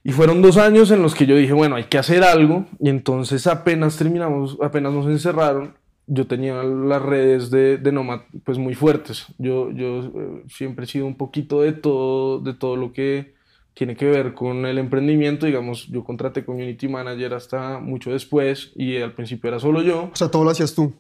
Y 0.04 0.12
fueron 0.12 0.44
dos 0.44 0.58
años 0.58 0.92
en 0.92 1.02
los 1.02 1.16
que 1.16 1.26
yo 1.26 1.36
dije, 1.36 1.54
bueno, 1.54 1.78
hay 1.78 1.86
que 1.86 1.98
hacer 1.98 2.24
algo. 2.24 2.68
Y 2.80 2.90
entonces 2.90 3.48
apenas 3.48 3.98
terminamos, 3.98 4.56
apenas 4.62 4.94
nos 4.94 5.08
encerraron, 5.08 5.74
yo 6.06 6.28
tenía 6.28 6.62
las 6.62 7.02
redes 7.02 7.50
de, 7.50 7.78
de 7.78 7.92
Nomad 7.92 8.22
pues 8.44 8.60
muy 8.60 8.76
fuertes. 8.76 9.26
Yo, 9.40 9.72
yo 9.72 10.04
eh, 10.04 10.44
siempre 10.48 10.86
he 10.86 10.88
sido 10.88 11.08
un 11.08 11.16
poquito 11.16 11.62
de 11.62 11.74
todo, 11.74 12.40
de 12.40 12.54
todo 12.54 12.76
lo 12.76 12.94
que 12.94 13.34
tiene 13.74 13.96
que 13.96 14.06
ver 14.06 14.36
con 14.36 14.68
el 14.68 14.78
emprendimiento. 14.78 15.48
Digamos, 15.48 15.88
yo 15.88 16.04
contraté 16.04 16.46
community 16.46 16.88
manager 16.88 17.34
hasta 17.34 17.80
mucho 17.80 18.12
después 18.12 18.74
y 18.76 18.98
al 18.98 19.14
principio 19.14 19.48
era 19.48 19.60
solo 19.60 19.82
yo. 19.82 20.12
O 20.14 20.16
sea, 20.16 20.30
todo 20.30 20.44
lo 20.44 20.52
hacías 20.52 20.76
tú. 20.76 20.94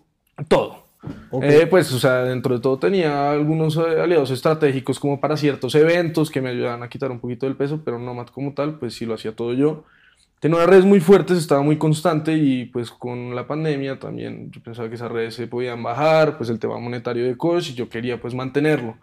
Todo. 0.47 0.84
Eh, 1.41 1.67
pues, 1.69 1.91
o 1.93 1.99
sea, 1.99 2.23
dentro 2.23 2.55
de 2.55 2.61
todo 2.61 2.77
tenía 2.79 3.31
algunos 3.31 3.77
eh, 3.77 4.01
aliados 4.01 4.31
estratégicos 4.31 4.99
como 4.99 5.19
para 5.19 5.37
ciertos 5.37 5.75
eventos 5.75 6.29
que 6.29 6.41
me 6.41 6.49
ayudaban 6.49 6.83
a 6.83 6.89
quitar 6.89 7.11
un 7.11 7.19
poquito 7.19 7.45
del 7.45 7.55
peso, 7.55 7.81
pero 7.83 7.99
Nomad 7.99 8.27
como 8.27 8.53
tal, 8.53 8.79
pues 8.79 8.93
sí 8.93 9.05
lo 9.05 9.13
hacía 9.13 9.35
todo 9.35 9.53
yo. 9.53 9.83
Tenía 10.39 10.57
unas 10.57 10.69
redes 10.69 10.85
muy 10.85 10.99
fuertes, 10.99 11.37
estaba 11.37 11.61
muy 11.61 11.77
constante 11.77 12.33
y 12.33 12.65
pues 12.65 12.91
con 12.91 13.35
la 13.35 13.47
pandemia 13.47 13.99
también 13.99 14.51
yo 14.51 14.61
pensaba 14.61 14.89
que 14.89 14.95
esas 14.95 15.11
redes 15.11 15.33
se 15.33 15.47
podían 15.47 15.81
bajar, 15.81 16.37
pues 16.37 16.49
el 16.49 16.59
tema 16.59 16.77
monetario 16.77 17.25
de 17.25 17.37
Coach 17.37 17.71
y 17.71 17.73
yo 17.73 17.89
quería 17.89 18.19
pues 18.21 18.33
mantenerlo. 18.33 18.97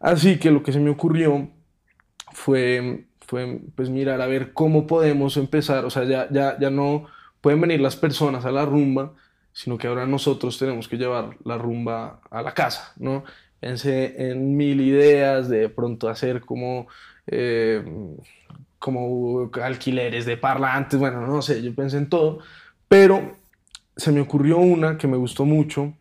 Así 0.00 0.38
que 0.38 0.50
lo 0.50 0.62
que 0.62 0.72
se 0.72 0.80
me 0.80 0.90
ocurrió 0.90 1.48
fue, 2.32 3.06
fue 3.26 3.60
pues 3.76 3.90
mirar 3.90 4.20
a 4.20 4.26
ver 4.26 4.52
cómo 4.52 4.86
podemos 4.86 5.36
empezar, 5.36 5.84
o 5.84 5.90
sea, 5.90 6.04
ya, 6.04 6.28
ya, 6.30 6.58
ya 6.58 6.70
no 6.70 7.06
pueden 7.40 7.60
venir 7.60 7.80
las 7.80 7.96
personas 7.96 8.44
a 8.44 8.50
la 8.52 8.64
rumba, 8.64 9.12
sino 9.52 9.78
que 9.78 9.86
ahora 9.86 10.06
nosotros 10.06 10.58
tenemos 10.58 10.88
que 10.88 10.96
llevar 10.96 11.36
la 11.44 11.58
rumba 11.58 12.20
a 12.30 12.42
la 12.42 12.54
casa, 12.54 12.92
¿no? 12.96 13.24
Pensé 13.60 14.30
en 14.30 14.56
mil 14.56 14.80
ideas 14.80 15.48
de 15.48 15.68
pronto 15.68 16.08
hacer 16.08 16.40
como, 16.40 16.88
eh, 17.26 17.84
como 18.78 19.50
alquileres 19.62 20.26
de 20.26 20.36
parlantes, 20.36 20.98
bueno, 20.98 21.26
no 21.26 21.42
sé, 21.42 21.62
yo 21.62 21.74
pensé 21.74 21.98
en 21.98 22.08
todo, 22.08 22.40
pero 22.88 23.36
se 23.96 24.10
me 24.10 24.20
ocurrió 24.20 24.58
una 24.58 24.96
que 24.98 25.06
me 25.06 25.16
gustó 25.16 25.44
mucho 25.44 25.94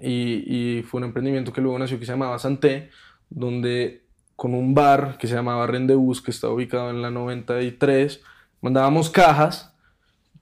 y, 0.00 0.82
fue 0.88 0.98
un 0.98 1.04
emprendimiento 1.04 1.52
que 1.52 1.60
luego 1.60 1.78
nació 1.78 1.98
que 1.98 2.06
se 2.06 2.12
llamaba 2.12 2.38
Santé, 2.38 2.90
donde 3.30 4.02
con 4.34 4.54
un 4.54 4.74
bar 4.74 5.16
que 5.18 5.28
se 5.28 5.34
llamaba 5.34 5.66
Rendezvous, 5.66 6.20
que 6.20 6.32
está 6.32 6.48
ubicado 6.48 6.90
en 6.90 7.02
la 7.02 7.10
93, 7.10 8.20
mandábamos 8.60 9.10
cajas 9.10 9.71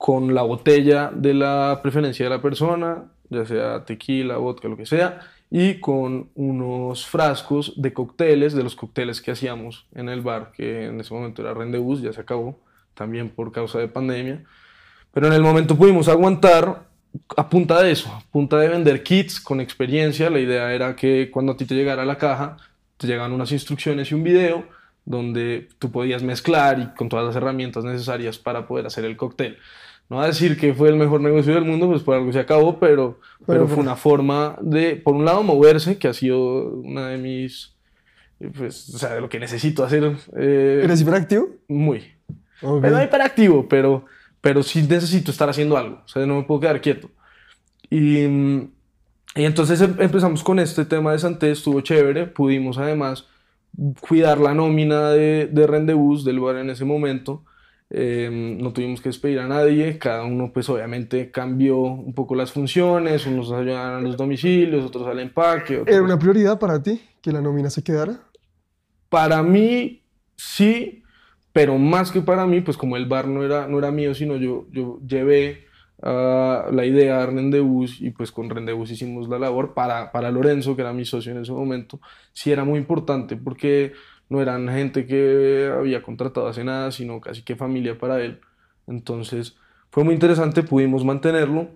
con 0.01 0.35
la 0.35 0.41
botella 0.41 1.11
de 1.15 1.35
la 1.35 1.79
preferencia 1.83 2.25
de 2.25 2.31
la 2.31 2.41
persona, 2.41 3.05
ya 3.29 3.45
sea 3.45 3.85
tequila, 3.85 4.39
vodka, 4.39 4.67
lo 4.67 4.79
que 4.79 4.87
sea, 4.87 5.21
y 5.51 5.75
con 5.79 6.31
unos 6.37 7.05
frascos 7.07 7.75
de 7.77 7.93
cócteles, 7.93 8.55
de 8.55 8.63
los 8.63 8.75
cócteles 8.77 9.21
que 9.21 9.33
hacíamos 9.33 9.87
en 9.95 10.09
el 10.09 10.23
bar, 10.23 10.53
que 10.53 10.87
en 10.87 11.01
ese 11.01 11.13
momento 11.13 11.43
era 11.43 11.53
Rendezvous, 11.53 12.01
ya 12.01 12.15
se 12.15 12.23
acabó, 12.23 12.59
también 12.95 13.29
por 13.29 13.53
causa 13.53 13.79
de 13.79 13.89
pandemia. 13.89 14.43
Pero 15.13 15.27
en 15.27 15.35
el 15.35 15.43
momento 15.43 15.77
pudimos 15.77 16.09
aguantar 16.09 16.89
a 17.37 17.51
punta 17.51 17.83
de 17.83 17.91
eso, 17.91 18.11
a 18.11 18.23
punta 18.33 18.57
de 18.57 18.69
vender 18.69 19.03
kits 19.03 19.39
con 19.39 19.61
experiencia. 19.61 20.31
La 20.31 20.41
idea 20.41 20.73
era 20.73 20.97
que 20.97 21.31
cuando 21.31 21.53
a 21.53 21.57
ti 21.59 21.67
te 21.67 21.75
llegara 21.75 22.07
la 22.07 22.17
caja, 22.17 22.57
te 22.97 23.07
llegaban 23.07 23.33
unas 23.33 23.53
instrucciones 23.53 24.11
y 24.11 24.15
un 24.15 24.23
video 24.23 24.65
donde 25.05 25.69
tú 25.79 25.91
podías 25.91 26.23
mezclar 26.23 26.79
y 26.79 26.97
con 26.97 27.11
todas 27.11 27.27
las 27.27 27.37
herramientas 27.37 27.85
necesarias 27.85 28.39
para 28.39 28.67
poder 28.67 28.87
hacer 28.87 29.05
el 29.05 29.19
cóctel. 29.19 29.59
No 30.11 30.17
va 30.17 30.25
a 30.25 30.27
decir 30.27 30.59
que 30.59 30.75
fue 30.75 30.89
el 30.89 30.97
mejor 30.97 31.21
negocio 31.21 31.55
del 31.55 31.65
mundo, 31.65 31.89
pues 31.89 32.03
por 32.03 32.17
algo 32.17 32.33
se 32.33 32.41
acabó, 32.41 32.81
pero, 32.81 33.21
pero, 33.47 33.69
fue 33.69 33.79
una 33.79 33.95
forma 33.95 34.57
de, 34.61 34.97
por 34.97 35.15
un 35.15 35.25
lado, 35.25 35.45
moverse, 35.45 35.99
que 35.99 36.09
ha 36.09 36.13
sido 36.13 36.65
una 36.65 37.11
de 37.11 37.19
mis, 37.19 37.77
pues, 38.57 38.93
o 38.93 38.99
sea, 38.99 39.15
de 39.15 39.21
lo 39.21 39.29
que 39.29 39.39
necesito 39.39 39.85
hacer. 39.85 40.17
Eh, 40.37 40.81
¿Eres 40.83 41.01
hiperactivo? 41.01 41.51
Muy. 41.69 42.03
Okay. 42.61 42.91
No 42.91 43.01
hiperactivo, 43.01 43.69
pero, 43.69 44.05
pero 44.41 44.65
sí 44.65 44.83
necesito 44.83 45.31
estar 45.31 45.49
haciendo 45.49 45.77
algo, 45.77 46.03
o 46.05 46.09
sea, 46.09 46.27
no 46.27 46.35
me 46.39 46.43
puedo 46.43 46.59
quedar 46.59 46.81
quieto. 46.81 47.09
Y, 47.89 48.25
y 48.25 49.45
entonces 49.45 49.81
em, 49.81 49.95
empezamos 50.01 50.43
con 50.43 50.59
este 50.59 50.85
tema 50.87 51.13
de 51.13 51.21
Santé, 51.21 51.53
estuvo 51.53 51.83
chévere, 51.83 52.27
pudimos 52.27 52.79
además 52.79 53.29
cuidar 54.01 54.41
la 54.41 54.55
nómina 54.55 55.11
de, 55.11 55.47
de 55.47 55.67
Rendezvous 55.69 56.25
del 56.25 56.35
lugar 56.35 56.57
en 56.57 56.71
ese 56.71 56.85
momento. 56.85 57.45
Eh, 57.93 58.57
no 58.61 58.73
tuvimos 58.73 59.01
que 59.01 59.09
despedir 59.09 59.41
a 59.41 59.49
nadie, 59.49 59.99
cada 59.99 60.23
uno 60.23 60.53
pues 60.53 60.69
obviamente 60.69 61.33
cambió 61.33 61.77
un 61.79 62.15
poco 62.15 62.37
las 62.37 62.53
funciones, 62.53 63.27
unos 63.27 63.51
ayudaban 63.51 63.95
a 63.95 64.01
los 64.01 64.17
domicilios, 64.17 64.85
otros 64.85 65.09
al 65.09 65.19
empaque. 65.19 65.83
¿Era 65.85 66.01
una 66.01 66.17
prioridad 66.17 66.59
para 66.61 66.81
ti 66.81 67.01
que 67.21 67.33
la 67.33 67.41
nómina 67.41 67.69
se 67.69 67.83
quedara? 67.83 68.21
Para 69.09 69.43
mí 69.43 70.05
sí, 70.37 71.03
pero 71.53 71.79
más 71.79 72.13
que 72.13 72.21
para 72.21 72.47
mí, 72.47 72.61
pues 72.61 72.77
como 72.77 72.97
el 72.97 73.07
bar 73.07 73.27
no 73.27 73.45
era, 73.45 73.67
no 73.67 73.79
era 73.79 73.91
mío, 73.91 74.15
sino 74.15 74.37
yo, 74.37 74.67
yo 74.71 75.01
llevé 75.05 75.67
la 76.03 76.85
idea 76.87 77.23
a 77.23 77.27
Rendezvous 77.27 78.01
y 78.01 78.11
pues 78.11 78.33
con 78.33 78.49
Rendezvous 78.49 78.91
hicimos 78.91 79.29
la 79.29 79.39
labor 79.39 79.75
para, 79.75 80.13
para 80.13 80.31
Lorenzo, 80.31 80.75
que 80.75 80.83
era 80.83 80.93
mi 80.93 81.05
socio 81.05 81.33
en 81.33 81.43
ese 81.43 81.53
momento, 81.53 82.01
sí 82.33 82.51
era 82.53 82.65
muy 82.65 82.79
importante 82.79 83.37
porque 83.37 83.93
no 84.31 84.41
eran 84.41 84.69
gente 84.69 85.07
que 85.07 85.71
había 85.77 86.03
contratado 86.03 86.49
hace 86.49 86.65
nada, 86.65 86.91
sino 86.93 87.21
casi 87.21 87.43
que 87.43 87.57
familia 87.57 87.99
para 87.99 88.23
él. 88.23 88.41
Entonces 88.87 89.57
fue 89.91 90.05
muy 90.05 90.15
interesante, 90.15 90.63
pudimos 90.63 91.05
mantenerlo 91.05 91.69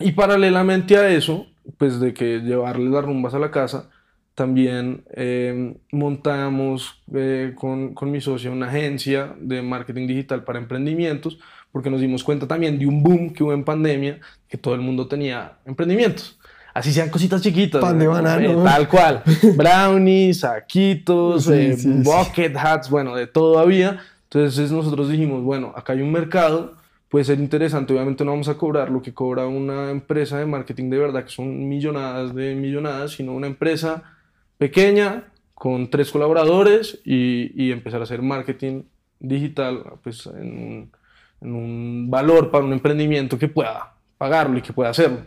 y 0.00 0.12
paralelamente 0.12 0.96
a 0.96 1.08
eso, 1.10 1.46
pues 1.78 2.00
de 2.00 2.12
que 2.12 2.40
llevarle 2.40 2.90
las 2.90 3.04
rumbas 3.04 3.34
a 3.34 3.38
la 3.38 3.50
casa, 3.50 3.90
también 4.34 5.04
eh, 5.14 5.76
montamos 5.92 7.02
eh, 7.14 7.52
con, 7.54 7.94
con 7.94 8.10
mi 8.10 8.20
socio 8.20 8.50
una 8.50 8.66
agencia 8.66 9.34
de 9.38 9.62
marketing 9.62 10.08
digital 10.08 10.42
para 10.42 10.58
emprendimientos, 10.58 11.38
porque 11.70 11.90
nos 11.90 12.00
dimos 12.00 12.24
cuenta 12.24 12.48
también 12.48 12.78
de 12.78 12.86
un 12.86 13.02
boom 13.02 13.32
que 13.32 13.44
hubo 13.44 13.52
en 13.52 13.64
pandemia, 13.64 14.20
que 14.48 14.58
todo 14.58 14.74
el 14.74 14.80
mundo 14.80 15.06
tenía 15.06 15.58
emprendimientos. 15.64 16.38
Así 16.74 16.92
sean 16.92 17.08
cositas 17.08 17.40
chiquitas. 17.40 17.80
Pan 17.80 17.98
de 17.98 18.06
banano. 18.06 18.50
Eh, 18.50 18.64
tal 18.64 18.88
cual. 18.88 19.22
Brownies, 19.56 20.40
saquitos, 20.40 21.48
eh, 21.48 21.76
bucket 22.02 22.56
hats, 22.56 22.90
bueno, 22.90 23.14
de 23.14 23.26
todo 23.26 23.58
había. 23.58 24.00
Entonces 24.24 24.70
nosotros 24.72 25.08
dijimos, 25.08 25.42
bueno, 25.42 25.72
acá 25.76 25.92
hay 25.92 26.02
un 26.02 26.10
mercado, 26.10 26.74
puede 27.08 27.24
ser 27.24 27.38
interesante. 27.38 27.94
Obviamente 27.94 28.24
no 28.24 28.32
vamos 28.32 28.48
a 28.48 28.54
cobrar 28.54 28.90
lo 28.90 29.00
que 29.00 29.14
cobra 29.14 29.46
una 29.46 29.90
empresa 29.90 30.38
de 30.38 30.46
marketing 30.46 30.90
de 30.90 30.98
verdad, 30.98 31.24
que 31.24 31.30
son 31.30 31.68
millonadas 31.68 32.34
de 32.34 32.54
millonadas, 32.56 33.12
sino 33.12 33.32
una 33.32 33.46
empresa 33.46 34.02
pequeña 34.58 35.24
con 35.54 35.88
tres 35.88 36.10
colaboradores 36.10 36.98
y, 37.04 37.52
y 37.54 37.70
empezar 37.70 38.00
a 38.00 38.04
hacer 38.04 38.20
marketing 38.20 38.82
digital 39.20 39.84
pues 40.02 40.26
en 40.26 40.90
en 41.44 41.54
un 41.54 42.10
valor 42.10 42.50
para 42.50 42.64
un 42.64 42.72
emprendimiento 42.72 43.38
que 43.38 43.48
pueda 43.48 43.92
pagarlo 44.18 44.58
y 44.58 44.62
que 44.62 44.72
pueda 44.72 44.90
hacerlo. 44.90 45.20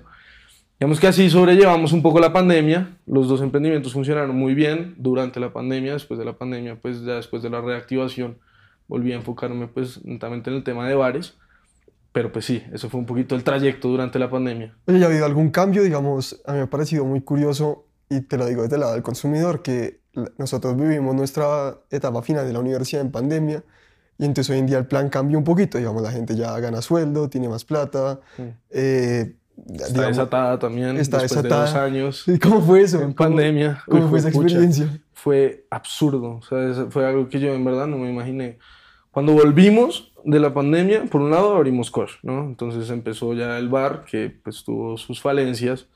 Digamos 0.80 1.00
que 1.00 1.08
así 1.08 1.28
sobrellevamos 1.30 1.92
un 1.92 2.04
poco 2.04 2.20
la 2.20 2.32
pandemia, 2.32 2.98
los 3.08 3.28
dos 3.28 3.42
emprendimientos 3.42 3.94
funcionaron 3.94 4.36
muy 4.36 4.54
bien 4.54 4.94
durante 4.98 5.40
la 5.40 5.52
pandemia, 5.52 5.94
después 5.94 6.20
de 6.20 6.26
la 6.26 6.38
pandemia, 6.38 6.80
pues 6.80 7.02
ya 7.04 7.16
después 7.16 7.42
de 7.42 7.50
la 7.50 7.62
reactivación, 7.62 8.38
volví 8.88 9.12
a 9.12 9.16
enfocarme 9.16 9.68
pues 9.68 10.06
netamente 10.06 10.52
en 10.52 10.58
el 10.58 10.64
tema 10.64 10.88
de 10.88 10.94
bares, 10.94 11.34
pero 12.12 12.32
pues 12.32 12.46
sí, 12.46 12.64
eso 12.72 12.90
fue 12.90 13.00
un 13.00 13.08
poquito 13.08 13.34
el 13.34 13.44
trayecto 13.44 13.88
durante 13.88 14.20
la 14.20 14.30
pandemia. 14.30 14.76
Oye, 14.86 15.00
¿ya 15.00 15.06
ha 15.06 15.10
habido 15.10 15.26
algún 15.26 15.50
cambio? 15.50 15.82
Digamos, 15.82 16.40
a 16.46 16.52
mí 16.52 16.58
me 16.60 16.66
ha 16.66 16.70
parecido 16.70 17.06
muy 17.06 17.22
curioso, 17.22 17.86
y 18.08 18.22
te 18.22 18.38
lo 18.38 18.46
digo 18.46 18.62
desde 18.62 18.76
el 18.76 18.82
lado 18.82 18.94
del 18.94 19.04
consumidor, 19.04 19.64
que 19.64 20.02
nosotros 20.38 20.78
vivimos 20.78 21.16
nuestra 21.16 21.76
etapa 21.90 22.22
final 22.22 22.46
de 22.46 22.54
la 22.54 22.60
universidad 22.60 23.02
en 23.02 23.12
pandemia, 23.12 23.64
y 24.20 24.26
entonces 24.26 24.52
hoy 24.52 24.60
en 24.60 24.68
día 24.68 24.78
el 24.78 24.86
plan 24.86 25.10
cambia 25.10 25.40
un 25.40 25.44
poquito, 25.44 25.80
digamos, 25.80 26.04
la 26.04 26.12
gente 26.12 26.36
ya 26.36 26.60
gana 26.60 26.84
sueldo, 26.84 27.30
tiene 27.30 27.50
más 27.50 27.66
plata. 27.66 28.20
Eh, 28.70 29.36
está 29.80 30.08
desatada 30.08 30.60
también 30.60 30.98
está 30.98 31.20
después 31.20 31.44
desatada. 31.44 31.66
de 31.66 31.72
dos 31.72 31.76
años. 31.76 32.24
¿Y 32.28 32.40
cómo 32.40 32.62
fue 32.62 32.82
eso? 32.82 33.02
En 33.02 33.14
pandemia. 33.14 33.84
¿Cómo, 33.88 34.10
fue 34.10 34.20
esa 34.20 34.30
experiencia? 34.30 34.90
fue 35.18 35.66
absurdo, 35.72 36.38
o 36.38 36.42
sea, 36.44 36.86
fue 36.90 37.06
algo 37.06 37.28
que 37.28 37.40
yo 37.40 37.54
en 37.54 37.66
verdad 37.66 37.88
no 37.88 37.98
me 37.98 38.10
imaginé. 38.10 38.60
Cuando 39.12 39.34
volvimos 39.34 40.14
de 40.24 40.40
la 40.40 40.54
pandemia, 40.54 41.06
por 41.06 41.22
un 41.22 41.32
lado 41.32 41.56
abrimos 41.56 41.90
Kosh, 41.90 42.18
¿no? 42.22 42.46
Entonces 42.46 42.90
empezó 42.92 43.34
ya 43.34 43.58
el 43.58 43.68
bar, 43.68 44.06
que 44.06 44.30
pues 44.30 44.64
tuvo 44.64 44.96
sus 44.96 45.20
falencias, 45.20 45.88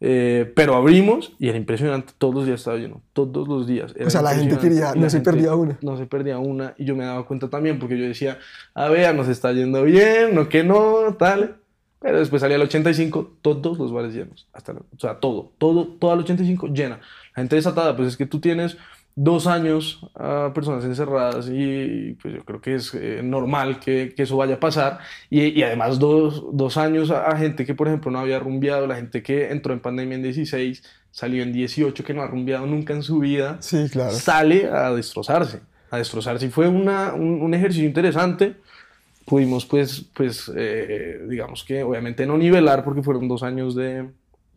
eh, 0.00 0.52
pero 0.54 0.76
abrimos 0.76 1.32
y 1.38 1.48
era 1.48 1.56
impresionante, 1.56 2.12
todos 2.18 2.34
los 2.34 2.46
días 2.46 2.60
estaba 2.60 2.76
lleno, 2.76 3.00
todos 3.14 3.48
los 3.48 3.66
días. 3.66 3.94
o 4.04 4.10
sea, 4.10 4.20
la 4.20 4.34
gente 4.34 4.58
quería, 4.58 4.94
no 4.94 5.08
se 5.08 5.20
perdía 5.22 5.54
una. 5.54 5.78
No 5.80 5.96
se 5.96 6.06
perdía 6.06 6.38
una 6.38 6.74
y 6.76 6.84
yo 6.84 6.94
me 6.94 7.04
daba 7.04 7.26
cuenta 7.26 7.48
también 7.48 7.78
porque 7.78 7.98
yo 7.98 8.04
decía, 8.04 8.38
a 8.74 8.88
ver, 8.90 9.14
nos 9.14 9.28
está 9.28 9.50
yendo 9.52 9.82
bien, 9.82 10.34
no 10.34 10.48
que 10.48 10.62
no, 10.62 11.16
tal. 11.18 11.56
Pero 12.00 12.18
después 12.18 12.40
salía 12.40 12.56
el 12.56 12.62
85, 12.62 13.38
todos 13.42 13.78
los 13.78 13.92
bares 13.92 14.14
llenos, 14.14 14.46
hasta, 14.52 14.72
o 14.72 14.98
sea, 14.98 15.18
todo, 15.18 15.52
todo, 15.58 15.86
todo 15.86 16.14
el 16.14 16.20
85 16.20 16.68
llena. 16.68 17.00
La 17.34 17.42
gente 17.42 17.56
desatada, 17.56 17.96
pues 17.96 18.08
es 18.08 18.16
que 18.16 18.26
tú 18.26 18.40
tienes 18.40 18.76
dos 19.20 19.48
años 19.48 19.98
a 20.14 20.52
personas 20.54 20.84
encerradas 20.84 21.48
y 21.52 22.16
pues 22.22 22.34
yo 22.34 22.44
creo 22.44 22.60
que 22.60 22.76
es 22.76 22.94
eh, 22.94 23.20
normal 23.24 23.80
que, 23.80 24.14
que, 24.16 24.22
eso 24.22 24.36
vaya 24.36 24.54
a 24.54 24.60
pasar 24.60 25.00
y, 25.28 25.58
y 25.58 25.64
además 25.64 25.98
dos, 25.98 26.44
dos 26.52 26.76
años 26.76 27.10
a, 27.10 27.26
a, 27.26 27.36
gente 27.36 27.66
que 27.66 27.74
por 27.74 27.88
ejemplo 27.88 28.12
no 28.12 28.20
había 28.20 28.38
rumbeado, 28.38 28.86
la 28.86 28.94
gente 28.94 29.20
que 29.24 29.50
entró 29.50 29.72
en 29.72 29.80
pandemia 29.80 30.14
en 30.14 30.22
16, 30.22 30.84
salió 31.10 31.42
en 31.42 31.52
18 31.52 32.04
que 32.04 32.14
no 32.14 32.22
ha 32.22 32.28
rumbeado 32.28 32.66
nunca 32.66 32.92
en 32.92 33.02
su 33.02 33.18
vida, 33.18 33.56
sí, 33.58 33.88
claro. 33.90 34.12
sale 34.12 34.70
a 34.70 34.94
destrozarse, 34.94 35.62
a 35.90 35.98
destrozarse 35.98 36.46
y 36.46 36.50
fue 36.50 36.68
una, 36.68 37.12
un, 37.12 37.42
un 37.42 37.54
ejercicio 37.54 37.88
interesante. 37.88 38.54
Pudimos 39.28 39.66
pues, 39.66 40.06
pues 40.14 40.50
eh, 40.56 41.20
digamos 41.28 41.62
que 41.62 41.82
obviamente 41.82 42.26
no 42.26 42.38
nivelar 42.38 42.82
porque 42.82 43.02
fueron 43.02 43.28
dos 43.28 43.42
años 43.42 43.74
de, 43.74 44.08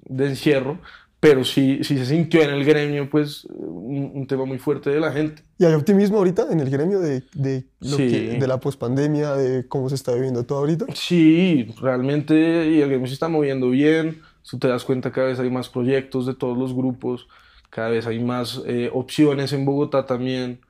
de 0.05 0.27
encierro, 0.27 0.79
pero 1.19 1.43
sí, 1.43 1.83
sí 1.83 1.97
se 1.97 2.05
sintió 2.05 2.41
en 2.41 2.49
el 2.49 2.65
gremio 2.65 3.09
pues 3.09 3.45
un, 3.45 4.11
un, 4.15 4.25
tema 4.27 4.45
muy 4.45 4.57
fuerte 4.57 4.89
de 4.89 4.99
la 4.99 5.11
gente. 5.11 5.43
¿Y 5.59 5.65
hay 5.65 5.73
optimismo 5.73 6.17
ahorita 6.17 6.47
en 6.51 6.61
el 6.61 6.69
gremio 6.69 6.99
de, 6.99 7.21
de, 7.33 7.65
lo 7.79 7.97
sí. 7.97 8.09
que, 8.09 8.39
de 8.39 8.47
la 8.47 8.59
pospandemia, 8.59 9.33
de 9.35 9.67
cómo 9.67 9.87
se 9.89 9.95
está 9.95 10.13
viviendo 10.13 10.43
todo 10.45 10.59
ahorita? 10.59 10.85
Sí, 10.95 11.67
realmente 11.79 12.33
y 12.71 12.81
el 12.81 12.89
gremio 12.89 13.07
se 13.07 13.13
está 13.13 13.27
moviendo 13.27 13.69
bien, 13.69 14.21
tú 14.49 14.57
te 14.57 14.67
das 14.67 14.83
cuenta 14.83 15.11
cada 15.11 15.27
vez 15.27 15.39
hay 15.39 15.51
más 15.51 15.69
proyectos 15.69 16.25
de 16.25 16.33
todos 16.33 16.57
los 16.57 16.73
grupos, 16.73 17.27
cada 17.69 17.89
vez 17.89 18.07
hay 18.07 18.19
más 18.19 18.61
eh, 18.65 18.89
opciones 18.91 19.53
en 19.53 19.63
Bogotá 19.65 20.05
también 20.05 20.61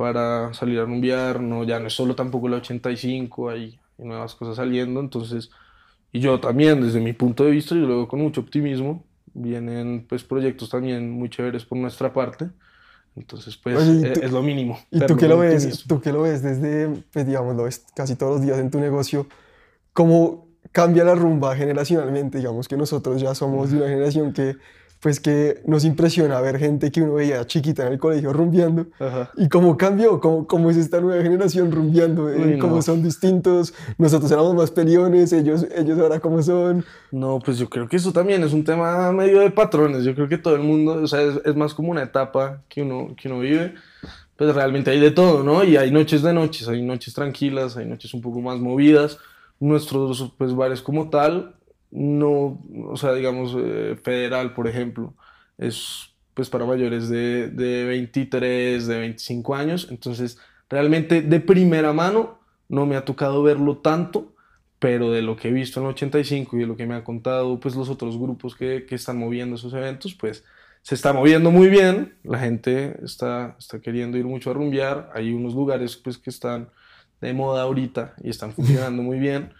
para 0.00 0.54
salir 0.54 0.78
a 0.78 0.86
rumbear, 0.86 1.42
no, 1.42 1.62
ya 1.62 1.78
no 1.78 1.88
es 1.88 1.92
solo 1.92 2.14
tampoco 2.14 2.48
la 2.48 2.56
85, 2.56 3.50
hay, 3.50 3.78
hay 3.98 4.04
nuevas 4.06 4.34
cosas 4.34 4.56
saliendo, 4.56 4.98
entonces, 4.98 5.50
y 6.10 6.20
yo 6.20 6.40
también 6.40 6.80
desde 6.80 7.00
mi 7.00 7.12
punto 7.12 7.44
de 7.44 7.50
vista, 7.50 7.74
yo 7.74 7.82
lo 7.82 7.96
veo 7.96 8.08
con 8.08 8.22
mucho 8.22 8.40
optimismo, 8.40 9.04
vienen 9.34 10.06
pues 10.08 10.24
proyectos 10.24 10.70
también 10.70 11.10
muy 11.10 11.28
chéveres 11.28 11.66
por 11.66 11.76
nuestra 11.76 12.14
parte. 12.14 12.48
Entonces, 13.14 13.58
pues 13.58 13.76
Oye, 13.76 14.12
tú, 14.12 14.20
es 14.22 14.32
lo 14.32 14.42
mínimo. 14.42 14.78
¿Y 14.90 15.00
tú 15.00 15.18
qué 15.18 15.28
lo 15.28 15.36
ves? 15.36 15.84
¿Tú 15.86 16.00
qué 16.00 16.12
lo 16.12 16.22
ves 16.22 16.42
desde, 16.42 16.88
pues 17.12 17.26
digamos, 17.26 17.54
lo 17.54 17.64
ves 17.64 17.84
casi 17.94 18.16
todos 18.16 18.36
los 18.36 18.40
días 18.40 18.58
en 18.58 18.70
tu 18.70 18.80
negocio? 18.80 19.26
¿Cómo 19.92 20.48
cambia 20.72 21.04
la 21.04 21.14
rumba 21.14 21.54
generacionalmente? 21.56 22.38
Digamos 22.38 22.68
que 22.68 22.78
nosotros 22.78 23.20
ya 23.20 23.34
somos 23.34 23.70
de 23.70 23.76
una 23.76 23.88
generación 23.88 24.32
que 24.32 24.56
pues 25.00 25.18
que 25.18 25.62
nos 25.66 25.84
impresiona 25.86 26.40
ver 26.42 26.58
gente 26.58 26.92
que 26.92 27.00
uno 27.00 27.14
veía 27.14 27.46
chiquita 27.46 27.86
en 27.86 27.94
el 27.94 27.98
colegio 27.98 28.34
rumbeando 28.34 28.86
Ajá. 28.98 29.30
y 29.36 29.48
cómo 29.48 29.76
cambió, 29.78 30.20
cómo, 30.20 30.46
cómo 30.46 30.68
es 30.68 30.76
esta 30.76 31.00
nueva 31.00 31.22
generación 31.22 31.72
rumbeando, 31.72 32.28
eh, 32.28 32.58
cómo 32.60 32.76
no. 32.76 32.82
son 32.82 33.02
distintos, 33.02 33.72
nosotros 33.96 34.30
éramos 34.30 34.54
más 34.54 34.70
peliones, 34.70 35.32
ellos, 35.32 35.66
ellos 35.74 35.98
ahora 35.98 36.20
cómo 36.20 36.42
son. 36.42 36.84
No, 37.10 37.38
pues 37.42 37.56
yo 37.56 37.70
creo 37.70 37.88
que 37.88 37.96
eso 37.96 38.12
también 38.12 38.44
es 38.44 38.52
un 38.52 38.62
tema 38.62 39.10
medio 39.10 39.40
de 39.40 39.50
patrones, 39.50 40.04
yo 40.04 40.14
creo 40.14 40.28
que 40.28 40.36
todo 40.36 40.54
el 40.54 40.62
mundo, 40.62 41.00
o 41.02 41.06
sea, 41.06 41.22
es, 41.22 41.40
es 41.46 41.56
más 41.56 41.72
como 41.72 41.90
una 41.90 42.02
etapa 42.02 42.60
que 42.68 42.82
uno, 42.82 43.14
que 43.16 43.28
uno 43.28 43.40
vive, 43.40 43.74
pues 44.36 44.54
realmente 44.54 44.90
hay 44.90 45.00
de 45.00 45.10
todo, 45.10 45.42
¿no? 45.42 45.64
Y 45.64 45.78
hay 45.78 45.90
noches 45.90 46.20
de 46.22 46.34
noches, 46.34 46.68
hay 46.68 46.82
noches 46.82 47.14
tranquilas, 47.14 47.78
hay 47.78 47.86
noches 47.86 48.12
un 48.12 48.20
poco 48.20 48.40
más 48.42 48.58
movidas, 48.58 49.16
nuestros 49.60 50.32
pues 50.36 50.54
bares 50.54 50.82
como 50.82 51.08
tal 51.08 51.54
no, 51.90 52.62
o 52.86 52.96
sea, 52.96 53.12
digamos, 53.14 53.56
eh, 53.58 53.96
federal, 54.02 54.54
por 54.54 54.68
ejemplo, 54.68 55.14
es 55.58 56.06
pues 56.34 56.48
para 56.48 56.64
mayores 56.64 57.08
de, 57.08 57.48
de 57.48 57.84
23, 57.84 58.86
de 58.86 58.98
25 58.98 59.54
años, 59.54 59.88
entonces 59.90 60.38
realmente 60.68 61.22
de 61.22 61.40
primera 61.40 61.92
mano 61.92 62.38
no 62.68 62.86
me 62.86 62.96
ha 62.96 63.04
tocado 63.04 63.42
verlo 63.42 63.78
tanto, 63.78 64.32
pero 64.78 65.10
de 65.10 65.22
lo 65.22 65.36
que 65.36 65.48
he 65.48 65.52
visto 65.52 65.80
en 65.80 65.86
el 65.86 65.92
85 65.92 66.56
y 66.56 66.60
de 66.60 66.66
lo 66.66 66.76
que 66.76 66.86
me 66.86 66.94
han 66.94 67.02
contado 67.02 67.60
pues 67.60 67.74
los 67.74 67.90
otros 67.90 68.16
grupos 68.18 68.54
que, 68.54 68.86
que 68.86 68.94
están 68.94 69.18
moviendo 69.18 69.56
esos 69.56 69.74
eventos, 69.74 70.14
pues 70.14 70.44
se 70.82 70.94
está 70.94 71.12
moviendo 71.12 71.50
muy 71.50 71.68
bien, 71.68 72.14
la 72.22 72.38
gente 72.38 72.98
está, 73.04 73.56
está 73.58 73.80
queriendo 73.80 74.16
ir 74.16 74.24
mucho 74.24 74.50
a 74.50 74.54
rumbear, 74.54 75.10
hay 75.14 75.32
unos 75.32 75.54
lugares 75.54 75.96
pues 75.96 76.16
que 76.16 76.30
están 76.30 76.70
de 77.20 77.34
moda 77.34 77.62
ahorita 77.62 78.14
y 78.22 78.30
están 78.30 78.52
funcionando 78.52 79.02
muy 79.02 79.18
bien. 79.18 79.52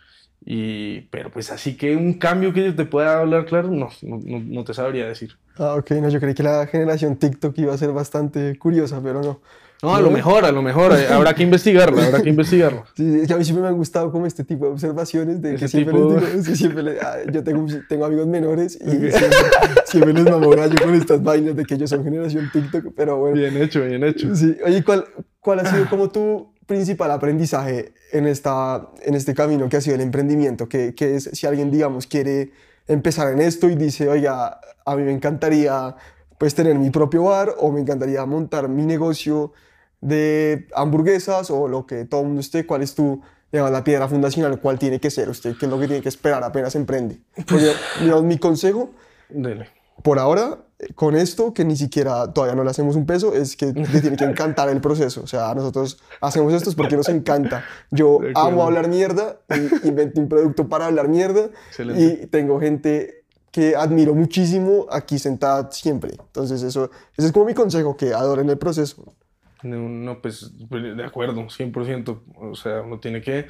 Y, 0.44 1.03
pero 1.11 1.31
pues 1.31 1.50
así 1.50 1.76
que 1.76 1.94
un 1.94 2.14
cambio 2.14 2.53
que 2.53 2.72
te 2.72 2.85
pueda 2.85 3.20
hablar 3.20 3.44
claro, 3.44 3.68
no, 3.70 3.88
no, 4.03 4.20
no, 4.24 4.64
te 4.64 4.74
sabría 4.74 5.07
decir. 5.07 5.37
Ah, 5.57 5.74
ok, 5.74 5.90
no, 5.92 6.09
yo 6.09 6.18
creí 6.18 6.35
que 6.35 6.42
la 6.42 6.66
generación 6.66 7.16
TikTok 7.16 7.57
iba 7.59 7.74
a 7.74 7.79
ser 7.79 7.92
bastante 7.92 8.59
curiosa, 8.59 9.00
pero 9.03 9.20
no. 9.22 9.40
No, 9.83 9.94
a 9.94 10.00
lo 10.00 10.11
mejor, 10.11 10.44
a 10.44 10.53
lo 10.53 10.61
mejor, 10.61 10.92
eh, 10.92 11.07
habrá 11.09 11.35
que 11.35 11.42
investigarlo, 11.42 12.03
habrá 12.03 12.20
que 12.22 12.29
investigarlo. 12.29 12.85
Sí, 12.94 13.20
es 13.22 13.26
que 13.26 13.33
a 13.33 13.37
mí 13.38 13.44
siempre 13.44 13.62
me 13.62 13.68
han 13.68 13.76
gustado 13.76 14.12
como 14.12 14.26
este 14.26 14.44
tipo 14.44 14.66
de 14.66 14.72
observaciones, 14.72 15.40
de 15.40 15.57
que 15.57 15.68
siempre 15.68 15.94
les 15.94 16.44
digo, 16.44 16.57
siempre 16.57 16.98
ah, 17.00 17.16
yo 17.33 17.42
tengo, 17.42 17.66
tengo, 17.88 18.05
amigos 18.05 18.26
menores 18.26 18.79
y 18.79 18.90
siempre, 18.90 19.12
siempre 19.87 20.12
les 20.12 20.24
mamo 20.24 20.50
gallo 20.50 20.74
con 20.83 20.94
estas 20.94 21.22
vainas 21.22 21.57
de 21.57 21.64
que 21.64 21.74
ellos 21.74 21.88
son 21.88 22.05
generación 22.05 22.50
TikTok, 22.53 22.92
pero 22.94 23.16
bueno. 23.16 23.37
Bien 23.37 23.57
hecho, 23.57 23.83
bien 23.83 24.05
hecho. 24.05 24.35
Sí, 24.37 24.55
oye, 24.66 24.85
¿cuál, 24.85 25.07
cuál 25.40 25.61
ha 25.61 25.64
sido 25.64 25.88
como 25.88 26.11
tu 26.11 26.53
principal 26.70 27.11
aprendizaje 27.11 27.92
en, 28.12 28.28
esta, 28.28 28.90
en 29.02 29.16
este 29.16 29.35
camino 29.35 29.68
que 29.68 29.76
ha 29.76 29.80
sido 29.80 29.96
el 29.96 30.02
emprendimiento? 30.02 30.68
Que, 30.68 30.94
que 30.94 31.16
es 31.16 31.30
si 31.33 31.48
alguien, 31.48 31.72
digamos, 31.72 32.06
quiere 32.06 32.52
empezar 32.87 33.33
en 33.33 33.40
esto 33.40 33.68
y 33.68 33.74
dice, 33.74 34.09
oiga, 34.09 34.61
a 34.85 34.94
mí 34.94 35.02
me 35.02 35.11
encantaría 35.11 35.96
pues 36.38 36.54
tener 36.54 36.78
mi 36.78 36.90
propio 36.90 37.24
bar 37.24 37.56
o 37.59 37.72
me 37.72 37.80
encantaría 37.80 38.24
montar 38.24 38.68
mi 38.68 38.85
negocio 38.87 39.52
de 40.00 40.68
hamburguesas 40.74 41.50
o 41.50 41.66
lo 41.66 41.87
que 41.87 42.04
todo 42.04 42.20
el 42.20 42.28
mundo 42.28 42.40
esté, 42.40 42.64
¿cuál 42.64 42.83
es 42.83 42.94
tu, 42.94 43.20
digamos, 43.50 43.72
la 43.72 43.83
piedra 43.83 44.06
fundacional? 44.06 44.61
¿Cuál 44.61 44.78
tiene 44.78 45.00
que 45.00 45.11
ser 45.11 45.28
usted? 45.28 45.56
¿Qué 45.59 45.66
es 45.66 45.70
lo 45.70 45.78
que 45.80 45.88
tiene 45.88 46.02
que 46.02 46.09
esperar 46.09 46.44
apenas 46.44 46.76
emprende? 46.76 47.18
Pues, 47.48 47.76
digamos, 48.00 48.22
mi 48.22 48.38
consejo, 48.38 48.90
Dele. 49.28 49.68
por 50.04 50.20
ahora, 50.20 50.59
con 50.95 51.16
esto, 51.16 51.53
que 51.53 51.64
ni 51.64 51.77
siquiera 51.77 52.33
todavía 52.33 52.55
no 52.55 52.64
le 52.64 52.71
hacemos 52.71 52.97
un 52.97 53.07
peso, 53.07 53.35
es 53.35 53.57
que 53.57 53.66
le 53.66 54.01
tiene 54.01 54.16
que 54.16 54.25
encantar 54.25 54.69
el 54.69 54.81
proceso. 54.81 55.23
O 55.23 55.27
sea, 55.27 55.55
nosotros 55.55 55.99
hacemos 56.21 56.53
esto 56.53 56.71
porque 56.77 56.97
nos 56.97 57.09
encanta. 57.09 57.64
Yo 57.90 58.21
amo 58.35 58.62
hablar 58.62 58.88
mierda 58.88 59.38
inventé 59.85 60.21
un 60.21 60.29
producto 60.29 60.69
para 60.69 60.87
hablar 60.87 61.09
mierda 61.09 61.51
y 61.97 62.27
tengo 62.27 62.61
gente 62.61 63.25
que 63.51 63.75
admiro 63.75 64.14
muchísimo 64.14 64.87
aquí 64.90 65.19
sentada 65.19 65.71
siempre. 65.73 66.12
Entonces, 66.12 66.62
eso, 66.62 66.90
ese 67.16 67.27
es 67.27 67.33
como 67.33 67.47
mi 67.47 67.55
consejo, 67.55 67.97
que 67.97 68.14
adoren 68.14 68.49
el 68.49 68.59
proceso. 68.59 69.14
No, 69.62 70.23
pues, 70.23 70.53
pues 70.69 70.97
de 70.97 71.05
acuerdo, 71.05 71.43
100%. 71.43 72.21
O 72.37 72.55
sea, 72.55 72.83
uno 72.83 72.99
tiene 72.99 73.21
que, 73.21 73.47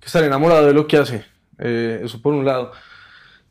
que 0.00 0.06
estar 0.06 0.22
enamorado 0.22 0.66
de 0.66 0.74
lo 0.74 0.86
que 0.86 0.96
hace. 0.98 1.24
Eh, 1.58 2.00
eso 2.02 2.20
por 2.20 2.34
un 2.34 2.44
lado. 2.44 2.72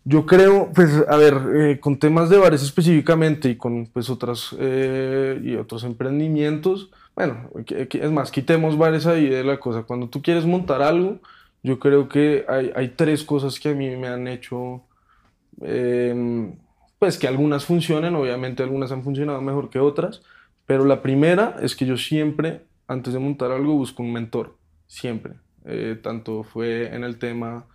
Yo 0.07 0.27
creo, 0.27 0.71
pues, 0.73 1.03
a 1.07 1.17
ver, 1.17 1.33
eh, 1.55 1.79
con 1.79 1.97
temas 1.97 2.29
de 2.29 2.37
bares 2.37 2.61
específicamente 2.61 3.49
y 3.49 3.55
con 3.57 3.87
pues 3.87 4.07
otras 4.11 4.55
eh, 4.59 5.41
y 5.43 5.55
otros 5.55 5.83
emprendimientos, 5.83 6.91
bueno, 7.15 7.49
es 7.65 8.11
más, 8.11 8.29
quitemos 8.29 8.77
bares 8.77 9.07
ahí 9.07 9.27
de 9.27 9.43
la 9.43 9.59
cosa. 9.59 9.83
Cuando 9.83 10.07
tú 10.07 10.21
quieres 10.21 10.45
montar 10.45 10.83
algo, 10.83 11.19
yo 11.63 11.79
creo 11.79 12.07
que 12.07 12.45
hay, 12.47 12.71
hay 12.75 12.89
tres 12.89 13.23
cosas 13.23 13.59
que 13.59 13.69
a 13.69 13.73
mí 13.73 13.95
me 13.95 14.07
han 14.07 14.27
hecho, 14.27 14.83
em, 15.61 16.53
pues 16.99 17.17
que 17.17 17.27
algunas 17.27 17.65
funcionen, 17.65 18.15
obviamente 18.15 18.61
algunas 18.61 18.91
han 18.91 19.03
funcionado 19.03 19.41
mejor 19.41 19.71
que 19.71 19.79
otras, 19.79 20.21
pero 20.67 20.85
la 20.85 21.01
primera 21.01 21.57
es 21.61 21.75
que 21.75 21.85
yo 21.87 21.97
siempre, 21.97 22.61
antes 22.87 23.13
de 23.13 23.19
montar 23.19 23.51
algo, 23.51 23.73
busco 23.73 24.03
un 24.03 24.13
mentor, 24.13 24.55
siempre. 24.87 25.33
Eh, 25.65 25.97
tanto 26.03 26.43
fue 26.43 26.93
en 26.93 27.03
el 27.03 27.17
tema 27.17 27.65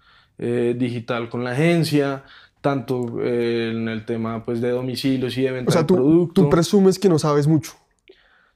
eh, 0.43 0.75
digital 0.77 1.29
con 1.29 1.45
la 1.45 1.51
agencia, 1.51 2.25
tanto 2.63 3.21
eh, 3.23 3.73
en 3.73 3.89
el 3.89 4.07
tema 4.07 4.43
pues, 4.43 4.63
de 4.63 4.71
domicilios 4.71 5.37
y 5.37 5.43
de 5.43 5.53
venta 5.53 5.69
o 5.69 5.73
sea, 5.73 5.87
tú, 5.87 5.97
producto. 5.97 6.43
tú 6.43 6.49
presumes 6.49 6.99
que 6.99 7.11
no 7.11 7.19
sabes 7.19 7.47
mucho. 7.47 7.73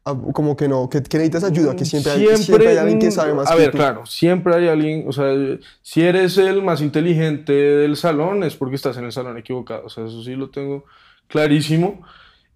Ah, 0.07 0.17
como 0.33 0.57
que 0.57 0.67
no, 0.67 0.89
que, 0.89 1.03
que 1.03 1.19
necesitas 1.19 1.45
ayuda, 1.45 1.77
que 1.77 1.85
siempre, 1.85 2.13
hay, 2.13 2.37
siempre 2.39 2.69
hay 2.69 2.79
alguien 2.79 2.99
que 2.99 3.11
sabe 3.11 3.35
más. 3.35 3.51
A 3.51 3.55
que 3.55 3.61
ver, 3.61 3.71
tú. 3.71 3.77
claro, 3.77 4.07
siempre 4.07 4.55
hay 4.55 4.69
alguien, 4.69 5.05
o 5.07 5.13
sea, 5.13 5.35
si 5.83 6.01
eres 6.01 6.39
el 6.39 6.63
más 6.63 6.81
inteligente 6.81 7.53
del 7.53 7.97
salón 7.97 8.45
es 8.45 8.57
porque 8.57 8.77
estás 8.77 8.97
en 8.97 9.05
el 9.05 9.13
salón 9.13 9.37
equivocado, 9.37 9.85
o 9.85 9.89
sea, 9.91 10.07
eso 10.07 10.23
sí 10.23 10.37
lo 10.37 10.49
tengo 10.49 10.87
clarísimo. 11.27 12.03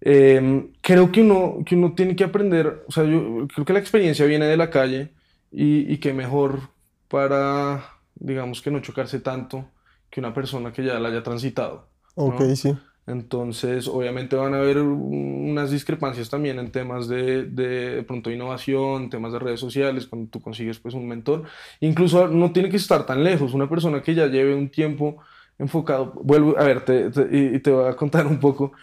Eh, 0.01 0.71
creo 0.81 1.11
que 1.11 1.21
uno, 1.21 1.57
que 1.65 1.75
uno 1.75 1.93
tiene 1.93 2.15
que 2.15 2.23
aprender, 2.23 2.83
o 2.87 2.91
sea, 2.91 3.03
yo 3.03 3.47
creo 3.53 3.65
que 3.65 3.73
la 3.73 3.79
experiencia 3.79 4.25
viene 4.25 4.45
de 4.45 4.57
la 4.57 4.71
calle 4.71 5.09
y, 5.51 5.91
y 5.91 5.97
que 5.97 6.13
mejor 6.13 6.61
para, 7.09 7.98
digamos, 8.19 8.61
que 8.61 8.71
no 8.71 8.81
chocarse 8.81 9.19
tanto 9.19 9.65
que 10.09 10.19
una 10.19 10.33
persona 10.33 10.71
que 10.71 10.83
ya 10.83 10.99
la 10.99 11.09
haya 11.09 11.23
transitado. 11.23 11.87
Ok, 12.15 12.41
¿no? 12.41 12.55
sí. 12.55 12.75
Entonces, 13.09 13.87
obviamente 13.87 14.35
van 14.35 14.53
a 14.53 14.57
haber 14.57 14.77
unas 14.77 15.71
discrepancias 15.71 16.29
también 16.29 16.59
en 16.59 16.71
temas 16.71 17.07
de, 17.07 17.45
de, 17.45 17.95
de 17.95 18.03
pronto 18.03 18.29
innovación, 18.29 19.09
temas 19.09 19.33
de 19.33 19.39
redes 19.39 19.59
sociales, 19.59 20.05
cuando 20.05 20.29
tú 20.29 20.39
consigues 20.39 20.77
pues 20.77 20.93
un 20.93 21.07
mentor. 21.07 21.43
Incluso 21.79 22.27
no 22.27 22.51
tiene 22.51 22.69
que 22.69 22.77
estar 22.77 23.07
tan 23.07 23.23
lejos, 23.23 23.55
una 23.55 23.67
persona 23.67 24.03
que 24.03 24.13
ya 24.13 24.27
lleve 24.27 24.53
un 24.53 24.69
tiempo 24.69 25.17
enfocado. 25.57 26.13
Vuelvo, 26.23 26.55
a 26.59 26.63
ver, 26.63 26.85
te, 26.85 27.09
te, 27.09 27.27
y 27.35 27.59
te 27.59 27.71
voy 27.71 27.89
a 27.89 27.95
contar 27.95 28.27
un 28.27 28.39
poco. 28.39 28.73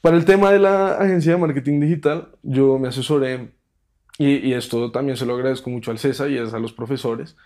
Para 0.00 0.16
el 0.16 0.24
tema 0.24 0.50
de 0.50 0.58
la 0.58 0.96
agencia 0.98 1.32
de 1.32 1.38
marketing 1.38 1.78
digital, 1.78 2.28
yo 2.42 2.80
me 2.80 2.88
asesoré, 2.88 3.52
y, 4.18 4.48
y 4.48 4.52
esto 4.52 4.90
también 4.90 5.16
se 5.16 5.26
lo 5.26 5.34
agradezco 5.34 5.70
mucho 5.70 5.92
al 5.92 5.98
CESA 5.98 6.28
y 6.28 6.38
a 6.38 6.44
los 6.58 6.72
profesores, 6.72 7.36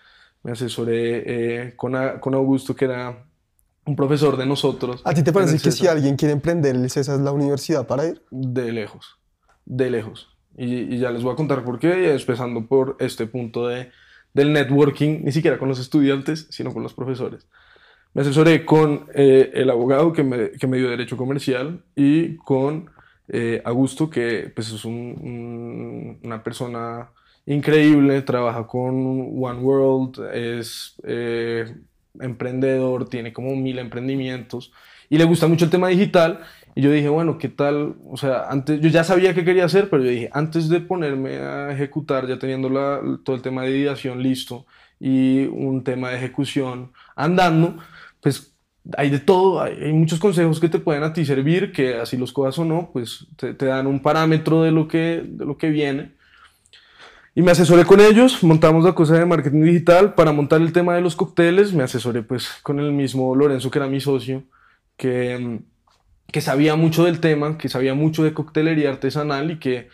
me 0.43 0.51
asesoré 0.51 1.23
eh, 1.65 1.75
con, 1.75 1.95
a, 1.95 2.19
con 2.19 2.33
Augusto, 2.33 2.75
que 2.75 2.85
era 2.85 3.25
un 3.85 3.95
profesor 3.95 4.37
de 4.37 4.45
nosotros. 4.45 5.01
¿A 5.03 5.13
ti 5.13 5.23
te 5.23 5.33
parece 5.33 5.57
que 5.59 5.71
si 5.71 5.87
alguien 5.87 6.15
quiere 6.15 6.33
emprender, 6.33 6.75
el 6.75 6.89
CESA 6.89 7.15
es 7.15 7.21
la 7.21 7.31
universidad 7.31 7.87
para 7.87 8.07
ir? 8.07 8.21
De 8.31 8.71
lejos, 8.71 9.19
de 9.65 9.89
lejos. 9.89 10.29
Y, 10.57 10.95
y 10.95 10.99
ya 10.99 11.11
les 11.11 11.23
voy 11.23 11.33
a 11.33 11.35
contar 11.35 11.63
por 11.63 11.79
qué, 11.79 12.13
empezando 12.13 12.67
por 12.67 12.97
este 12.99 13.25
punto 13.25 13.67
de, 13.67 13.89
del 14.33 14.53
networking, 14.53 15.23
ni 15.23 15.31
siquiera 15.31 15.57
con 15.57 15.69
los 15.69 15.79
estudiantes, 15.79 16.47
sino 16.49 16.73
con 16.73 16.83
los 16.83 16.93
profesores. 16.93 17.47
Me 18.13 18.23
asesoré 18.23 18.65
con 18.65 19.07
eh, 19.13 19.51
el 19.53 19.69
abogado 19.69 20.11
que 20.11 20.23
me, 20.23 20.51
que 20.51 20.67
me, 20.67 20.77
dio 20.77 20.89
Derecho 20.89 21.15
Comercial 21.15 21.83
y 21.95 22.35
con 22.37 22.89
eh, 23.29 23.61
Augusto, 23.63 24.09
que 24.09 24.51
pues, 24.53 24.71
es 24.71 24.83
un, 24.83 24.93
un, 24.93 26.19
una 26.23 26.43
persona 26.43 27.11
increíble, 27.45 28.21
trabaja 28.21 28.67
con 28.67 29.43
One 29.43 29.59
World, 29.59 30.33
es 30.33 30.95
eh, 31.03 31.75
emprendedor, 32.19 33.09
tiene 33.09 33.33
como 33.33 33.55
mil 33.55 33.79
emprendimientos 33.79 34.71
y 35.09 35.17
le 35.17 35.25
gusta 35.25 35.47
mucho 35.47 35.65
el 35.65 35.71
tema 35.71 35.89
digital. 35.89 36.39
Y 36.73 36.81
yo 36.81 36.91
dije, 36.91 37.09
bueno, 37.09 37.37
¿qué 37.37 37.49
tal? 37.49 37.95
O 38.09 38.15
sea, 38.15 38.45
antes, 38.49 38.79
yo 38.79 38.87
ya 38.87 39.03
sabía 39.03 39.33
qué 39.33 39.43
quería 39.43 39.65
hacer, 39.65 39.89
pero 39.89 40.03
yo 40.03 40.09
dije, 40.09 40.29
antes 40.31 40.69
de 40.69 40.79
ponerme 40.79 41.35
a 41.37 41.71
ejecutar, 41.71 42.27
ya 42.27 42.39
teniendo 42.39 42.69
la, 42.69 43.01
todo 43.25 43.35
el 43.35 43.41
tema 43.41 43.63
de 43.63 43.77
ideación 43.77 44.23
listo 44.23 44.65
y 44.97 45.47
un 45.47 45.83
tema 45.83 46.11
de 46.11 46.17
ejecución 46.17 46.93
andando, 47.15 47.75
pues 48.21 48.55
hay 48.97 49.09
de 49.09 49.19
todo, 49.19 49.61
hay, 49.61 49.73
hay, 49.83 49.91
muchos 49.91 50.17
consejos 50.17 50.61
que 50.61 50.69
te 50.69 50.79
pueden 50.79 51.03
a 51.03 51.11
ti 51.11 51.25
servir, 51.25 51.73
que 51.73 51.95
así 51.95 52.15
los 52.15 52.31
cojas 52.31 52.57
o 52.59 52.63
no, 52.63 52.89
pues 52.93 53.27
te, 53.35 53.53
te, 53.53 53.65
dan 53.65 53.85
un 53.87 54.01
parámetro 54.01 54.63
de 54.63 54.71
lo, 54.71 54.87
que, 54.87 55.23
de 55.27 55.45
lo 55.45 55.57
que 55.57 55.69
viene. 55.69 56.13
Y 57.33 57.41
me 57.41 57.51
asesoré 57.51 57.85
con 57.85 58.01
ellos, 58.01 58.43
montamos 58.43 58.83
la 58.83 58.93
cosa 58.93 59.17
de 59.17 59.25
marketing 59.25 59.61
digital 59.63 60.15
para 60.15 60.33
montar 60.33 60.59
el 60.61 60.73
tema 60.73 60.95
de 60.95 61.01
los 61.01 61.15
cócteles, 61.15 61.71
me 61.71 61.83
asesoré 61.83 62.23
pues 62.23 62.49
con 62.61 62.79
el 62.79 62.91
mismo 62.91 63.33
Lorenzo, 63.35 63.71
que 63.71 63.79
era 63.79 63.87
mi 63.87 64.01
socio, 64.01 64.43
que, 64.97 65.61
que 66.27 66.41
sabía 66.41 66.75
mucho 66.75 67.05
del 67.05 67.21
tema, 67.21 67.57
que 67.57 67.69
sabía 67.69 67.93
mucho 67.93 68.25
de 68.25 68.33
coctelería 68.33 68.89
artesanal 68.89 69.49
y 69.51 69.59
que 69.59 69.87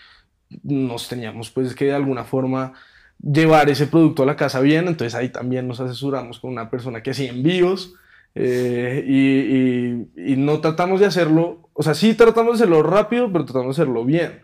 nos 0.64 1.10
teníamos 1.10 1.52
pues 1.52 1.76
que 1.76 1.86
de 1.86 1.94
alguna 1.94 2.24
forma 2.24 2.74
llevar 3.20 3.70
ese 3.70 3.86
producto 3.86 4.24
a 4.24 4.26
la 4.26 4.36
casa 4.36 4.60
bien, 4.60 4.88
entonces 4.88 5.14
ahí 5.14 5.30
también 5.30 5.68
nos 5.68 5.80
asesoramos 5.80 6.40
con 6.40 6.52
una 6.52 6.72
persona 6.72 7.04
que 7.04 7.12
hacía 7.12 7.30
envíos, 7.30 7.94
eh, 8.34 9.04
y, 9.08 10.22
y, 10.22 10.34
y, 10.34 10.38
no 10.38 10.60
tratamos 10.60 11.00
de 11.00 11.08
hacerlo, 11.08 11.70
o 11.74 11.82
sea, 11.82 11.96
sí 11.96 12.14
tratamos 12.14 12.54
de 12.58 12.64
hacerlo 12.64 12.84
rápido, 12.84 13.32
pero 13.32 13.46
tratamos 13.46 13.76
de 13.76 13.82
hacerlo 13.82 14.06
bien. 14.06 14.44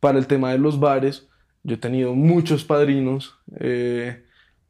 Para 0.00 0.18
el 0.18 0.26
tema 0.26 0.52
de 0.52 0.58
los 0.58 0.80
bares, 0.80 1.28
yo 1.66 1.74
he 1.74 1.78
tenido 1.78 2.14
muchos 2.14 2.64
padrinos, 2.64 3.36
eh, 3.58 4.24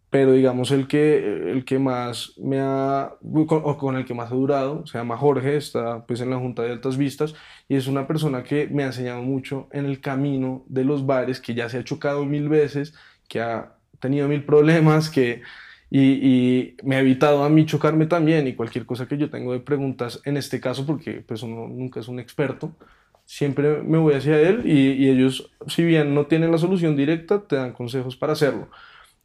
pero 0.08 0.32
digamos 0.32 0.70
el 0.70 0.88
que, 0.88 1.50
el 1.52 1.66
que 1.66 1.78
más 1.78 2.32
me 2.38 2.58
ha, 2.58 3.12
o 3.22 3.76
con 3.76 3.96
el 3.96 4.06
que 4.06 4.14
más 4.14 4.32
ha 4.32 4.34
durado, 4.34 4.86
se 4.86 4.96
llama 4.96 5.18
Jorge, 5.18 5.58
está 5.58 6.06
pues 6.06 6.22
en 6.22 6.30
la 6.30 6.38
Junta 6.38 6.62
de 6.62 6.72
Altas 6.72 6.96
Vistas, 6.96 7.34
y 7.68 7.76
es 7.76 7.86
una 7.86 8.06
persona 8.06 8.42
que 8.42 8.66
me 8.68 8.82
ha 8.82 8.86
enseñado 8.86 9.20
mucho 9.22 9.68
en 9.72 9.84
el 9.84 10.00
camino 10.00 10.64
de 10.68 10.84
los 10.84 11.04
bares, 11.04 11.38
que 11.38 11.52
ya 11.52 11.68
se 11.68 11.78
ha 11.78 11.84
chocado 11.84 12.24
mil 12.24 12.48
veces, 12.48 12.94
que 13.28 13.42
ha 13.42 13.74
tenido 14.00 14.26
mil 14.26 14.44
problemas, 14.44 15.10
que 15.10 15.42
y, 15.90 16.00
y, 16.00 16.76
me 16.82 16.96
ha 16.96 17.00
evitado 17.00 17.44
a 17.44 17.50
mí 17.50 17.66
chocarme 17.66 18.06
también 18.06 18.46
y 18.48 18.54
cualquier 18.54 18.86
cosa 18.86 19.06
que 19.06 19.18
yo 19.18 19.28
tengo 19.30 19.52
de 19.52 19.60
preguntas 19.60 20.22
en 20.24 20.38
este 20.38 20.60
caso, 20.60 20.86
porque 20.86 21.20
pues 21.20 21.42
uno 21.42 21.68
nunca 21.68 22.00
es 22.00 22.08
un 22.08 22.20
experto, 22.20 22.72
siempre 23.26 23.82
me 23.82 23.98
voy 23.98 24.14
hacia 24.14 24.40
él 24.40 24.62
y, 24.64 24.92
y, 24.92 25.10
ellos, 25.10 25.50
si 25.66 25.84
bien 25.84 26.14
no 26.14 26.26
tienen 26.26 26.50
la 26.50 26.58
solución 26.58 26.96
directa, 26.96 27.42
te 27.46 27.56
dan 27.56 27.72
consejos 27.72 28.16
para 28.16 28.32
hacerlo. 28.32 28.70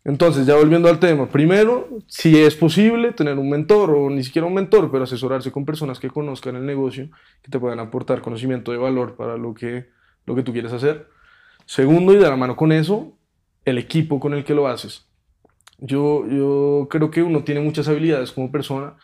Entonces, 0.03 0.47
ya 0.47 0.55
volviendo 0.55 0.89
al 0.89 0.99
tema, 0.99 1.29
primero, 1.29 1.87
si 2.07 2.39
es 2.39 2.55
posible 2.55 3.11
tener 3.13 3.37
un 3.37 3.49
mentor 3.49 3.91
o 3.91 4.09
ni 4.09 4.23
siquiera 4.23 4.47
un 4.47 4.55
mentor, 4.55 4.89
pero 4.91 5.03
asesorarse 5.03 5.51
con 5.51 5.63
personas 5.63 5.99
que 5.99 6.09
conozcan 6.09 6.55
el 6.55 6.65
negocio, 6.65 7.09
que 7.43 7.51
te 7.51 7.59
puedan 7.59 7.79
aportar 7.79 8.21
conocimiento 8.21 8.71
de 8.71 8.79
valor 8.79 9.15
para 9.15 9.37
lo 9.37 9.53
que, 9.53 9.89
lo 10.25 10.33
que 10.33 10.41
tú 10.41 10.51
quieres 10.53 10.73
hacer. 10.73 11.07
Segundo, 11.67 12.13
y 12.13 12.17
de 12.17 12.27
la 12.27 12.35
mano 12.35 12.55
con 12.55 12.71
eso, 12.71 13.15
el 13.63 13.77
equipo 13.77 14.19
con 14.19 14.33
el 14.33 14.43
que 14.43 14.55
lo 14.55 14.67
haces. 14.67 15.07
Yo, 15.77 16.27
yo 16.27 16.87
creo 16.89 17.11
que 17.11 17.21
uno 17.21 17.43
tiene 17.43 17.61
muchas 17.61 17.87
habilidades 17.87 18.31
como 18.31 18.51
persona, 18.51 18.95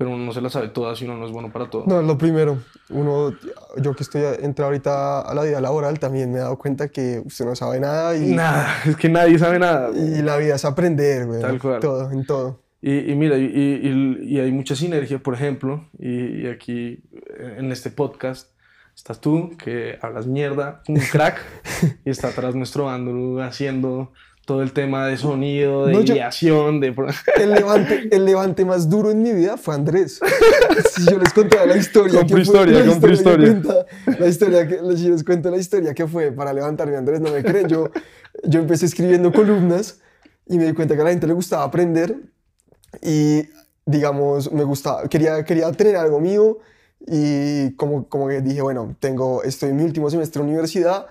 pero 0.00 0.12
uno 0.12 0.24
no 0.24 0.32
se 0.32 0.40
las 0.40 0.54
sabe 0.54 0.68
todas 0.68 0.98
y 1.02 1.04
uno 1.04 1.18
no 1.18 1.26
es 1.26 1.30
bueno 1.30 1.52
para 1.52 1.68
todo. 1.68 1.84
No, 1.86 2.00
lo 2.00 2.16
primero, 2.16 2.56
uno, 2.88 3.34
yo 3.76 3.94
que 3.94 4.02
estoy 4.02 4.22
entrado 4.40 4.68
ahorita 4.70 5.20
a 5.20 5.34
la 5.34 5.42
vida 5.42 5.60
laboral, 5.60 5.98
también 5.98 6.32
me 6.32 6.38
he 6.38 6.40
dado 6.40 6.56
cuenta 6.56 6.88
que 6.88 7.20
usted 7.22 7.44
no 7.44 7.54
sabe 7.54 7.80
nada 7.80 8.16
y, 8.16 8.32
Nada, 8.32 8.66
es 8.86 8.96
que 8.96 9.10
nadie 9.10 9.38
sabe 9.38 9.58
nada. 9.58 9.90
y 9.90 10.22
la 10.22 10.38
vida 10.38 10.54
es 10.54 10.64
aprender, 10.64 11.26
güey. 11.26 11.42
Tal 11.42 11.60
cual. 11.60 11.80
Todo, 11.80 12.10
en 12.12 12.24
todo. 12.24 12.62
Y, 12.80 13.12
y 13.12 13.14
mira, 13.14 13.36
y, 13.36 13.44
y- 13.44 14.18
y 14.36 14.40
hay 14.40 14.50
mucha 14.52 14.74
sinergia, 14.74 15.18
por 15.18 15.34
ejemplo, 15.34 15.84
y, 15.98 16.44
y 16.44 16.46
aquí 16.46 17.02
en 17.58 17.70
este 17.70 17.90
podcast 17.90 18.48
estás 18.96 19.20
tú, 19.20 19.50
que 19.62 19.98
hablas 20.00 20.26
mierda, 20.26 20.80
un 20.88 20.96
crack, 20.96 21.42
y 22.06 22.08
está 22.08 22.28
atrás 22.28 22.54
nuestro 22.54 22.88
Andrew 22.88 23.38
haciendo 23.42 24.12
todo 24.50 24.62
el 24.62 24.72
tema 24.72 25.06
de 25.06 25.16
sonido, 25.16 25.86
de 25.86 25.92
No, 25.92 26.00
de... 26.00 26.04
El 27.40 27.52
levante, 27.52 28.08
el 28.10 28.24
levante 28.24 28.64
más 28.64 28.88
duro 28.90 29.12
en 29.12 29.22
mi 29.22 29.32
vida 29.32 29.56
fue 29.56 29.76
Andrés. 29.76 30.18
Si 30.90 31.04
yo 31.08 31.18
les 31.20 31.32
contaba 31.32 31.66
la 31.66 31.76
historia. 31.76 32.20
Fue- 32.28 32.40
historia, 32.42 32.82
que 32.82 33.12
historia. 33.12 33.46
cuenta- 33.52 33.86
la 34.18 34.26
historia 34.26 34.66
que, 34.66 34.96
si 34.96 35.08
les 35.08 35.22
cuento 35.22 35.50
la 35.52 35.56
historia 35.56 35.94
que 35.94 36.04
fue 36.08 36.32
para 36.32 36.52
levantarme, 36.52 36.96
Andrés, 36.96 37.20
no 37.20 37.30
me 37.30 37.44
creen. 37.44 37.68
Yo, 37.68 37.90
yo 38.42 38.58
empecé 38.58 38.86
escribiendo 38.86 39.30
columnas 39.32 40.00
y 40.48 40.58
me 40.58 40.64
di 40.66 40.72
cuenta 40.72 40.96
que 40.96 41.00
a 41.02 41.04
la 41.04 41.10
gente 41.10 41.28
le 41.28 41.32
gustaba 41.34 41.62
aprender 41.62 42.16
y, 43.02 43.42
digamos, 43.86 44.50
me 44.50 44.64
gustaba, 44.64 45.08
quería, 45.08 45.44
quería 45.44 45.70
tener 45.70 45.94
algo 45.96 46.18
mío 46.18 46.58
y 47.06 47.72
como, 47.76 48.08
como 48.08 48.26
que 48.26 48.40
dije, 48.40 48.62
bueno, 48.62 48.96
tengo, 48.98 49.44
estoy 49.44 49.70
en 49.70 49.76
mi 49.76 49.84
último 49.84 50.10
semestre 50.10 50.42
de 50.42 50.48
universidad, 50.48 51.06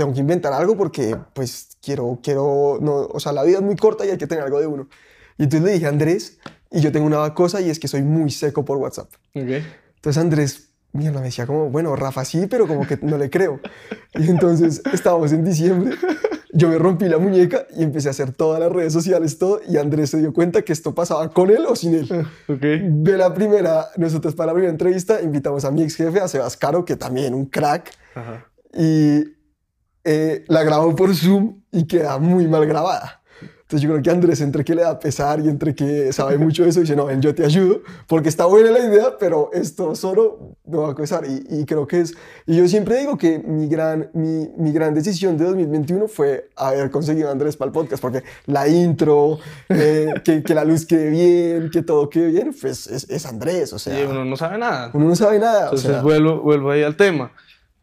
tengo 0.00 0.14
que 0.14 0.20
inventar 0.20 0.54
algo 0.54 0.78
porque, 0.78 1.14
pues, 1.34 1.76
quiero, 1.82 2.20
quiero, 2.22 2.78
no, 2.80 3.00
o 3.02 3.20
sea, 3.20 3.32
la 3.32 3.42
vida 3.42 3.58
es 3.58 3.62
muy 3.62 3.76
corta 3.76 4.06
y 4.06 4.08
hay 4.08 4.16
que 4.16 4.26
tener 4.26 4.42
algo 4.42 4.58
de 4.58 4.66
uno. 4.66 4.88
Y 5.36 5.42
entonces 5.42 5.62
le 5.66 5.74
dije 5.74 5.84
a 5.84 5.90
Andrés, 5.90 6.38
y 6.70 6.80
yo 6.80 6.90
tengo 6.90 7.06
una 7.06 7.34
cosa 7.34 7.60
y 7.60 7.68
es 7.68 7.78
que 7.78 7.86
soy 7.86 8.02
muy 8.02 8.30
seco 8.30 8.64
por 8.64 8.78
WhatsApp. 8.78 9.10
Ok. 9.34 9.62
Entonces 9.96 10.16
Andrés, 10.16 10.70
mierda, 10.92 11.20
me 11.20 11.26
decía 11.26 11.46
como, 11.46 11.68
bueno, 11.68 11.94
Rafa 11.96 12.24
sí, 12.24 12.46
pero 12.48 12.66
como 12.66 12.86
que 12.86 12.98
no 13.02 13.18
le 13.18 13.28
creo. 13.28 13.60
Y 14.14 14.30
entonces 14.30 14.80
estábamos 14.90 15.32
en 15.32 15.44
diciembre, 15.44 15.96
yo 16.54 16.70
me 16.70 16.78
rompí 16.78 17.04
la 17.04 17.18
muñeca 17.18 17.66
y 17.76 17.82
empecé 17.82 18.08
a 18.08 18.12
hacer 18.12 18.32
todas 18.32 18.58
las 18.58 18.72
redes 18.72 18.94
sociales, 18.94 19.36
todo, 19.36 19.60
y 19.68 19.76
Andrés 19.76 20.08
se 20.08 20.18
dio 20.18 20.32
cuenta 20.32 20.62
que 20.62 20.72
esto 20.72 20.94
pasaba 20.94 21.28
con 21.28 21.50
él 21.50 21.66
o 21.68 21.76
sin 21.76 21.94
él. 21.94 22.08
Ok. 22.48 22.62
De 22.62 23.18
la 23.18 23.34
primera, 23.34 23.88
nosotros 23.98 24.34
para 24.34 24.46
la 24.46 24.52
primera 24.54 24.72
entrevista 24.72 25.20
invitamos 25.20 25.66
a 25.66 25.70
mi 25.70 25.82
ex 25.82 25.94
jefe, 25.94 26.20
a 26.20 26.26
Sebas 26.26 26.56
Caro, 26.56 26.86
que 26.86 26.96
también 26.96 27.34
un 27.34 27.44
crack, 27.44 27.90
Ajá. 28.14 28.46
y 28.72 29.39
eh, 30.04 30.44
la 30.48 30.62
grabó 30.62 30.94
por 30.96 31.14
Zoom 31.14 31.60
y 31.72 31.86
queda 31.86 32.18
muy 32.18 32.46
mal 32.48 32.66
grabada. 32.66 33.20
Entonces 33.70 33.88
yo 33.88 33.90
creo 33.94 34.02
que 34.02 34.10
Andrés, 34.10 34.40
entre 34.40 34.64
que 34.64 34.74
le 34.74 34.82
da 34.82 34.98
pesar 34.98 35.38
y 35.38 35.48
entre 35.48 35.76
que 35.76 36.12
sabe 36.12 36.36
mucho 36.44 36.64
de 36.64 36.70
eso, 36.70 36.80
dice, 36.80 36.96
no, 36.96 37.04
ven, 37.06 37.22
yo 37.22 37.32
te 37.36 37.44
ayudo, 37.44 37.82
porque 38.08 38.28
está 38.28 38.44
buena 38.46 38.72
la 38.72 38.80
idea, 38.80 39.16
pero 39.16 39.48
esto 39.52 39.94
solo 39.94 40.56
no 40.66 40.80
va 40.82 40.90
a 40.90 40.94
costar. 40.96 41.22
Y, 41.24 41.46
y 41.48 41.64
creo 41.66 41.86
que 41.86 42.00
es... 42.00 42.12
Y 42.48 42.56
yo 42.56 42.66
siempre 42.66 42.98
digo 42.98 43.16
que 43.16 43.38
mi 43.38 43.68
gran, 43.68 44.10
mi, 44.12 44.48
mi 44.58 44.72
gran 44.72 44.92
decisión 44.92 45.36
de 45.36 45.44
2021 45.44 46.08
fue 46.08 46.50
haber 46.56 46.90
conseguido 46.90 47.28
a 47.28 47.30
Andrés 47.30 47.56
para 47.56 47.68
el 47.68 47.72
podcast, 47.72 48.02
porque 48.02 48.24
la 48.46 48.66
intro, 48.66 49.38
eh, 49.68 50.14
que, 50.24 50.42
que 50.42 50.52
la 50.52 50.64
luz 50.64 50.84
quede 50.84 51.08
bien, 51.08 51.70
que 51.70 51.82
todo 51.82 52.10
quede 52.10 52.26
bien, 52.26 52.52
pues 52.60 52.88
es, 52.88 53.08
es 53.08 53.24
Andrés, 53.24 53.72
o 53.72 53.78
sea, 53.78 54.00
Y 54.00 54.04
uno 54.04 54.24
no 54.24 54.36
sabe 54.36 54.58
nada. 54.58 54.90
uno 54.94 55.06
no 55.06 55.14
sabe 55.14 55.38
nada. 55.38 55.60
o 55.60 55.62
Entonces 55.66 55.92
sea, 55.92 56.02
vuelvo, 56.02 56.40
vuelvo 56.40 56.72
ahí 56.72 56.82
al 56.82 56.96
tema. 56.96 57.30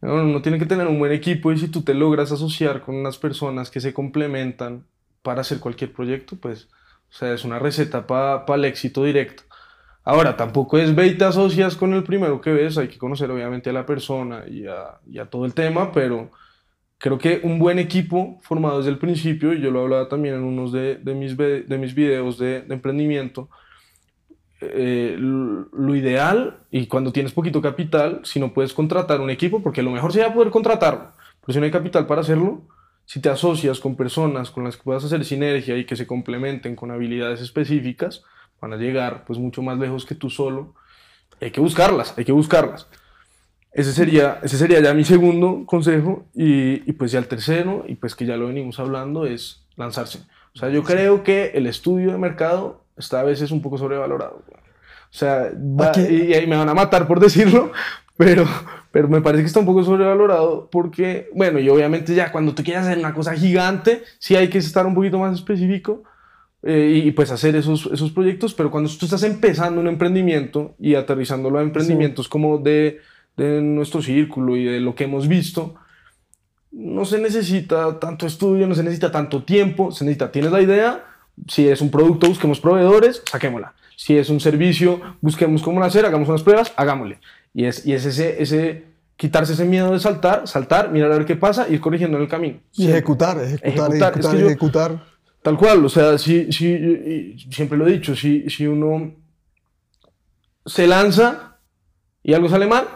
Uno 0.00 0.42
tiene 0.42 0.58
que 0.58 0.66
tener 0.66 0.86
un 0.86 0.98
buen 0.98 1.12
equipo 1.12 1.50
y 1.50 1.58
si 1.58 1.68
tú 1.68 1.82
te 1.82 1.94
logras 1.94 2.30
asociar 2.30 2.82
con 2.82 2.94
unas 2.94 3.18
personas 3.18 3.70
que 3.70 3.80
se 3.80 3.92
complementan 3.92 4.86
para 5.22 5.40
hacer 5.40 5.58
cualquier 5.58 5.92
proyecto, 5.92 6.36
pues, 6.36 6.68
o 7.10 7.12
sea, 7.12 7.34
es 7.34 7.44
una 7.44 7.58
receta 7.58 8.06
para 8.06 8.54
el 8.54 8.64
éxito 8.64 9.04
directo. 9.04 9.42
Ahora, 10.04 10.36
tampoco 10.36 10.78
es 10.78 10.94
ve 10.94 11.08
y 11.18 11.22
asocias 11.22 11.76
con 11.76 11.92
el 11.92 12.02
primero 12.02 12.40
que 12.40 12.52
ves, 12.52 12.78
hay 12.78 12.88
que 12.88 12.96
conocer 12.96 13.30
obviamente 13.30 13.70
a 13.70 13.72
la 13.74 13.84
persona 13.84 14.44
y 14.48 14.64
a, 14.66 15.26
todo 15.26 15.44
el 15.44 15.52
tema, 15.52 15.92
pero 15.92 16.30
creo 16.96 17.18
que 17.18 17.40
un 17.42 17.58
buen 17.58 17.78
equipo 17.78 18.38
formado 18.42 18.78
desde 18.78 18.90
el 18.90 18.98
principio, 18.98 19.52
y 19.52 19.60
yo 19.60 19.70
lo 19.70 19.82
hablaba 19.82 20.08
también 20.08 20.36
en 20.36 20.44
unos 20.44 20.72
de, 20.72 20.98
mis, 21.14 21.36
de 21.36 21.78
mis 21.78 21.94
videos 21.94 22.38
de, 22.38 22.62
de 22.62 22.74
emprendimiento, 22.74 23.50
eh, 24.60 25.16
lo 25.18 25.94
ideal, 25.94 26.58
y 26.70 26.86
cuando 26.86 27.12
tienes 27.12 27.32
poquito 27.32 27.62
capital, 27.62 28.20
si 28.24 28.40
no 28.40 28.52
puedes 28.52 28.72
contratar 28.72 29.20
un 29.20 29.30
equipo, 29.30 29.62
porque 29.62 29.82
lo 29.82 29.90
mejor 29.90 30.12
sería 30.12 30.32
poder 30.32 30.50
contratarlo, 30.50 31.12
pero 31.40 31.52
si 31.52 31.58
no 31.58 31.64
hay 31.64 31.70
capital 31.70 32.06
para 32.06 32.22
hacerlo, 32.22 32.62
si 33.04 33.20
te 33.20 33.30
asocias 33.30 33.80
con 33.80 33.96
personas 33.96 34.50
con 34.50 34.64
las 34.64 34.76
que 34.76 34.82
puedas 34.82 35.02
hacer 35.02 35.24
sinergia 35.24 35.78
y 35.78 35.86
que 35.86 35.96
se 35.96 36.06
complementen 36.06 36.76
con 36.76 36.90
habilidades 36.90 37.40
específicas, 37.40 38.22
van 38.60 38.74
a 38.74 38.76
llegar 38.76 39.24
pues 39.24 39.38
mucho 39.38 39.62
más 39.62 39.78
lejos 39.78 40.04
que 40.04 40.14
tú 40.14 40.28
solo. 40.28 40.74
Hay 41.40 41.50
que 41.50 41.60
buscarlas, 41.60 42.12
hay 42.18 42.26
que 42.26 42.32
buscarlas. 42.32 42.86
Ese 43.72 43.92
sería, 43.92 44.40
ese 44.42 44.58
sería 44.58 44.80
ya 44.80 44.92
mi 44.92 45.04
segundo 45.04 45.64
consejo 45.64 46.26
y, 46.34 46.88
y 46.90 46.92
pues 46.92 47.12
ya 47.12 47.18
el 47.18 47.28
tercero, 47.28 47.84
y 47.88 47.94
pues 47.94 48.14
que 48.14 48.26
ya 48.26 48.36
lo 48.36 48.48
venimos 48.48 48.78
hablando, 48.78 49.24
es 49.24 49.64
lanzarse. 49.76 50.18
O 50.54 50.58
sea, 50.58 50.68
yo 50.68 50.82
creo 50.82 51.22
que 51.22 51.52
el 51.54 51.66
estudio 51.66 52.12
de 52.12 52.18
mercado 52.18 52.84
está 52.98 53.20
a 53.20 53.24
veces 53.24 53.50
un 53.50 53.62
poco 53.62 53.78
sobrevalorado. 53.78 54.42
güey. 54.46 54.60
O 54.60 55.16
sea, 55.16 55.50
va- 55.54 55.92
y, 55.96 56.24
y 56.30 56.34
ahí 56.34 56.46
me 56.46 56.56
van 56.56 56.68
a 56.68 56.74
matar 56.74 57.06
por 57.06 57.18
decirlo, 57.26 57.72
pero, 58.16 58.44
pero 58.90 59.08
me 59.08 59.20
parece 59.20 59.42
que 59.42 59.46
está 59.46 59.60
un 59.60 59.66
poco 59.66 59.84
sobrevalorado 59.84 60.68
porque, 60.70 61.28
bueno, 61.34 61.58
y 61.60 61.68
obviamente 61.68 62.14
ya 62.14 62.30
cuando 62.32 62.54
tú 62.54 62.62
quieres 62.62 62.82
hacer 62.84 62.98
una 62.98 63.14
cosa 63.14 63.34
gigante, 63.34 64.02
sí 64.18 64.36
hay 64.36 64.48
que 64.48 64.58
estar 64.58 64.86
un 64.86 64.94
poquito 64.94 65.18
más 65.18 65.34
específico 65.34 66.02
eh, 66.64 67.02
y 67.04 67.10
pues 67.12 67.30
hacer 67.30 67.54
esos, 67.56 67.88
esos 67.92 68.10
proyectos, 68.10 68.52
pero 68.52 68.70
cuando 68.70 68.90
tú 68.90 69.06
estás 69.06 69.22
empezando 69.22 69.80
un 69.80 69.86
emprendimiento 69.86 70.74
y 70.80 70.94
aterrizándolo 70.96 71.58
a 71.58 71.62
emprendimientos 71.62 72.28
como 72.28 72.58
de, 72.58 72.98
de 73.36 73.62
nuestro 73.62 74.02
círculo 74.02 74.56
y 74.56 74.64
de 74.64 74.80
lo 74.80 74.94
que 74.96 75.04
hemos 75.04 75.28
visto, 75.28 75.76
no 76.72 77.04
se 77.04 77.18
necesita 77.20 77.98
tanto 77.98 78.26
estudio, 78.26 78.66
no 78.66 78.74
se 78.74 78.82
necesita 78.82 79.10
tanto 79.10 79.42
tiempo, 79.44 79.90
se 79.92 80.04
necesita, 80.04 80.30
tienes 80.32 80.50
la 80.52 80.60
idea, 80.60 81.04
si 81.46 81.68
es 81.68 81.80
un 81.80 81.90
producto, 81.90 82.26
busquemos 82.28 82.60
proveedores, 82.60 83.22
saquémosla. 83.30 83.74
Si 83.96 84.16
es 84.16 84.30
un 84.30 84.40
servicio, 84.40 85.00
busquemos 85.20 85.62
cómo 85.62 85.82
hacer, 85.82 86.06
hagamos 86.06 86.28
unas 86.28 86.42
pruebas, 86.42 86.72
hagámosle. 86.76 87.18
Y 87.54 87.64
es, 87.64 87.84
y 87.86 87.92
es 87.94 88.04
ese, 88.04 88.40
ese, 88.42 88.84
quitarse 89.16 89.52
ese 89.54 89.64
miedo 89.64 89.92
de 89.92 89.98
saltar, 90.00 90.46
saltar, 90.46 90.90
mirar 90.90 91.10
a 91.12 91.16
ver 91.16 91.26
qué 91.26 91.34
pasa 91.36 91.66
y 91.68 91.74
ir 91.74 91.80
corrigiendo 91.80 92.16
en 92.16 92.22
el 92.24 92.28
camino. 92.28 92.60
y 92.74 92.88
ejecutar, 92.88 93.38
ejecutar, 93.38 93.68
Ejecutar, 93.68 94.12
ejecutar, 94.12 94.18
es 94.20 94.26
que 94.28 94.40
yo- 94.40 94.46
ejecutar. 94.46 95.04
Tal 95.42 95.56
cual, 95.56 95.84
o 95.84 95.88
sea, 95.88 96.18
si, 96.18 96.52
si, 96.52 97.36
siempre 97.50 97.78
lo 97.78 97.86
he 97.86 97.92
dicho, 97.92 98.14
si, 98.14 98.48
si 98.50 98.66
uno 98.66 99.12
se 100.66 100.86
lanza 100.86 101.58
y 102.22 102.34
algo 102.34 102.48
sale 102.48 102.66
mal, 102.66 102.86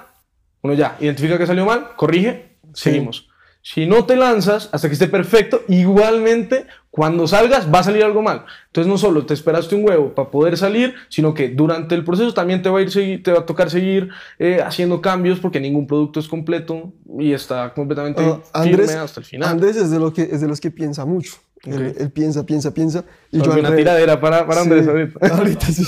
uno 0.63 0.75
ya 0.75 0.97
identifica 1.01 1.39
que 1.39 1.47
salió 1.47 1.65
mal, 1.67 1.91
corrige, 1.97 2.57
Sí. 2.75 2.91
seguimos. 2.91 3.29
Si 3.63 3.87
no 3.87 4.05
te 4.07 4.17
lanzas 4.17 4.69
hasta 4.73 4.89
que 4.89 4.95
esté 4.95 5.07
perfecto, 5.09 5.63
igualmente 5.69 6.67
cuando 6.93 7.27
salgas 7.27 7.73
va 7.73 7.79
a 7.79 7.85
salir 7.85 8.05
algo 8.05 8.21
mal. 8.21 8.45
Entonces 8.67 8.87
no 8.87 8.99
solo 8.99 9.25
te 9.25 9.33
esperaste 9.33 9.75
un 9.75 9.83
huevo 9.83 10.15
para 10.15 10.31
poder 10.31 10.59
salir, 10.59 10.95
sino 11.09 11.33
que 11.33 11.49
durante 11.49 11.95
el 11.95 12.05
proceso 12.05 12.35
también 12.35 12.61
te 12.61 12.69
va 12.69 12.81
a, 12.81 12.83
ir 12.83 13.23
te 13.23 13.33
va 13.33 13.41
a 13.41 13.47
tocar 13.47 13.71
seguir 13.71 14.11
eh, 14.39 14.61
haciendo 14.63 15.01
cambios 15.01 15.41
porque 15.41 15.59
ningún 15.59 15.87
producto 15.87 16.21
es 16.21 16.29
completo 16.29 16.93
y 17.19 17.33
está 17.33 17.73
completamente 17.73 18.23
firme 18.23 18.43
Andrés, 18.53 18.95
hasta 18.95 19.21
el 19.21 19.27
final. 19.27 19.49
Andrés 19.49 19.77
es 19.77 19.91
de, 19.91 19.99
lo 19.99 20.13
que, 20.13 20.21
es 20.21 20.43
de 20.43 20.49
los 20.49 20.61
que 20.61 20.71
piensa 20.71 21.07
mucho. 21.07 21.33
Él, 21.65 21.89
Ok. 21.89 21.97
él 21.99 22.11
piensa, 22.11 22.45
piensa, 22.45 22.75
piensa. 22.75 23.05
Y 23.31 23.41
yo 23.41 23.53
una 23.53 23.75
tiradera 23.75 24.21
para, 24.21 24.47
para 24.47 24.61
Andrés 24.61 24.85
Sí, 24.85 24.91
ahorita. 24.91 25.27
ahorita 25.35 25.67
sí. 25.69 25.85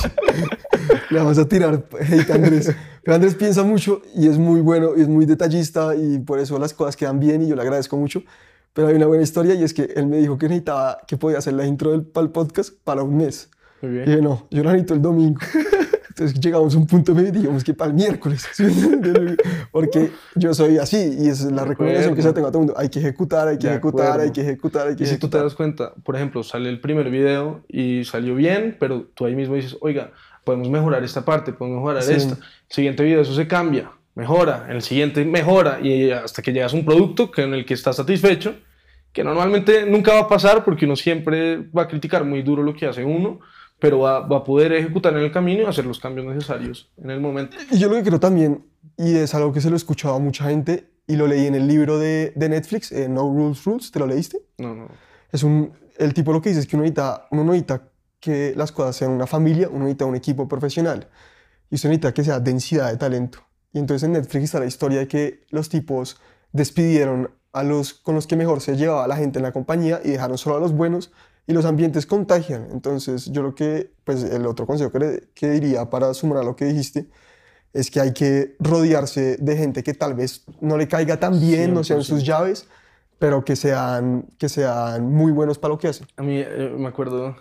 Le 1.11 1.19
vamos 1.19 1.37
a 1.37 1.47
tirar 1.47 1.85
hate 2.01 2.31
a 2.31 2.35
Andrés. 2.35 2.75
Pero 3.03 3.14
Andrés 3.14 3.35
piensa 3.35 3.62
mucho 3.62 4.01
y 4.14 4.27
es 4.27 4.38
muy 4.38 4.62
bueno 4.62 4.93
y 4.97 5.03
es 5.03 5.09
muy 5.09 5.27
detallista 5.27 5.95
y 5.95 6.19
por 6.21 6.38
eso 6.38 6.59
las 6.59 6.73
cosas 6.73 6.97
quedan 6.97 7.21
bien 7.21 7.43
y 7.43 7.49
yo 7.49 7.57
le 7.57 7.61
agradezco 7.61 7.99
mucho. 7.99 8.23
Pero 8.74 8.88
hay 8.88 8.96
una 8.96 9.06
buena 9.06 9.22
historia 9.22 9.54
y 9.54 9.62
es 9.62 9.72
que 9.72 9.84
él 9.96 10.06
me 10.06 10.18
dijo 10.18 10.37
que 10.37 10.46
necesitaba, 10.48 10.98
que 11.06 11.16
podía 11.16 11.38
hacer 11.38 11.54
la 11.54 11.64
intro 11.66 11.92
del 11.92 12.02
para 12.02 12.26
el 12.26 12.32
podcast 12.32 12.74
para 12.84 13.02
un 13.02 13.16
mes. 13.16 13.48
Muy 13.80 13.90
Y 13.90 13.94
bien. 13.94 14.04
dije, 14.06 14.20
no, 14.22 14.46
yo 14.50 14.62
la 14.64 14.72
necesito 14.72 14.94
el 14.94 15.02
domingo. 15.02 15.40
Entonces 16.08 16.38
llegamos 16.40 16.72
a 16.74 16.78
un 16.78 16.87
punto 16.87 17.12
medio 17.12 17.30
y 17.30 17.32
dijimos 17.32 17.64
que 17.64 17.74
para 17.74 17.88
el 17.90 17.94
miércoles. 17.96 18.46
¿sí? 18.52 18.64
Porque 19.72 20.10
yo 20.37 20.54
soy 20.54 20.79
así 20.79 21.16
y 21.20 21.29
es 21.29 21.42
la 21.50 21.64
recomendación 21.64 22.14
que 22.14 22.22
se 22.22 22.33
tengo 22.33 22.46
a 22.48 22.50
todo 22.52 22.62
el 22.62 22.66
mundo. 22.66 22.81
Hay 22.81 22.88
que 22.88 23.00
ejecutar, 23.00 23.48
hay 23.48 23.58
que 23.58 23.66
ejecutar, 23.68 24.20
hay 24.20 24.31
que 24.31 24.40
ejecutar, 24.42 24.88
hay 24.88 24.96
que 24.96 25.04
Y 25.04 25.06
si 25.06 25.14
tú 25.14 25.29
te 25.29 25.37
ejecutar. 25.38 25.42
das 25.44 25.54
cuenta, 25.54 25.94
por 26.04 26.14
ejemplo, 26.16 26.42
sale 26.44 26.68
el 26.68 26.81
primer 26.81 27.10
video 27.10 27.64
y 27.68 28.04
salió 28.04 28.35
bien, 28.37 28.77
pero 28.79 29.02
tú 29.14 29.25
ahí 29.27 29.35
mismo 29.35 29.56
dices, 29.56 29.77
oiga, 29.81 30.12
podemos 30.44 30.68
mejorar 30.70 31.02
esta 31.02 31.25
parte, 31.25 31.52
podemos 31.52 31.79
mejorar 31.81 32.02
Sí. 32.02 32.12
esta. 32.12 32.38
Siguiente 32.68 33.02
video, 33.02 33.20
eso 33.22 33.35
se 33.35 33.48
cambia, 33.48 33.90
mejora. 34.15 34.67
En 34.69 34.77
el 34.77 34.83
siguiente 34.83 35.25
mejora 35.25 35.81
y 35.81 36.10
hasta 36.10 36.42
que 36.42 36.52
llegas 36.52 36.73
a 36.73 36.77
un 36.77 36.85
producto 36.85 37.31
que- 37.31 37.42
en 37.42 37.54
el 37.54 37.65
que 37.65 37.75
estás 37.75 37.96
satisfecho 37.96 38.54
que 39.12 39.23
normalmente 39.23 39.87
nunca 39.87 40.12
va 40.15 40.21
a 40.23 40.29
pasar 40.29 40.65
porque 40.65 40.87
uno 40.87 40.96
siempre 40.96 41.58
va 41.71 41.83
a 41.83 41.88
criticar 41.88 42.25
muy 42.25 42.42
duro 42.42 42.65
lo 42.65 42.75
que 42.75 42.85
hace 42.87 43.04
uno, 43.04 43.38
pero 43.79 44.00
va, 44.00 44.21
va, 44.21 44.38
a 44.38 44.44
poder 44.44 44.73
ejecutar 44.73 45.12
en 45.12 45.21
el 45.21 45.31
camino 45.31 45.62
y 45.62 45.67
hacer 45.67 45.87
los 45.87 46.00
cambios 46.00 46.27
necesarios 46.27 46.90
en 47.00 47.10
el 47.10 47.21
momento. 47.21 47.56
Y 47.71 47.79
yo 47.79 47.88
lo 47.88 47.94
que 47.94 48.02
creo 48.02 48.19
también, 48.19 48.65
y 48.98 49.15
es 49.15 49.33
algo 49.37 49.52
que 49.52 49.60
se 49.60 49.69
lo 49.71 49.77
he 49.77 49.79
escuchado 49.79 50.17
a 50.17 50.19
mucha 50.19 50.46
gente, 50.46 50.88
y 51.06 51.15
lo 51.15 51.29
leí 51.29 51.46
en 51.46 51.54
el 51.54 51.69
libro 51.69 51.98
de, 51.98 52.33
de 52.35 52.48
Netflix, 52.48 52.90
eh, 52.90 53.08
No 53.08 53.23
Rules 53.23 53.65
Rules, 53.65 53.92
¿te 53.92 54.00
lo 54.00 54.06
leíste? 54.08 54.38
No, 54.58 54.75
no. 54.75 54.88
Es 55.31 55.44
un, 55.44 55.73
el 55.96 56.12
tipo 56.12 56.33
lo 56.33 56.42
que 56.42 56.48
dice 56.48 56.62
es 56.62 56.67
que 56.67 56.75
uno 56.75 56.83
necesita, 56.83 57.29
uno 57.31 57.44
necesita 57.44 57.83
que 58.19 58.52
las 58.56 58.73
cosas 58.73 58.96
sean 58.96 59.12
una 59.12 59.29
familia, 59.29 59.69
uno 59.69 59.81
necesita 59.85 60.06
un 60.06 60.17
equipo 60.17 60.48
profesional, 60.48 61.06
y 61.71 61.77
usted 61.77 61.88
necesita 61.88 62.12
que 62.12 62.25
sea 62.25 62.40
densidad 62.40 62.90
de 62.90 62.96
talento. 62.96 63.38
Y 63.75 63.79
entonces 63.79 64.04
en 64.04 64.12
Netflix 64.12 64.44
está 64.44 64.60
la 64.60 64.66
historia 64.66 65.00
de 65.00 65.08
que 65.08 65.44
los 65.50 65.68
tipos 65.68 66.18
despidieron 66.52 67.31
a 67.52 67.62
los 67.62 67.92
con 67.92 68.14
los 68.14 68.27
que 68.27 68.37
mejor 68.37 68.60
se 68.60 68.77
llevaba 68.77 69.06
la 69.06 69.16
gente 69.16 69.38
en 69.38 69.42
la 69.42 69.52
compañía 69.52 70.00
y 70.02 70.10
dejaron 70.10 70.38
solo 70.38 70.56
a 70.56 70.60
los 70.60 70.72
buenos 70.72 71.12
y 71.46 71.52
los 71.52 71.64
ambientes 71.64 72.06
contagian. 72.06 72.68
Entonces, 72.70 73.27
yo 73.33 73.42
lo 73.42 73.54
que, 73.54 73.92
pues 74.04 74.22
el 74.25 74.46
otro 74.46 74.66
consejo 74.66 74.90
que, 74.90 75.29
que 75.35 75.50
diría 75.50 75.90
para 75.90 76.14
sumar 76.14 76.38
a 76.38 76.42
lo 76.44 76.56
que 76.56 76.64
dijiste 76.64 77.08
es 77.72 77.90
que 77.90 78.00
hay 78.00 78.12
que 78.12 78.56
rodearse 78.60 79.37
de 79.38 79.56
gente 79.56 79.83
que 79.83 79.92
tal 79.92 80.14
vez 80.14 80.44
no 80.60 80.79
le 80.79 80.87
caiga 80.87 81.18
tan 81.18 81.40
bien, 81.40 81.75
no 81.75 81.83
sean 81.83 82.02
sus 82.02 82.25
llaves, 82.25 82.68
pero 83.18 83.44
que 83.44 83.56
sean, 83.56 84.27
que 84.38 84.48
sean 84.48 85.12
muy 85.12 85.33
buenos 85.33 85.58
para 85.58 85.75
lo 85.75 85.79
que 85.79 85.88
hacen. 85.88 86.06
A 86.16 86.22
mí 86.22 86.38
eh, 86.38 86.72
me 86.79 86.87
acuerdo, 86.87 87.37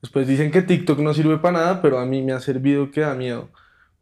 después 0.00 0.26
dicen 0.26 0.50
que 0.50 0.62
TikTok 0.62 0.98
no 1.00 1.12
sirve 1.12 1.36
para 1.36 1.58
nada, 1.58 1.82
pero 1.82 1.98
a 1.98 2.06
mí 2.06 2.22
me 2.22 2.32
ha 2.32 2.40
servido 2.40 2.90
que 2.90 3.02
da 3.02 3.14
miedo. 3.14 3.50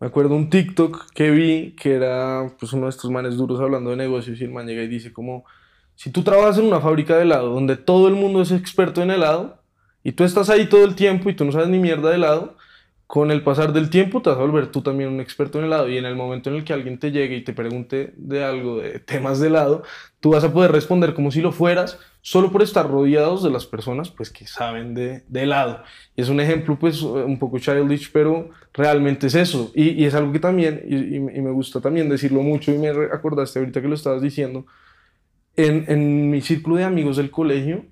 Me 0.05 0.09
acuerdo 0.09 0.37
un 0.37 0.51
TikTok 0.51 1.13
que 1.15 1.31
vi 1.31 1.75
que 1.81 1.95
era 1.95 2.53
pues 2.61 2.75
uno 2.75 2.85
de 2.85 2.91
estos 2.91 3.11
manes 3.11 3.39
duros 3.39 3.59
hablando 3.59 3.89
de 3.89 3.97
negocios 3.97 4.39
y 4.39 4.45
el 4.45 4.51
man 4.51 4.67
llega 4.67 4.83
y 4.83 4.87
dice 4.87 5.15
como 5.15 5.47
si 5.95 6.11
tú 6.11 6.23
trabajas 6.23 6.59
en 6.59 6.67
una 6.67 6.79
fábrica 6.79 7.17
de 7.17 7.23
helado 7.23 7.49
donde 7.49 7.79
todo 7.79 8.09
el 8.09 8.15
mundo 8.15 8.43
es 8.43 8.53
experto 8.53 9.01
en 9.01 9.11
helado 9.11 9.63
y 10.03 10.13
tú 10.13 10.25
estás 10.25 10.51
ahí 10.51 10.69
todo 10.69 10.85
el 10.85 10.95
tiempo 10.95 11.31
y 11.31 11.35
tú 11.35 11.47
no 11.47 11.53
sabes 11.53 11.69
ni 11.69 11.79
mierda 11.79 12.11
de 12.11 12.17
helado, 12.17 12.59
con 13.07 13.31
el 13.31 13.43
pasar 13.43 13.73
del 13.73 13.89
tiempo 13.89 14.21
te 14.21 14.29
vas 14.29 14.39
a 14.39 14.43
volver 14.43 14.67
tú 14.67 14.83
también 14.83 15.09
un 15.09 15.21
experto 15.21 15.59
en 15.59 15.65
helado 15.65 15.89
y 15.89 15.97
en 15.97 16.05
el 16.05 16.17
momento 16.17 16.51
en 16.51 16.57
el 16.57 16.65
que 16.65 16.75
alguien 16.75 16.99
te 16.99 17.11
llegue 17.11 17.37
y 17.37 17.43
te 17.43 17.55
pregunte 17.55 18.13
de 18.19 18.45
algo, 18.45 18.81
de 18.81 18.99
temas 18.99 19.41
de 19.41 19.47
helado, 19.47 19.85
tú 20.21 20.33
vas 20.33 20.45
a 20.45 20.53
poder 20.53 20.71
responder 20.71 21.15
como 21.15 21.31
si 21.31 21.41
lo 21.41 21.51
fueras 21.51 21.99
solo 22.27 22.51
por 22.51 22.62
estar 22.62 22.91
rodeados 22.91 23.43
de 23.43 23.51
las 23.51 23.66
personas 23.66 24.09
pues 24.09 24.31
que 24.31 24.47
saben 24.47 24.95
de, 24.95 25.25
de 25.29 25.43
helado. 25.43 25.83
Y 26.16 26.22
es 26.22 26.31
un 26.31 26.41
ejemplo 26.41 26.79
pues 26.79 27.03
un 27.03 27.39
poco 27.39 27.59
childish, 27.59 28.11
pero 28.12 28.49
realmente 28.72 29.27
es 29.27 29.35
eso. 29.35 29.70
Y, 29.75 29.91
y 29.91 30.07
es 30.07 30.14
algo 30.14 30.33
que 30.33 30.39
también, 30.39 30.81
y, 30.89 31.16
y, 31.16 31.20
me 31.20 31.51
gusta 31.51 31.83
también 31.83 32.09
decirlo 32.09 32.41
mucho 32.41 32.72
y 32.72 32.79
me 32.79 32.89
acordaste 32.89 33.59
ahorita 33.59 33.83
que 33.83 33.89
lo 33.89 33.95
estabas 33.95 34.22
diciendo, 34.22 34.64
en, 35.55 35.85
en, 35.87 36.31
mi 36.31 36.41
círculo 36.41 36.77
de 36.77 36.85
amigos 36.85 37.18
del 37.18 37.31
colegio 37.31 37.85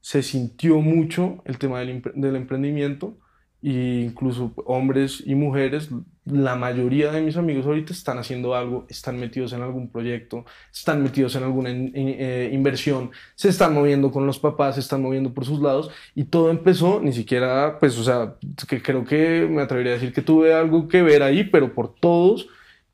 se 0.00 0.22
sintió 0.22 0.80
mucho 0.80 1.42
el 1.44 1.58
tema 1.58 1.80
del, 1.80 2.02
del 2.14 2.36
emprendimiento 2.36 3.18
e 3.62 4.06
incluso 4.06 4.54
hombres 4.64 5.22
y 5.26 5.34
mujeres, 5.34 5.90
la 6.26 6.56
mayoría 6.56 7.12
de 7.12 7.22
mis 7.22 7.36
amigos 7.36 7.66
ahorita 7.66 7.92
están 7.92 8.18
haciendo 8.18 8.54
algo, 8.54 8.84
están 8.88 9.18
metidos 9.18 9.52
en 9.52 9.62
algún 9.62 9.88
proyecto, 9.88 10.44
están 10.72 11.02
metidos 11.02 11.36
en 11.36 11.44
alguna 11.44 11.70
eh, 11.70 12.50
inversión, 12.52 13.12
se 13.36 13.48
están 13.48 13.72
moviendo 13.72 14.10
con 14.10 14.26
los 14.26 14.38
papás, 14.38 14.74
se 14.74 14.80
están 14.80 15.02
moviendo 15.02 15.32
por 15.32 15.44
sus 15.44 15.60
lados 15.60 15.90
y 16.16 16.24
todo 16.24 16.50
empezó, 16.50 17.00
ni 17.00 17.12
siquiera, 17.12 17.78
pues, 17.78 17.96
o 17.96 18.02
sea, 18.02 18.34
que 18.68 18.82
creo 18.82 19.04
que 19.04 19.46
me 19.48 19.62
atrevería 19.62 19.92
a 19.92 19.94
decir 19.94 20.12
que 20.12 20.22
tuve 20.22 20.52
algo 20.52 20.88
que 20.88 21.02
ver 21.02 21.22
ahí, 21.22 21.44
pero 21.44 21.72
por 21.72 21.94
todos, 21.94 22.48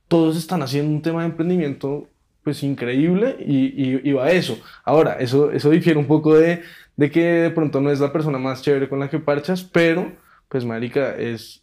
todos 0.08 0.36
están 0.36 0.62
haciendo 0.62 0.92
un 0.92 1.00
tema 1.02 1.22
de 1.22 1.28
emprendimiento 1.28 2.08
pues 2.44 2.62
increíble 2.64 3.36
y, 3.40 3.66
y, 3.66 4.00
y, 4.04 4.12
va 4.12 4.26
a 4.26 4.32
eso. 4.32 4.58
Ahora, 4.84 5.14
eso, 5.20 5.52
eso 5.52 5.70
difiere 5.70 5.98
un 5.98 6.06
poco 6.06 6.34
de, 6.34 6.62
de 6.96 7.10
que 7.10 7.22
de 7.22 7.50
pronto 7.50 7.80
no 7.80 7.90
es 7.90 8.00
la 8.00 8.12
persona 8.12 8.38
más 8.38 8.62
chévere 8.62 8.88
con 8.88 8.98
la 8.98 9.08
que 9.08 9.20
parchas, 9.20 9.62
pero 9.62 10.12
pues 10.48 10.64
marica, 10.64 11.16
es 11.16 11.61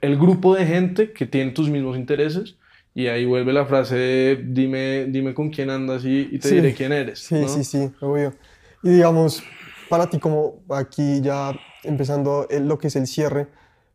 el 0.00 0.16
grupo 0.18 0.54
de 0.54 0.66
gente 0.66 1.12
que 1.12 1.26
tiene 1.26 1.52
tus 1.52 1.70
mismos 1.70 1.96
intereses 1.96 2.56
y 2.94 3.06
ahí 3.08 3.26
vuelve 3.26 3.52
la 3.52 3.66
frase 3.66 3.96
de 3.96 4.44
dime, 4.46 5.06
dime 5.06 5.34
con 5.34 5.50
quién 5.50 5.70
andas 5.70 6.04
y, 6.04 6.28
y 6.32 6.38
te 6.40 6.48
sí, 6.48 6.54
diré 6.54 6.74
quién 6.74 6.92
eres. 6.92 7.20
Sí, 7.20 7.34
¿no? 7.36 7.48
sí, 7.48 7.64
sí, 7.64 7.92
obvio. 8.00 8.34
Y 8.82 8.90
digamos, 8.90 9.42
para 9.88 10.08
ti 10.10 10.18
como 10.18 10.62
aquí 10.70 11.20
ya 11.20 11.52
empezando 11.84 12.46
lo 12.50 12.78
que 12.78 12.88
es 12.88 12.96
el 12.96 13.06
cierre, 13.06 13.48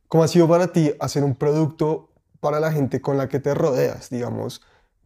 ¿cómo 0.08 0.24
ha 0.24 0.28
sido 0.28 0.48
para 0.48 0.72
ti 0.72 0.94
hacer 1.00 1.24
un 1.24 1.36
producto 1.36 2.10
para 2.40 2.60
la 2.60 2.72
gente 2.72 3.02
con 3.02 3.18
la 3.18 3.30
que 3.30 3.40
te 3.40 3.54
rodeas, 3.54 4.10
digamos? 4.10 4.62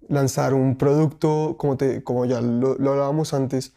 lanzar 0.09 0.53
un 0.53 0.77
producto, 0.77 1.55
como, 1.57 1.77
te, 1.77 2.03
como 2.03 2.25
ya 2.25 2.39
lo, 2.41 2.75
lo 2.75 2.91
hablábamos 2.91 3.33
antes, 3.33 3.73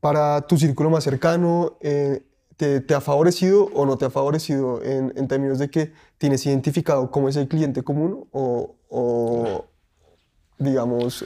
para 0.00 0.42
tu 0.42 0.58
círculo 0.58 0.90
más 0.90 1.04
cercano, 1.04 1.78
eh, 1.80 2.22
te, 2.58 2.92
ha 2.92 3.00
favorecido 3.00 3.66
o 3.72 3.86
no 3.86 3.96
te 3.96 4.04
ha 4.04 4.10
favorecido 4.10 4.82
en, 4.82 5.28
términos 5.28 5.60
de 5.60 5.70
que 5.70 5.92
tienes 6.18 6.44
identificado 6.44 7.08
cómo 7.10 7.28
es 7.28 7.36
el 7.36 7.46
cliente 7.46 7.84
común 7.84 8.26
o, 8.32 9.64
digamos, 10.58 11.24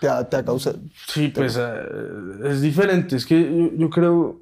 te 0.00 0.08
ha, 0.08 0.26
te 0.26 0.36
ha 0.36 0.44
causado... 0.44 0.78
Sí, 1.06 1.28
pues 1.28 1.58
uh, 1.58 2.46
es 2.46 2.62
diferente, 2.62 3.16
es 3.16 3.26
que 3.26 3.72
yo, 3.76 3.90
creo 3.90 4.40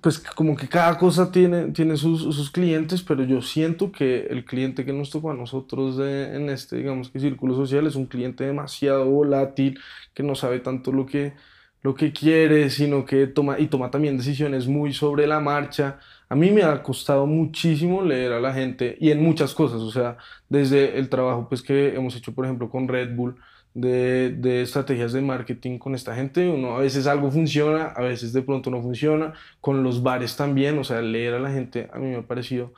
pues 0.00 0.18
como 0.18 0.56
que 0.56 0.68
cada 0.68 0.96
cosa 0.96 1.30
tiene, 1.30 1.72
tiene 1.72 1.98
sus, 1.98 2.22
sus, 2.34 2.50
clientes, 2.50 3.02
pero 3.02 3.22
yo 3.24 3.42
siento 3.42 3.92
que 3.92 4.26
el 4.30 4.46
cliente 4.46 4.86
que 4.86 4.94
nos 4.94 5.10
tocó 5.10 5.32
a 5.32 5.34
nosotros 5.34 5.98
en 5.98 6.48
este, 6.48 6.76
digamos 6.76 7.10
que 7.10 7.20
círculo 7.20 7.54
social 7.54 7.86
es 7.86 7.94
un 7.94 8.06
cliente 8.06 8.44
demasiado 8.44 9.04
volátil, 9.04 9.78
que 10.14 10.22
no 10.22 10.34
sabe 10.34 10.60
tanto 10.60 10.92
lo 10.92 11.04
que, 11.04 11.34
lo 11.82 11.94
que 11.94 12.12
quiere, 12.12 12.70
sino 12.70 13.04
que 13.04 13.26
toma, 13.26 13.58
y 13.58 13.68
toma 13.68 13.90
también 13.90 14.16
decisiones 14.16 14.66
muy 14.66 14.92
sobre 14.92 15.26
la 15.26 15.40
marcha. 15.40 15.98
A 16.28 16.34
mí 16.34 16.50
me 16.50 16.62
ha 16.62 16.82
costado 16.82 17.26
muchísimo 17.26 18.02
leer 18.02 18.32
a 18.32 18.40
la 18.40 18.52
gente 18.52 18.96
y 19.00 19.10
en 19.10 19.22
muchas 19.22 19.54
cosas, 19.54 19.80
o 19.80 19.90
sea, 19.90 20.18
desde 20.48 20.98
el 20.98 21.08
trabajo 21.08 21.48
pues 21.48 21.62
que 21.62 21.94
hemos 21.94 22.16
hecho, 22.16 22.34
por 22.34 22.44
ejemplo, 22.44 22.68
con 22.70 22.88
Red 22.88 23.14
Bull, 23.16 23.36
de, 23.74 24.34
de, 24.36 24.62
estrategias 24.62 25.12
de 25.12 25.20
marketing 25.20 25.78
con 25.78 25.94
esta 25.94 26.14
gente. 26.14 26.48
Uno, 26.48 26.76
a 26.76 26.80
veces 26.80 27.06
algo 27.06 27.30
funciona, 27.30 27.86
a 27.86 28.02
veces 28.02 28.32
de 28.32 28.42
pronto 28.42 28.70
no 28.70 28.82
funciona. 28.82 29.34
Con 29.60 29.82
los 29.82 30.02
bares 30.02 30.36
también, 30.36 30.78
o 30.78 30.84
sea, 30.84 31.00
leer 31.00 31.34
a 31.34 31.38
la 31.38 31.50
gente 31.52 31.88
a 31.92 31.98
mí 31.98 32.08
me 32.08 32.16
ha 32.16 32.22
parecido 32.22 32.72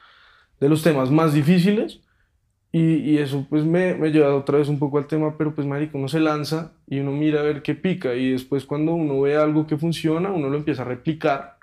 de 0.61 0.69
los 0.69 0.83
temas 0.83 1.11
más 1.11 1.33
difíciles. 1.33 2.01
Y, 2.73 2.97
y 2.97 3.19
eso 3.19 3.47
pues 3.51 3.65
me, 3.65 3.95
me 3.95 4.09
ha 4.09 4.11
llevado 4.11 4.37
otra 4.37 4.59
vez 4.59 4.69
un 4.69 4.79
poco 4.79 4.99
al 4.99 5.07
tema, 5.07 5.37
pero 5.37 5.55
pues 5.55 5.67
marico, 5.67 5.99
uno 5.99 6.07
se 6.09 6.21
lanza 6.21 6.73
y 6.87 7.01
uno 7.01 7.11
mira 7.11 7.41
a 7.41 7.43
ver 7.43 7.63
qué 7.63 7.75
pica. 7.75 8.15
Y 8.15 8.33
después 8.33 8.65
cuando 8.65 8.95
uno 8.95 9.21
ve 9.21 9.37
algo 9.37 9.67
que 9.67 9.77
funciona, 9.77 10.31
uno 10.31 10.49
lo 10.49 10.57
empieza 10.57 10.83
a 10.83 10.85
replicar. 10.87 11.59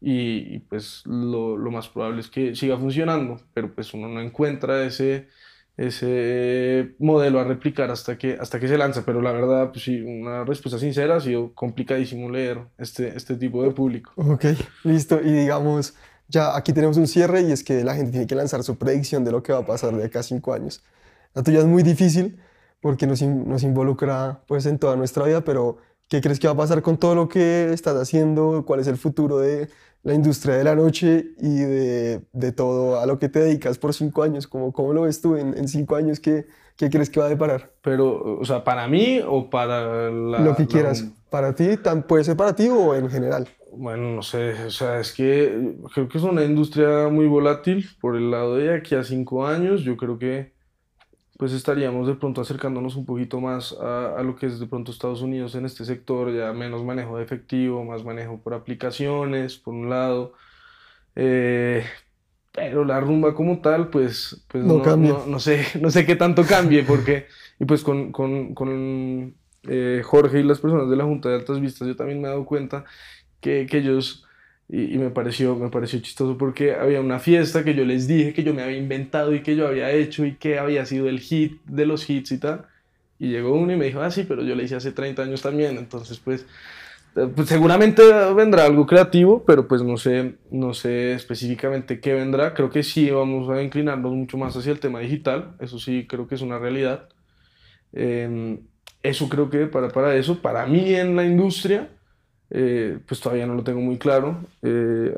Y, 0.00 0.54
y 0.54 0.58
pues 0.60 1.02
lo, 1.06 1.56
lo 1.56 1.70
más 1.70 1.88
probable 1.88 2.20
es 2.20 2.28
que 2.28 2.54
siga 2.54 2.76
funcionando, 2.76 3.40
pero 3.52 3.74
pues 3.74 3.92
uno 3.94 4.08
no 4.08 4.20
encuentra 4.20 4.84
ese, 4.84 5.28
ese 5.76 6.94
modelo 6.98 7.40
a 7.40 7.44
replicar 7.44 7.90
hasta 7.90 8.16
que, 8.18 8.36
hasta 8.40 8.60
que 8.60 8.68
se 8.68 8.78
lanza, 8.78 9.04
pero 9.04 9.20
la 9.22 9.32
verdad, 9.32 9.70
pues 9.72 9.84
sí, 9.84 10.00
una 10.00 10.44
respuesta 10.44 10.78
sincera, 10.78 11.16
ha 11.16 11.20
sido 11.20 11.52
complicadísimo 11.54 12.30
leer 12.30 12.58
este, 12.78 13.16
este 13.16 13.36
tipo 13.36 13.62
de 13.64 13.70
público. 13.70 14.12
Ok, 14.16 14.44
listo, 14.84 15.20
y 15.20 15.32
digamos, 15.32 15.96
ya 16.28 16.56
aquí 16.56 16.72
tenemos 16.72 16.96
un 16.96 17.06
cierre 17.06 17.42
y 17.42 17.52
es 17.52 17.64
que 17.64 17.84
la 17.84 17.94
gente 17.94 18.12
tiene 18.12 18.26
que 18.26 18.34
lanzar 18.34 18.62
su 18.62 18.76
predicción 18.76 19.24
de 19.24 19.32
lo 19.32 19.42
que 19.42 19.52
va 19.52 19.60
a 19.60 19.66
pasar 19.66 19.94
de 19.96 20.04
acá 20.04 20.22
cinco 20.22 20.52
años. 20.52 20.82
La 21.34 21.42
tuya 21.42 21.60
es 21.60 21.66
muy 21.66 21.82
difícil 21.82 22.38
porque 22.80 23.06
nos, 23.06 23.22
nos 23.22 23.62
involucra 23.62 24.42
pues 24.46 24.66
en 24.66 24.78
toda 24.78 24.96
nuestra 24.96 25.24
vida, 25.24 25.42
pero 25.42 25.78
¿qué 26.08 26.20
crees 26.20 26.38
que 26.38 26.46
va 26.46 26.54
a 26.54 26.56
pasar 26.56 26.82
con 26.82 26.98
todo 26.98 27.14
lo 27.14 27.28
que 27.28 27.72
estás 27.72 27.96
haciendo? 27.96 28.64
¿Cuál 28.66 28.80
es 28.80 28.86
el 28.86 28.96
futuro 28.96 29.38
de, 29.38 29.68
la 30.02 30.14
industria 30.14 30.56
de 30.56 30.64
la 30.64 30.74
noche 30.74 31.32
y 31.38 31.56
de, 31.56 32.22
de, 32.32 32.52
todo 32.52 33.00
a 33.00 33.06
lo 33.06 33.18
que 33.18 33.28
te 33.28 33.40
dedicas 33.40 33.78
por 33.78 33.94
cinco 33.94 34.22
años. 34.22 34.46
¿Cómo, 34.46 34.72
cómo 34.72 34.92
lo 34.92 35.02
ves 35.02 35.20
tú 35.20 35.36
en, 35.36 35.56
en 35.56 35.68
cinco 35.68 35.96
años? 35.96 36.20
¿Qué, 36.20 36.46
¿Qué, 36.76 36.88
crees 36.90 37.10
que 37.10 37.20
va 37.20 37.26
a 37.26 37.28
deparar? 37.28 37.72
Pero, 37.82 38.38
o 38.38 38.44
sea, 38.44 38.64
¿para 38.64 38.86
mí 38.88 39.20
o 39.26 39.50
para 39.50 40.10
la...? 40.10 40.40
Lo 40.40 40.56
que 40.56 40.66
quieras. 40.66 41.02
La... 41.02 41.10
¿Para 41.30 41.54
ti? 41.54 41.78
¿Puede 42.06 42.24
ser 42.24 42.36
para 42.36 42.54
ti 42.54 42.68
o 42.68 42.94
en 42.94 43.10
general? 43.10 43.48
Bueno, 43.72 44.14
no 44.14 44.22
sé, 44.22 44.54
o 44.64 44.70
sea, 44.70 44.98
es 44.98 45.12
que 45.12 45.76
creo 45.92 46.08
que 46.08 46.18
es 46.18 46.24
una 46.24 46.42
industria 46.42 47.08
muy 47.08 47.26
volátil 47.26 47.86
por 48.00 48.16
el 48.16 48.30
lado 48.30 48.56
de 48.56 48.74
aquí 48.74 48.94
a 48.94 49.04
cinco 49.04 49.46
años. 49.46 49.82
Yo 49.82 49.96
creo 49.96 50.18
que 50.18 50.52
pues 51.38 51.52
estaríamos 51.52 52.08
de 52.08 52.16
pronto 52.16 52.40
acercándonos 52.40 52.96
un 52.96 53.06
poquito 53.06 53.40
más 53.40 53.72
a, 53.80 54.18
a, 54.18 54.22
lo 54.24 54.34
que 54.34 54.46
es 54.46 54.58
de 54.58 54.66
pronto 54.66 54.90
Estados 54.90 55.22
Unidos 55.22 55.54
en 55.54 55.64
este 55.64 55.84
sector, 55.84 56.34
ya 56.34 56.52
menos 56.52 56.84
manejo 56.84 57.16
de 57.16 57.22
efectivo, 57.24 57.84
más 57.84 58.04
manejo 58.04 58.40
por 58.40 58.54
aplicaciones, 58.54 59.56
por 59.56 59.72
un 59.72 59.88
lado. 59.88 60.34
Eh, 61.14 61.84
pero 62.52 62.84
la 62.84 62.98
rumba 62.98 63.34
como 63.34 63.60
tal, 63.60 63.88
pues, 63.88 64.44
pues 64.48 64.64
no, 64.64 64.78
no, 64.78 64.96
no, 64.96 65.26
no, 65.26 65.38
sé, 65.38 65.64
no 65.80 65.90
sé 65.90 66.04
qué 66.04 66.16
tanto 66.16 66.42
cambie, 66.42 66.82
porque, 66.82 67.26
y 67.60 67.64
pues 67.66 67.84
con, 67.84 68.10
con, 68.10 68.52
con 68.54 69.36
eh, 69.68 70.02
Jorge 70.04 70.40
y 70.40 70.42
las 70.42 70.58
personas 70.58 70.90
de 70.90 70.96
la 70.96 71.04
Junta 71.04 71.28
de 71.28 71.36
Altas 71.36 71.60
Vistas, 71.60 71.86
yo 71.86 71.94
también 71.94 72.20
me 72.20 72.26
he 72.26 72.30
dado 72.30 72.46
cuenta 72.46 72.84
que, 73.40 73.66
que 73.70 73.78
ellos 73.78 74.27
y, 74.68 74.94
y, 74.94 74.98
me, 74.98 75.10
pareció, 75.10 75.56
me 75.56 75.70
pareció 75.70 75.98
chistoso 76.00 76.36
porque 76.36 76.74
había 76.74 77.00
una 77.00 77.18
fiesta 77.18 77.64
que 77.64 77.74
yo 77.74 77.84
les 77.84 78.06
dije 78.06 78.34
que 78.34 78.42
yo 78.44 78.52
me 78.52 78.62
había 78.62 78.76
inventado 78.76 79.34
y 79.34 79.42
que 79.42 79.56
yo 79.56 79.66
había 79.66 79.90
hecho 79.90 80.26
y 80.26 80.34
que 80.34 80.58
había 80.58 80.84
sido 80.84 81.08
el 81.08 81.20
hit 81.20 81.60
de 81.64 81.86
los 81.86 82.08
hits 82.08 82.32
y 82.32 82.38
tal. 82.38 82.66
Y 83.18 83.30
llegó 83.30 83.54
uno 83.54 83.72
y 83.72 83.76
me 83.76 83.86
dijo, 83.86 84.00
ah, 84.00 84.10
sí, 84.10 84.24
pero 84.28 84.42
yo 84.42 84.54
le 84.54 84.64
hice 84.64 84.76
hace 84.76 84.92
30 84.92 85.22
años 85.22 85.42
también. 85.42 85.78
Entonces, 85.78 86.18
pues, 86.18 86.46
pues 87.34 87.48
seguramente 87.48 88.02
vendrá 88.34 88.64
algo 88.64 88.86
creativo, 88.86 89.42
pero 89.44 89.66
pues 89.66 89.82
no 89.82 89.96
sé, 89.96 90.34
no 90.50 90.74
sé 90.74 91.14
específicamente 91.14 92.00
qué 92.00 92.14
vendrá. 92.14 92.54
Creo 92.54 92.70
que 92.70 92.82
sí 92.82 93.10
vamos 93.10 93.48
a 93.50 93.62
inclinarnos 93.62 94.12
mucho 94.12 94.38
más 94.38 94.56
hacia 94.56 94.72
el 94.72 94.80
tema 94.80 95.00
digital, 95.00 95.56
eso 95.60 95.78
sí 95.78 96.06
creo 96.08 96.28
que 96.28 96.36
es 96.36 96.42
una 96.42 96.58
realidad. 96.58 97.08
Em, 97.92 98.60
eso 99.02 99.28
creo 99.28 99.50
que 99.50 99.66
para, 99.66 99.88
para 99.88 100.14
eso, 100.14 100.40
para 100.42 100.66
mí 100.66 100.94
en 100.94 101.16
la 101.16 101.24
industria, 101.24 101.88
eh, 102.50 102.98
pues 103.06 103.20
todavía 103.20 103.46
no 103.46 103.54
lo 103.54 103.64
tengo 103.64 103.80
muy 103.80 103.98
claro. 103.98 104.44
Eh, 104.62 105.14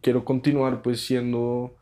quiero 0.00 0.24
continuar 0.24 0.82
pues 0.82 1.00
siendo 1.00 1.76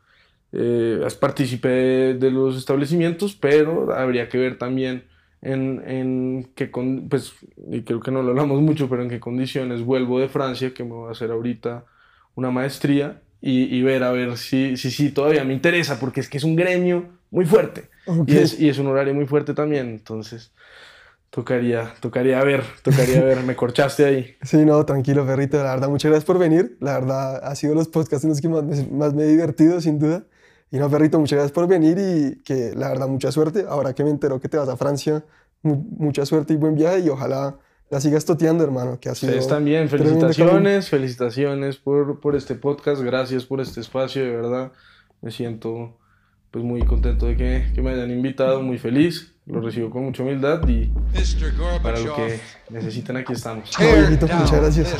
eh, 0.53 1.07
partícipe 1.21 1.69
de, 1.69 2.31
los 2.31 2.57
establecimientos, 2.57 3.35
pero 3.35 3.95
habría 3.95 4.29
que 4.29 4.39
ver 4.39 4.59
también 4.59 5.05
en, 5.43 5.83
en 5.87 6.51
qué, 6.55 6.71
con, 6.71 7.09
pues, 7.09 7.35
y 7.71 7.83
creo 7.83 8.01
que 8.01 8.11
no 8.11 8.23
lo 8.23 8.31
hablamos 8.31 8.61
mucho, 8.63 8.89
pero 8.89 9.03
en 9.03 9.09
qué 9.09 9.21
condiciones 9.21 9.83
vuelvo 9.83 10.19
de 10.19 10.29
Francia, 10.29 10.73
que 10.73 10.85
me 10.85 10.91
voy 10.91 11.09
a 11.09 11.13
hacer 11.13 11.31
ahorita 11.31 11.85
una 12.35 12.51
maestría, 12.51 13.21
y, 13.41 13.77
y 13.77 13.83
ver 13.83 14.03
a 14.03 14.11
ver 14.11 14.37
si, 14.37 14.77
si, 14.77 14.91
si, 14.91 15.11
todavía 15.11 15.45
me 15.45 15.53
interesa, 15.53 16.01
porque 16.01 16.21
es 16.21 16.29
que 16.29 16.39
es 16.39 16.45
un 16.45 16.57
gremio 16.57 17.07
muy 17.31 17.45
fuerte 17.45 17.91
y, 18.27 18.37
es, 18.37 18.59
y 18.59 18.69
es 18.69 18.79
un 18.79 18.87
horario 18.87 19.15
muy 19.15 19.27
fuerte 19.27 19.55
también, 19.55 19.89
entonces 19.89 20.53
tocaría, 21.37 21.93
tocaría 22.01 22.43
ver, 22.43 22.65
tocaría 22.83 23.23
ver, 23.23 23.43
me 23.43 23.55
corchaste 23.55 24.07
ahí. 24.07 24.37
Sí, 24.43 24.65
no, 24.65 24.83
tranquilo, 24.87 25.27
perrito, 25.27 25.59
la 25.59 25.75
verdad, 25.75 25.91
muchas 25.91 26.11
gracias 26.11 26.25
por 26.25 26.39
venir, 26.39 26.79
la 26.81 26.95
verdad, 26.95 27.45
ha 27.45 27.55
sido 27.55 27.75
los 27.75 27.89
podcasts 27.89 28.25
en 28.25 28.31
los 28.31 28.41
que 28.41 28.49
más, 28.49 28.65
más 28.91 29.13
me 29.13 29.25
he 29.25 29.27
divertido, 29.27 29.79
sin 29.83 29.99
duda. 29.99 30.25
Y 30.71 30.79
no, 30.79 30.89
perrito, 30.89 31.21
muchas 31.21 31.37
gracias 31.37 31.53
por 31.53 31.69
venir 31.69 31.99
y 31.99 32.43
que 32.43 32.73
la 32.75 32.89
verdad, 32.89 33.07
mucha 33.07 33.31
suerte. 33.31 33.67
Ahora 33.69 33.95
que 33.95 34.03
me 34.03 34.09
entero 34.09 34.41
que 34.41 34.49
te 34.49 34.57
vas 34.57 34.69
a 34.71 34.79
Francia, 34.79 35.25
mucha 35.63 36.25
suerte 36.25 36.55
y 36.55 36.57
buen 36.57 36.75
viaje 36.75 37.01
y 37.01 37.09
ojalá 37.11 37.59
la 37.91 38.01
sigas 38.01 38.25
toteando, 38.25 38.65
hermano. 38.65 38.99
Que 38.99 39.11
ha 39.11 39.15
sido 39.15 39.33
Ustedes 39.33 39.47
también, 39.47 39.91
felicitaciones, 39.91 40.89
felicitaciones 40.89 41.77
por, 41.77 42.19
por 42.19 42.35
este 42.35 42.55
podcast, 42.55 43.03
gracias 43.03 43.45
por 43.45 43.61
este 43.61 43.81
espacio, 43.81 44.25
de 44.25 44.31
verdad. 44.31 44.73
Me 45.21 45.31
siento 45.31 45.99
pues 46.51 46.65
muy 46.65 46.83
contento 46.83 47.27
de 47.27 47.37
que, 47.37 47.73
que 47.75 47.83
me 47.83 47.91
hayan 47.91 48.11
invitado, 48.11 48.63
muy 48.63 48.79
feliz. 48.79 49.36
Lo 49.47 49.61
recibo 49.61 49.91
con 49.91 50.05
mucha 50.05 50.25
humildad 50.25 50.67
y 50.69 50.91
para 51.81 52.01
lo 52.01 52.17
que 52.17 52.41
necesitan 52.71 53.17
aquí 53.19 53.33
estamos. 53.33 53.71
Muchas 54.21 54.53
gracias. 54.53 54.97